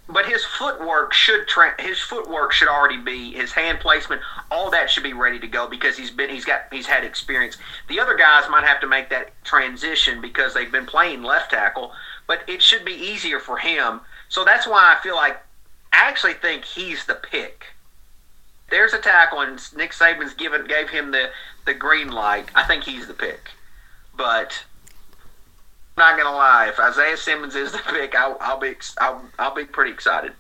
But 0.09 0.27
his 0.27 0.45
footwork 0.45 1.12
should 1.12 1.47
tra- 1.47 1.81
his 1.81 2.01
footwork 2.01 2.53
should 2.53 2.66
already 2.66 2.99
be 2.99 3.33
his 3.33 3.53
hand 3.53 3.79
placement. 3.79 4.20
All 4.51 4.68
that 4.73 4.91
should 4.91 5.05
be 5.05 5.12
ready 5.12 5.39
to 5.39 5.47
go 5.47 5.68
because 5.68 5.97
he's 5.97 6.11
been 6.11 6.29
he's 6.29 6.45
got 6.45 6.62
he's 6.73 6.87
had 6.87 7.05
experience. 7.05 7.57
The 7.89 8.01
other 8.01 8.16
guys 8.16 8.51
might 8.51 8.64
have 8.64 8.81
to 8.81 8.89
make 8.89 9.11
that 9.11 9.33
transition 9.45 10.20
because 10.20 10.55
they've 10.55 10.73
been 10.73 10.87
playing 10.87 11.23
left 11.23 11.53
tackle 11.53 11.93
but 12.27 12.43
it 12.49 12.62
should 12.62 12.85
be 12.85 12.93
easier 12.93 13.39
for 13.39 13.59
him. 13.59 14.01
So 14.29 14.45
that's 14.45 14.66
why 14.66 14.95
I 14.95 15.03
feel 15.03 15.16
like 15.16 15.37
I 15.93 16.09
actually 16.09 16.35
think 16.35 16.64
he's 16.64 17.05
the 17.05 17.14
pick. 17.14 17.66
There's 18.70 18.95
a 18.95 18.99
tackle, 18.99 19.41
and 19.41 19.61
Nick 19.77 19.93
Saban's 19.93 20.35
given 20.35 20.66
gave 20.66 20.89
him 20.89 21.11
the 21.11 21.31
the 21.66 21.75
green 21.75 22.11
light. 22.11 22.49
I 22.55 22.64
think 22.64 22.85
he's 22.85 23.07
the 23.07 23.14
pick, 23.14 23.51
but 24.16 24.64
I'm 25.97 26.16
not 26.16 26.18
gonna 26.18 26.35
lie. 26.35 26.68
If 26.68 26.81
Isaiah 26.81 27.16
Simmons 27.16 27.55
is 27.55 27.73
the 27.73 27.79
pick, 27.91 28.14
I'll, 28.14 28.39
I'll 28.41 28.59
be 28.59 28.75
I'll, 28.99 29.23
I'll 29.39 29.55
be 29.55 29.64
pretty 29.64 29.93
excited. 29.93 30.33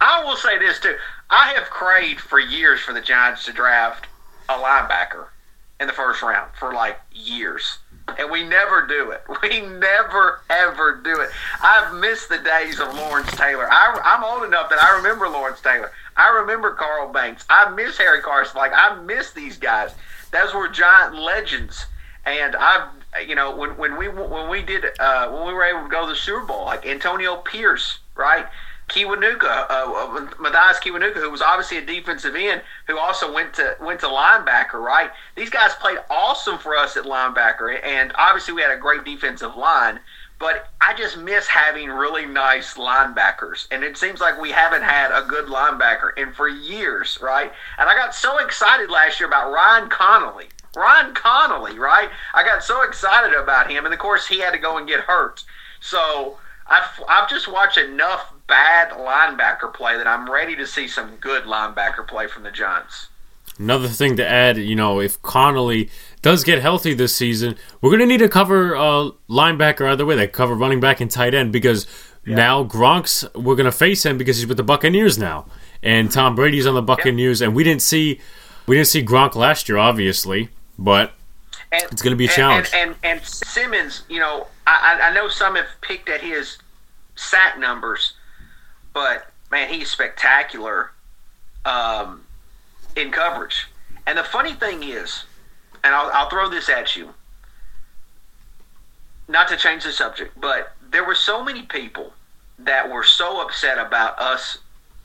I 0.00 0.24
will 0.24 0.36
say 0.36 0.58
this 0.58 0.80
too. 0.80 0.96
I 1.30 1.52
have 1.54 1.70
craved 1.70 2.20
for 2.20 2.40
years 2.40 2.80
for 2.80 2.92
the 2.92 3.00
Giants 3.00 3.44
to 3.44 3.52
draft 3.52 4.06
a 4.48 4.54
linebacker 4.54 5.26
in 5.80 5.86
the 5.86 5.92
first 5.92 6.22
round 6.22 6.50
for 6.58 6.72
like 6.72 6.98
years 7.12 7.78
and 8.18 8.30
we 8.30 8.44
never 8.44 8.86
do 8.86 9.10
it. 9.10 9.22
We 9.42 9.60
never 9.60 10.40
ever 10.50 11.00
do 11.02 11.20
it. 11.20 11.30
I've 11.62 11.94
missed 11.94 12.28
the 12.28 12.38
days 12.38 12.80
of 12.80 12.94
Lawrence 12.94 13.30
Taylor. 13.32 13.68
I, 13.70 14.00
am 14.04 14.24
old 14.24 14.44
enough 14.44 14.68
that 14.70 14.82
I 14.82 14.96
remember 14.96 15.28
Lawrence 15.28 15.60
Taylor. 15.60 15.92
I 16.16 16.28
remember 16.28 16.72
Carl 16.72 17.12
Banks. 17.12 17.44
I 17.48 17.70
miss 17.70 17.96
Harry 17.98 18.20
Carson. 18.20 18.56
Like 18.56 18.72
I 18.74 19.00
miss 19.02 19.32
these 19.32 19.56
guys. 19.56 19.94
Those 20.32 20.52
were 20.52 20.68
giant 20.68 21.14
legends. 21.14 21.86
And 22.26 22.56
I've 22.56 22.88
you 23.26 23.34
know 23.34 23.56
when 23.56 23.76
when 23.76 23.96
we 23.96 24.08
when 24.08 24.50
we 24.50 24.62
did 24.62 24.84
uh, 24.98 25.30
when 25.30 25.46
we 25.46 25.52
were 25.52 25.64
able 25.64 25.84
to 25.84 25.88
go 25.88 26.02
to 26.02 26.08
the 26.08 26.16
Super 26.16 26.44
Bowl, 26.44 26.66
like 26.66 26.84
Antonio 26.86 27.36
Pierce, 27.36 27.98
right? 28.14 28.46
Kiwanuka, 28.88 29.70
uh, 29.70 29.92
uh, 29.92 30.26
Mathias 30.38 30.80
Kiwanuka, 30.80 31.16
who 31.16 31.30
was 31.30 31.42
obviously 31.42 31.76
a 31.76 31.84
defensive 31.84 32.34
end, 32.34 32.62
who 32.86 32.98
also 32.98 33.32
went 33.32 33.54
to 33.54 33.76
went 33.80 34.00
to 34.00 34.06
linebacker. 34.06 34.80
Right, 34.80 35.10
these 35.36 35.50
guys 35.50 35.74
played 35.74 35.98
awesome 36.10 36.58
for 36.58 36.76
us 36.76 36.96
at 36.96 37.04
linebacker, 37.04 37.78
and 37.84 38.12
obviously 38.16 38.54
we 38.54 38.62
had 38.62 38.70
a 38.70 38.80
great 38.80 39.04
defensive 39.04 39.56
line. 39.56 40.00
But 40.38 40.68
I 40.80 40.94
just 40.94 41.18
miss 41.18 41.48
having 41.48 41.90
really 41.90 42.24
nice 42.24 42.74
linebackers, 42.74 43.66
and 43.70 43.82
it 43.82 43.96
seems 43.96 44.20
like 44.20 44.40
we 44.40 44.52
haven't 44.52 44.82
had 44.82 45.10
a 45.10 45.26
good 45.26 45.46
linebacker 45.46 46.16
in 46.16 46.32
for 46.32 46.48
years, 46.48 47.18
right? 47.20 47.52
And 47.76 47.90
I 47.90 47.94
got 47.96 48.14
so 48.14 48.38
excited 48.38 48.88
last 48.88 49.18
year 49.18 49.28
about 49.28 49.52
Ryan 49.52 49.88
Connelly. 49.90 50.46
Ryan 50.76 51.12
Connelly, 51.12 51.78
right? 51.78 52.08
I 52.34 52.44
got 52.44 52.62
so 52.62 52.82
excited 52.82 53.34
about 53.34 53.70
him, 53.70 53.84
and 53.84 53.92
of 53.92 53.98
course 53.98 54.28
he 54.28 54.38
had 54.38 54.52
to 54.52 54.58
go 54.58 54.78
and 54.78 54.86
get 54.86 55.00
hurt. 55.00 55.42
So 55.80 56.38
I've 56.68 56.88
I've 57.08 57.28
just 57.28 57.50
watched 57.50 57.78
enough 57.78 58.32
bad 58.48 58.90
linebacker 58.90 59.72
play 59.72 59.96
that 59.96 60.06
I'm 60.06 60.28
ready 60.28 60.56
to 60.56 60.66
see 60.66 60.88
some 60.88 61.16
good 61.16 61.44
linebacker 61.44 62.08
play 62.08 62.26
from 62.26 62.42
the 62.42 62.50
Giants. 62.50 63.08
Another 63.58 63.88
thing 63.88 64.16
to 64.16 64.26
add, 64.26 64.56
you 64.56 64.76
know, 64.76 65.00
if 65.00 65.20
Connelly 65.22 65.90
does 66.22 66.44
get 66.44 66.60
healthy 66.60 66.94
this 66.94 67.14
season, 67.14 67.56
we're 67.80 67.90
going 67.90 68.00
to 68.00 68.06
need 68.06 68.18
to 68.18 68.28
cover 68.28 68.76
uh, 68.76 69.10
linebacker 69.28 69.88
either 69.90 70.06
way. 70.06 70.16
They 70.16 70.28
cover 70.28 70.54
running 70.54 70.80
back 70.80 71.00
and 71.00 71.10
tight 71.10 71.34
end 71.34 71.52
because 71.52 71.86
yeah. 72.24 72.36
now 72.36 72.64
Gronk's 72.64 73.24
we're 73.34 73.56
going 73.56 73.66
to 73.66 73.72
face 73.72 74.06
him 74.06 74.16
because 74.16 74.38
he's 74.38 74.46
with 74.46 74.56
the 74.56 74.62
Buccaneers 74.62 75.18
now, 75.18 75.46
and 75.82 76.10
Tom 76.10 76.36
Brady's 76.36 76.66
on 76.66 76.74
the 76.74 76.82
Buccaneers, 76.82 77.40
yeah. 77.40 77.48
and 77.48 77.56
we 77.56 77.64
didn't 77.64 77.82
see 77.82 78.20
we 78.66 78.76
didn't 78.76 78.88
see 78.88 79.04
Gronk 79.04 79.34
last 79.34 79.68
year, 79.68 79.78
obviously, 79.78 80.50
but 80.78 81.12
and, 81.72 81.82
it's 81.90 82.00
going 82.00 82.12
to 82.12 82.16
be 82.16 82.26
a 82.26 82.28
challenge. 82.28 82.70
And, 82.72 82.90
and, 83.02 83.18
and 83.18 83.26
Simmons, 83.26 84.04
you 84.08 84.20
know, 84.20 84.46
I, 84.68 85.00
I 85.02 85.14
know 85.14 85.28
some 85.28 85.56
have 85.56 85.66
picked 85.80 86.08
at 86.08 86.20
his 86.20 86.58
sack 87.16 87.58
numbers 87.58 88.14
but 88.92 89.26
man, 89.50 89.72
he's 89.72 89.90
spectacular 89.90 90.92
um, 91.64 92.24
in 92.96 93.10
coverage. 93.10 93.66
And 94.06 94.18
the 94.18 94.24
funny 94.24 94.54
thing 94.54 94.82
is, 94.82 95.24
and 95.84 95.94
I'll, 95.94 96.10
I'll 96.12 96.30
throw 96.30 96.48
this 96.48 96.68
at 96.68 96.96
you, 96.96 97.14
not 99.28 99.48
to 99.48 99.56
change 99.56 99.84
the 99.84 99.92
subject, 99.92 100.38
but 100.40 100.74
there 100.90 101.04
were 101.04 101.14
so 101.14 101.44
many 101.44 101.62
people 101.62 102.12
that 102.58 102.90
were 102.90 103.04
so 103.04 103.42
upset 103.42 103.78
about 103.78 104.18
us 104.18 104.58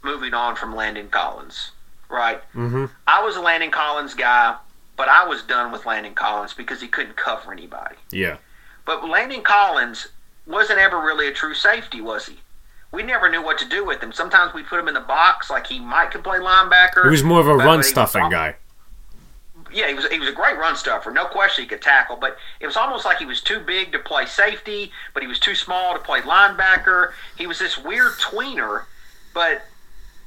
moving 0.04 0.34
on 0.34 0.56
from 0.56 0.76
Landon 0.76 1.10
Collins, 1.10 1.72
right? 2.10 2.42
Mm-hmm. 2.54 2.86
I 3.06 3.24
was 3.24 3.36
a 3.36 3.42
Landon 3.42 3.72
Collins 3.72 4.14
guy, 4.14 4.56
but 4.96 5.10
I 5.10 5.28
was 5.28 5.44
done 5.44 5.72
with 5.72 5.86
Landon 5.86 6.14
Collins 6.14 6.54
because 6.54 6.82
he 6.82 6.88
couldn't 6.88 7.16
cover 7.16 7.52
anybody. 7.52 7.96
Yeah. 8.12 8.38
But 8.86 9.08
Landon 9.08 9.44
Collins 9.44 10.08
wasn't 10.46 10.80
ever 10.80 11.00
really 11.00 11.28
a 11.28 11.34
true 11.34 11.54
safety, 11.54 12.02
was 12.02 12.28
he? 12.28 12.40
We 12.94 13.02
never 13.02 13.28
knew 13.28 13.42
what 13.42 13.58
to 13.58 13.68
do 13.68 13.84
with 13.84 14.02
him. 14.02 14.14
Sometimes 14.14 14.54
we 14.54 14.62
put 14.62 14.80
him 14.80 14.88
in 14.88 14.94
the 14.94 15.02
box, 15.02 15.50
like 15.50 15.66
he 15.68 15.80
might 15.80 16.12
can 16.12 16.22
play 16.22 16.38
linebacker. 16.38 17.04
He 17.04 17.10
was 17.10 17.24
more 17.24 17.40
of 17.40 17.48
a 17.48 17.56
run 17.56 17.82
stuffing 17.84 18.30
guy. 18.30 18.56
Yeah, 19.74 19.88
he 19.88 19.96
was. 19.96 20.08
He 20.08 20.20
was 20.20 20.30
a 20.30 20.34
great 20.34 20.58
run 20.58 20.76
stuffer. 20.76 21.10
No 21.10 21.26
question, 21.26 21.64
he 21.64 21.68
could 21.68 21.82
tackle. 21.82 22.16
But 22.16 22.38
it 22.60 22.68
was 22.68 22.78
almost 22.78 23.06
like 23.06 23.18
he 23.18 23.26
was 23.26 23.42
too 23.42 23.60
big 23.60 23.92
to 23.94 24.00
play 24.00 24.28
safety, 24.28 24.92
but 25.16 25.24
he 25.24 25.28
was 25.28 25.40
too 25.40 25.56
small 25.56 25.94
to 25.96 26.00
play 26.00 26.22
linebacker. 26.22 27.14
He 27.36 27.48
was 27.48 27.58
this 27.58 27.80
weird 27.80 28.14
tweener. 28.14 28.84
But 29.34 29.64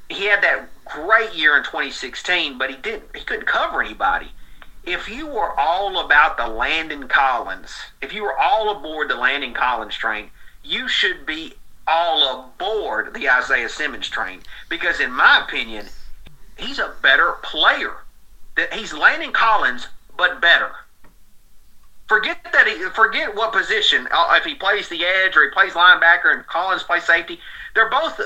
he 0.09 0.25
had 0.25 0.43
that 0.43 0.69
great 0.85 1.33
year 1.35 1.57
in 1.57 1.63
2016, 1.63 2.59
but 2.59 2.71
he 2.71 2.77
didn't. 2.77 3.15
He 3.15 3.23
couldn't 3.23 3.47
cover 3.47 3.81
anybody. 3.81 4.33
If 4.85 5.09
you 5.09 5.29
were 5.29 5.53
all 5.59 6.05
about 6.05 6.37
the 6.37 6.49
Landon 6.49 7.07
Collins, 7.07 7.73
if 8.03 8.13
you 8.13 8.25
were 8.25 8.37
all 8.37 8.77
aboard 8.77 9.09
the 9.09 9.17
Landon 9.17 9.55
Collins 9.55 9.95
train, 9.95 10.31
you 10.65 10.89
should 10.89 11.25
be 11.25 11.55
all 11.87 12.47
aboard 12.47 13.15
the 13.15 13.29
Isaiah 13.29 13.69
Simmons 13.69 14.09
train 14.09 14.41
because, 14.69 15.01
in 15.01 15.13
my 15.13 15.43
opinion, 15.45 15.87
he's 16.57 16.79
a 16.79 16.95
better 17.03 17.33
player. 17.43 17.95
That 18.57 18.73
he's 18.73 18.93
Landon 18.93 19.33
Collins, 19.33 19.89
but 20.17 20.41
better. 20.41 20.71
Forget 22.09 22.39
that 22.53 22.67
he 22.67 22.75
forget 22.95 23.35
what 23.35 23.53
position 23.53 24.07
uh, 24.11 24.35
if 24.37 24.45
he 24.45 24.55
plays 24.55 24.89
the 24.89 25.05
edge 25.05 25.37
or 25.37 25.45
he 25.45 25.51
plays 25.51 25.73
linebacker 25.73 26.33
and 26.33 26.47
Collins 26.47 26.85
plays 26.85 27.05
safety. 27.05 27.39
They're 27.75 27.91
both 27.91 28.21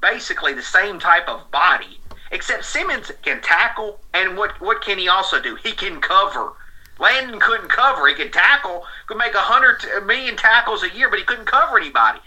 basically 0.00 0.54
the 0.54 0.62
same 0.62 0.98
type 0.98 1.28
of 1.28 1.50
body, 1.50 2.00
except 2.30 2.64
Simmons 2.64 3.10
can 3.22 3.42
tackle 3.42 3.98
and 4.14 4.38
what 4.38 4.60
what 4.60 4.82
can 4.82 4.98
he 4.98 5.08
also 5.08 5.40
do? 5.42 5.56
He 5.56 5.72
can 5.72 6.00
cover. 6.00 6.52
Landon 6.98 7.40
couldn't 7.40 7.68
cover. 7.68 8.06
He 8.06 8.14
could 8.14 8.32
tackle, 8.32 8.84
could 9.06 9.18
make 9.18 9.34
a 9.34 9.38
hundred 9.38 9.84
million 10.06 10.36
tackles 10.36 10.82
a 10.82 10.90
year, 10.96 11.10
but 11.10 11.18
he 11.18 11.24
couldn't 11.24 11.44
cover 11.44 11.78
anybody. 11.78 12.20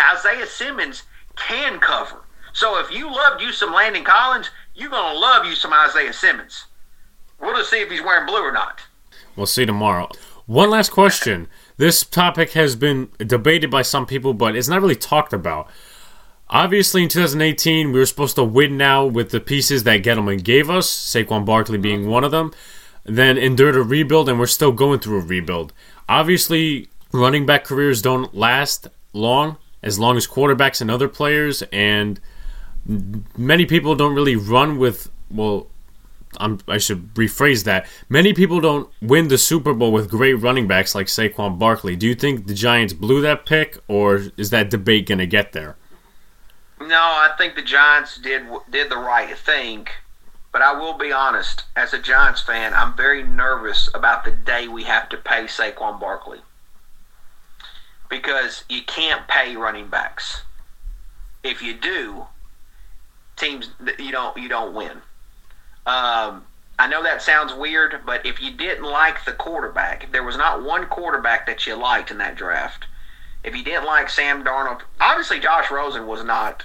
Isaiah 0.00 0.46
Simmons 0.46 1.02
can 1.36 1.78
cover. 1.80 2.22
So 2.52 2.78
if 2.78 2.90
you 2.90 3.10
loved 3.10 3.40
you 3.40 3.52
some 3.52 3.72
Landon 3.72 4.04
Collins, 4.04 4.50
you're 4.74 4.90
gonna 4.90 5.18
love 5.18 5.46
you 5.46 5.54
some 5.54 5.72
Isaiah 5.72 6.12
Simmons. 6.12 6.66
We'll 7.40 7.56
just 7.56 7.70
see 7.70 7.80
if 7.80 7.90
he's 7.90 8.02
wearing 8.02 8.26
blue 8.26 8.42
or 8.42 8.52
not. 8.52 8.80
We'll 9.36 9.46
see 9.46 9.66
tomorrow. 9.66 10.08
One 10.46 10.70
last 10.70 10.90
question. 10.90 11.48
This 11.76 12.04
topic 12.04 12.52
has 12.52 12.76
been 12.76 13.10
debated 13.18 13.70
by 13.70 13.82
some 13.82 14.06
people, 14.06 14.34
but 14.34 14.54
it's 14.54 14.68
not 14.68 14.80
really 14.80 14.94
talked 14.94 15.32
about. 15.32 15.68
Obviously, 16.50 17.02
in 17.02 17.08
2018, 17.08 17.92
we 17.92 17.98
were 17.98 18.06
supposed 18.06 18.36
to 18.36 18.44
win 18.44 18.76
now 18.76 19.06
with 19.06 19.30
the 19.30 19.40
pieces 19.40 19.84
that 19.84 20.02
Gettleman 20.02 20.44
gave 20.44 20.68
us, 20.68 20.88
Saquon 20.88 21.46
Barkley 21.46 21.78
being 21.78 22.02
mm-hmm. 22.02 22.10
one 22.10 22.24
of 22.24 22.30
them. 22.30 22.52
Then 23.04 23.38
endured 23.38 23.74
a 23.74 23.82
rebuild, 23.82 24.28
and 24.28 24.38
we're 24.38 24.46
still 24.46 24.70
going 24.70 25.00
through 25.00 25.20
a 25.20 25.24
rebuild. 25.24 25.72
Obviously, 26.08 26.88
running 27.10 27.46
back 27.46 27.64
careers 27.64 28.02
don't 28.02 28.34
last 28.34 28.88
long, 29.12 29.56
as 29.82 29.98
long 29.98 30.16
as 30.16 30.26
quarterbacks 30.26 30.80
and 30.80 30.90
other 30.90 31.08
players, 31.08 31.62
and 31.72 32.20
many 33.36 33.66
people 33.66 33.94
don't 33.94 34.14
really 34.14 34.36
run 34.36 34.78
with, 34.78 35.10
well, 35.30 35.66
I'm, 36.38 36.60
i 36.68 36.78
should 36.78 37.14
rephrase 37.14 37.64
that. 37.64 37.86
Many 38.08 38.32
people 38.32 38.60
don't 38.60 38.88
win 39.02 39.28
the 39.28 39.38
Super 39.38 39.74
Bowl 39.74 39.92
with 39.92 40.08
great 40.08 40.34
running 40.34 40.66
backs 40.66 40.94
like 40.94 41.06
Saquon 41.06 41.58
Barkley. 41.58 41.96
Do 41.96 42.06
you 42.06 42.14
think 42.14 42.46
the 42.46 42.54
Giants 42.54 42.94
blew 42.94 43.20
that 43.20 43.44
pick, 43.44 43.78
or 43.88 44.22
is 44.36 44.50
that 44.50 44.70
debate 44.70 45.06
going 45.06 45.18
to 45.18 45.26
get 45.26 45.52
there? 45.52 45.76
No, 46.80 46.96
I 46.96 47.34
think 47.38 47.54
the 47.54 47.62
Giants 47.62 48.16
did 48.18 48.42
did 48.70 48.90
the 48.90 48.96
right 48.96 49.36
thing. 49.36 49.86
But 50.52 50.62
I 50.62 50.78
will 50.78 50.98
be 50.98 51.12
honest, 51.12 51.64
as 51.76 51.94
a 51.94 51.98
Giants 51.98 52.42
fan, 52.42 52.74
I'm 52.74 52.94
very 52.94 53.22
nervous 53.22 53.88
about 53.94 54.24
the 54.24 54.32
day 54.32 54.68
we 54.68 54.84
have 54.84 55.08
to 55.08 55.16
pay 55.16 55.44
Saquon 55.44 55.98
Barkley 55.98 56.40
because 58.12 58.64
you 58.68 58.82
can't 58.82 59.26
pay 59.26 59.56
running 59.56 59.88
backs. 59.88 60.42
If 61.42 61.62
you 61.62 61.72
do, 61.72 62.26
teams 63.36 63.70
you 63.98 64.12
don't 64.12 64.36
you 64.36 64.50
don't 64.50 64.74
win. 64.74 64.98
Um, 65.86 66.44
I 66.78 66.86
know 66.88 67.02
that 67.02 67.22
sounds 67.22 67.54
weird, 67.54 68.02
but 68.04 68.24
if 68.26 68.40
you 68.40 68.52
didn't 68.52 68.84
like 68.84 69.24
the 69.24 69.32
quarterback, 69.32 70.04
if 70.04 70.12
there 70.12 70.22
was 70.22 70.36
not 70.36 70.62
one 70.62 70.86
quarterback 70.86 71.46
that 71.46 71.66
you 71.66 71.74
liked 71.74 72.10
in 72.10 72.18
that 72.18 72.36
draft, 72.36 72.84
if 73.44 73.56
you 73.56 73.64
didn't 73.64 73.86
like 73.86 74.10
Sam 74.10 74.44
Darnold, 74.44 74.82
obviously 75.00 75.40
Josh 75.40 75.70
Rosen 75.70 76.06
was 76.06 76.22
not. 76.22 76.64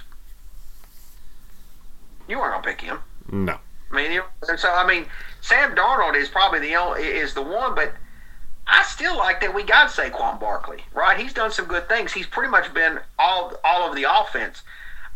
You 2.28 2.38
weren't 2.38 2.62
gonna 2.62 2.76
pick 2.76 2.82
him. 2.82 2.98
No. 3.32 3.58
I 3.90 3.94
mean, 3.94 4.12
you, 4.12 4.22
so 4.58 4.70
I 4.70 4.86
mean, 4.86 5.06
Sam 5.40 5.74
Darnold 5.74 6.14
is 6.14 6.28
probably 6.28 6.60
the 6.60 6.76
only 6.76 7.04
is 7.04 7.32
the 7.32 7.42
one, 7.42 7.74
but 7.74 7.94
I 8.68 8.84
still 8.84 9.16
like 9.16 9.40
that 9.40 9.54
we 9.54 9.62
got 9.62 9.90
Saquon 9.90 10.38
Barkley. 10.38 10.84
Right? 10.92 11.18
He's 11.18 11.32
done 11.32 11.50
some 11.50 11.66
good 11.66 11.88
things. 11.88 12.12
He's 12.12 12.26
pretty 12.26 12.50
much 12.50 12.72
been 12.74 13.00
all 13.18 13.54
all 13.64 13.88
of 13.88 13.96
the 13.96 14.04
offense. 14.04 14.62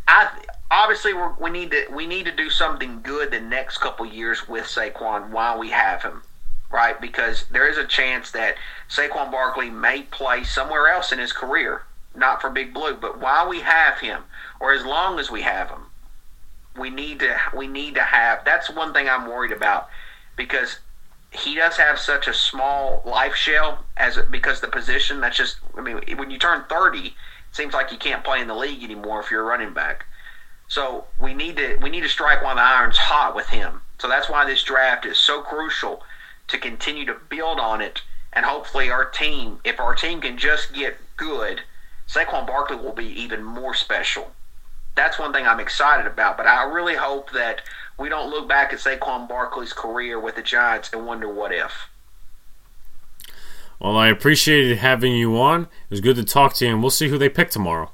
I 0.09 0.31
obviously 0.71 1.13
we 1.39 1.51
need 1.51 1.71
to 1.71 1.87
we 1.93 2.07
need 2.07 2.25
to 2.25 2.33
do 2.33 2.51
something 2.51 3.03
good 3.03 3.31
the 3.31 3.41
next 3.41 3.79
couple 3.79 4.07
years 4.07 4.49
with 4.49 4.65
Saquon 4.65 5.31
while 5.31 5.59
we 5.59 5.71
have 5.71 6.03
him, 6.03 6.23
right? 6.73 7.01
Because 7.01 7.45
there 7.51 7.69
is 7.69 7.77
a 7.77 7.87
chance 7.87 8.31
that 8.33 8.57
Saquon 8.89 9.31
Barkley 9.31 9.71
may 9.71 10.03
play 10.03 10.45
somewhere 10.45 10.89
else 10.89 11.13
in 11.13 11.19
his 11.19 11.33
career, 11.33 11.83
not 12.15 12.41
for 12.41 12.51
Big 12.51 12.73
Blue, 12.73 12.95
but 12.95 13.21
while 13.21 13.49
we 13.49 13.61
have 13.61 13.99
him, 13.99 14.23
or 14.61 14.73
as 14.73 14.85
long 14.85 15.19
as 15.19 15.31
we 15.31 15.43
have 15.43 15.69
him, 15.69 15.87
we 16.77 16.91
need 16.91 17.21
to 17.21 17.37
we 17.55 17.67
need 17.67 17.95
to 17.97 18.03
have. 18.03 18.45
That's 18.45 18.71
one 18.71 18.93
thing 18.93 19.09
I'm 19.09 19.27
worried 19.27 19.53
about 19.53 19.89
because 20.37 20.79
he 21.33 21.55
does 21.55 21.77
have 21.77 21.99
such 21.99 22.29
a 22.29 22.35
small 22.35 23.03
life 23.07 23.35
shell 23.35 23.85
as 23.97 24.19
because 24.31 24.61
the 24.61 24.69
position 24.69 25.21
that's 25.21 25.37
just 25.37 25.59
I 25.77 25.81
mean 25.81 26.01
when 26.17 26.31
you 26.31 26.39
turn 26.39 26.65
30 26.69 26.99
it 26.99 27.13
seems 27.53 27.75
like 27.75 27.91
you 27.91 27.99
can't 27.99 28.25
play 28.25 28.41
in 28.41 28.49
the 28.49 28.55
league 28.55 28.83
anymore 28.83 29.21
if 29.21 29.31
you're 29.31 29.43
a 29.43 29.45
running 29.45 29.73
back 29.73 30.05
so 30.73 31.05
we 31.19 31.35
need 31.35 31.57
to 31.59 31.77
we 31.83 31.91
need 31.91 32.01
to 32.01 32.09
strike 32.09 32.43
while 32.43 32.55
the 32.55 32.63
iron's 32.63 32.97
hot 32.97 33.37
with 33.37 33.51
him. 33.51 33.83
So 33.99 34.09
that's 34.09 34.31
why 34.31 34.47
this 34.47 34.65
draft 34.65 35.05
is 35.05 35.19
so 35.19 35.43
crucial 35.43 36.03
to 36.49 36.57
continue 36.57 37.05
to 37.05 37.15
build 37.29 37.61
on 37.61 37.83
it, 37.83 38.01
and 38.33 38.47
hopefully 38.47 38.91
our 38.91 39.05
team, 39.05 39.61
if 39.65 39.79
our 39.79 39.95
team 39.95 40.23
can 40.23 40.39
just 40.39 40.73
get 40.73 40.97
good, 41.19 41.61
Saquon 42.09 42.47
Barkley 42.47 42.77
will 42.77 42.95
be 42.95 43.05
even 43.05 43.45
more 43.45 43.75
special. 43.75 44.33
That's 44.95 45.19
one 45.19 45.35
thing 45.35 45.47
I'm 45.47 45.61
excited 45.61 46.07
about. 46.07 46.39
But 46.39 46.47
I 46.47 46.65
really 46.65 46.97
hope 46.97 47.33
that 47.33 47.61
we 48.03 48.09
don't 48.09 48.31
look 48.31 48.49
back 48.49 48.73
at 48.73 48.81
Saquon 48.81 49.29
Barkley's 49.29 49.73
career 49.73 50.19
with 50.19 50.35
the 50.35 50.43
Giants 50.43 50.91
and 50.93 51.07
wonder 51.07 51.33
what 51.33 51.53
if. 51.53 51.89
Well, 53.79 53.97
I 53.97 54.09
appreciated 54.09 54.79
having 54.79 55.15
you 55.15 55.41
on. 55.41 55.63
It 55.63 55.91
was 55.91 56.01
good 56.01 56.17
to 56.17 56.25
talk 56.25 56.55
to 56.55 56.67
you, 56.67 56.73
and 56.73 56.83
we'll 56.83 56.91
see 56.91 57.09
who 57.09 57.17
they 57.17 57.29
pick 57.29 57.51
tomorrow. 57.51 57.93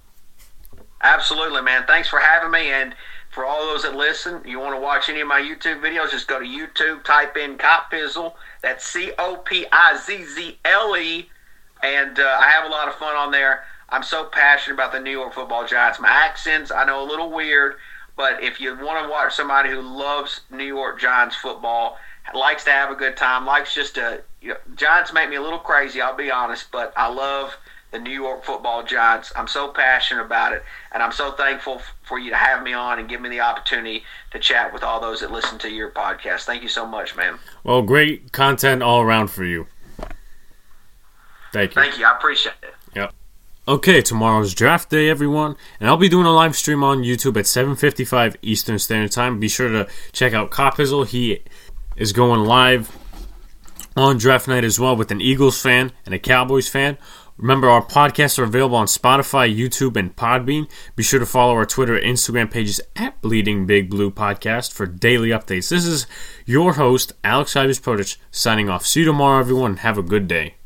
Absolutely, 1.02 1.60
man. 1.60 1.84
Thanks 1.86 2.08
for 2.08 2.20
having 2.20 2.50
me. 2.50 2.70
And 2.70 2.94
for 3.30 3.44
all 3.44 3.60
those 3.66 3.82
that 3.82 3.94
listen, 3.94 4.40
you 4.46 4.58
want 4.58 4.74
to 4.74 4.80
watch 4.80 5.10
any 5.10 5.20
of 5.20 5.28
my 5.28 5.40
YouTube 5.40 5.82
videos, 5.82 6.10
just 6.10 6.26
go 6.26 6.40
to 6.40 6.46
YouTube, 6.46 7.04
type 7.04 7.36
in 7.36 7.58
Copizzle. 7.58 8.32
That's 8.62 8.86
C 8.86 9.12
O 9.18 9.36
P 9.36 9.66
I 9.70 9.96
Z 9.96 10.24
Z 10.24 10.58
L 10.64 10.96
E. 10.96 11.28
And 11.82 12.18
uh, 12.18 12.38
I 12.40 12.48
have 12.48 12.64
a 12.64 12.68
lot 12.68 12.88
of 12.88 12.94
fun 12.94 13.14
on 13.14 13.30
there. 13.30 13.64
I'm 13.90 14.02
so 14.02 14.24
passionate 14.24 14.74
about 14.74 14.92
the 14.92 15.00
New 15.00 15.10
York 15.10 15.34
football 15.34 15.66
Giants. 15.66 16.00
My 16.00 16.08
accents, 16.08 16.70
I 16.70 16.84
know, 16.84 17.02
a 17.02 17.08
little 17.08 17.30
weird, 17.30 17.76
but 18.18 18.42
if 18.42 18.60
you 18.60 18.76
want 18.76 19.02
to 19.04 19.08
watch 19.08 19.34
somebody 19.34 19.70
who 19.70 19.80
loves 19.80 20.40
New 20.50 20.64
York 20.64 21.00
Giants 21.00 21.36
football, 21.36 21.96
likes 22.34 22.64
to 22.64 22.70
have 22.70 22.90
a 22.90 22.96
good 22.96 23.16
time, 23.16 23.46
likes 23.46 23.72
just 23.72 23.94
to, 23.94 24.22
you 24.42 24.48
know, 24.50 24.56
Giants 24.74 25.12
make 25.12 25.30
me 25.30 25.36
a 25.36 25.40
little 25.40 25.60
crazy, 25.60 26.02
I'll 26.02 26.16
be 26.16 26.28
honest, 26.28 26.66
but 26.72 26.92
I 26.96 27.06
love 27.06 27.56
the 27.92 27.98
New 28.00 28.10
York 28.10 28.44
Football 28.44 28.82
Giants. 28.82 29.32
I'm 29.36 29.46
so 29.46 29.68
passionate 29.68 30.24
about 30.24 30.52
it, 30.52 30.64
and 30.90 31.00
I'm 31.00 31.12
so 31.12 31.30
thankful 31.30 31.80
for 32.02 32.18
you 32.18 32.30
to 32.30 32.36
have 32.36 32.64
me 32.64 32.72
on 32.72 32.98
and 32.98 33.08
give 33.08 33.20
me 33.20 33.28
the 33.28 33.40
opportunity 33.40 34.02
to 34.32 34.40
chat 34.40 34.72
with 34.72 34.82
all 34.82 35.00
those 35.00 35.20
that 35.20 35.30
listen 35.30 35.56
to 35.60 35.70
your 35.70 35.90
podcast. 35.90 36.42
Thank 36.42 36.64
you 36.64 36.68
so 36.68 36.84
much, 36.84 37.16
man. 37.16 37.38
Well, 37.62 37.82
great 37.82 38.32
content 38.32 38.82
all 38.82 39.00
around 39.00 39.28
for 39.28 39.44
you. 39.44 39.68
Thank 41.52 41.76
you. 41.76 41.82
Thank 41.82 41.98
you. 41.98 42.04
I 42.04 42.16
appreciate 42.16 42.56
it. 42.62 42.74
Okay, 43.68 44.00
tomorrow's 44.00 44.54
draft 44.54 44.88
day, 44.88 45.10
everyone, 45.10 45.54
and 45.78 45.90
I'll 45.90 45.98
be 45.98 46.08
doing 46.08 46.24
a 46.24 46.32
live 46.32 46.56
stream 46.56 46.82
on 46.82 47.02
YouTube 47.02 47.36
at 47.36 47.46
7:55 47.46 48.34
Eastern 48.40 48.78
Standard 48.78 49.12
Time. 49.12 49.38
Be 49.38 49.48
sure 49.50 49.68
to 49.68 49.86
check 50.10 50.32
out 50.32 50.50
Copizzle. 50.50 51.06
He 51.06 51.42
is 51.94 52.14
going 52.14 52.44
live 52.44 52.96
on 53.94 54.16
draft 54.16 54.48
night 54.48 54.64
as 54.64 54.80
well 54.80 54.96
with 54.96 55.10
an 55.10 55.20
Eagles 55.20 55.60
fan 55.60 55.92
and 56.06 56.14
a 56.14 56.18
Cowboys 56.18 56.66
fan. 56.66 56.96
Remember, 57.36 57.68
our 57.68 57.84
podcasts 57.84 58.38
are 58.38 58.44
available 58.44 58.76
on 58.76 58.86
Spotify, 58.86 59.54
YouTube, 59.54 59.98
and 59.98 60.16
Podbean. 60.16 60.66
Be 60.96 61.02
sure 61.02 61.20
to 61.20 61.26
follow 61.26 61.52
our 61.52 61.66
Twitter 61.66 61.94
and 61.94 62.16
Instagram 62.16 62.50
pages 62.50 62.80
at 62.96 63.20
Bleeding 63.20 63.66
Big 63.66 63.90
Blue 63.90 64.10
Podcast 64.10 64.72
for 64.72 64.86
daily 64.86 65.28
updates. 65.28 65.68
This 65.68 65.84
is 65.84 66.06
your 66.46 66.72
host, 66.72 67.12
Alex 67.22 67.52
Ivers 67.52 67.82
Protich, 67.82 68.16
signing 68.30 68.70
off. 68.70 68.86
See 68.86 69.00
you 69.00 69.06
tomorrow, 69.06 69.40
everyone, 69.40 69.76
have 69.76 69.98
a 69.98 70.02
good 70.02 70.26
day. 70.26 70.57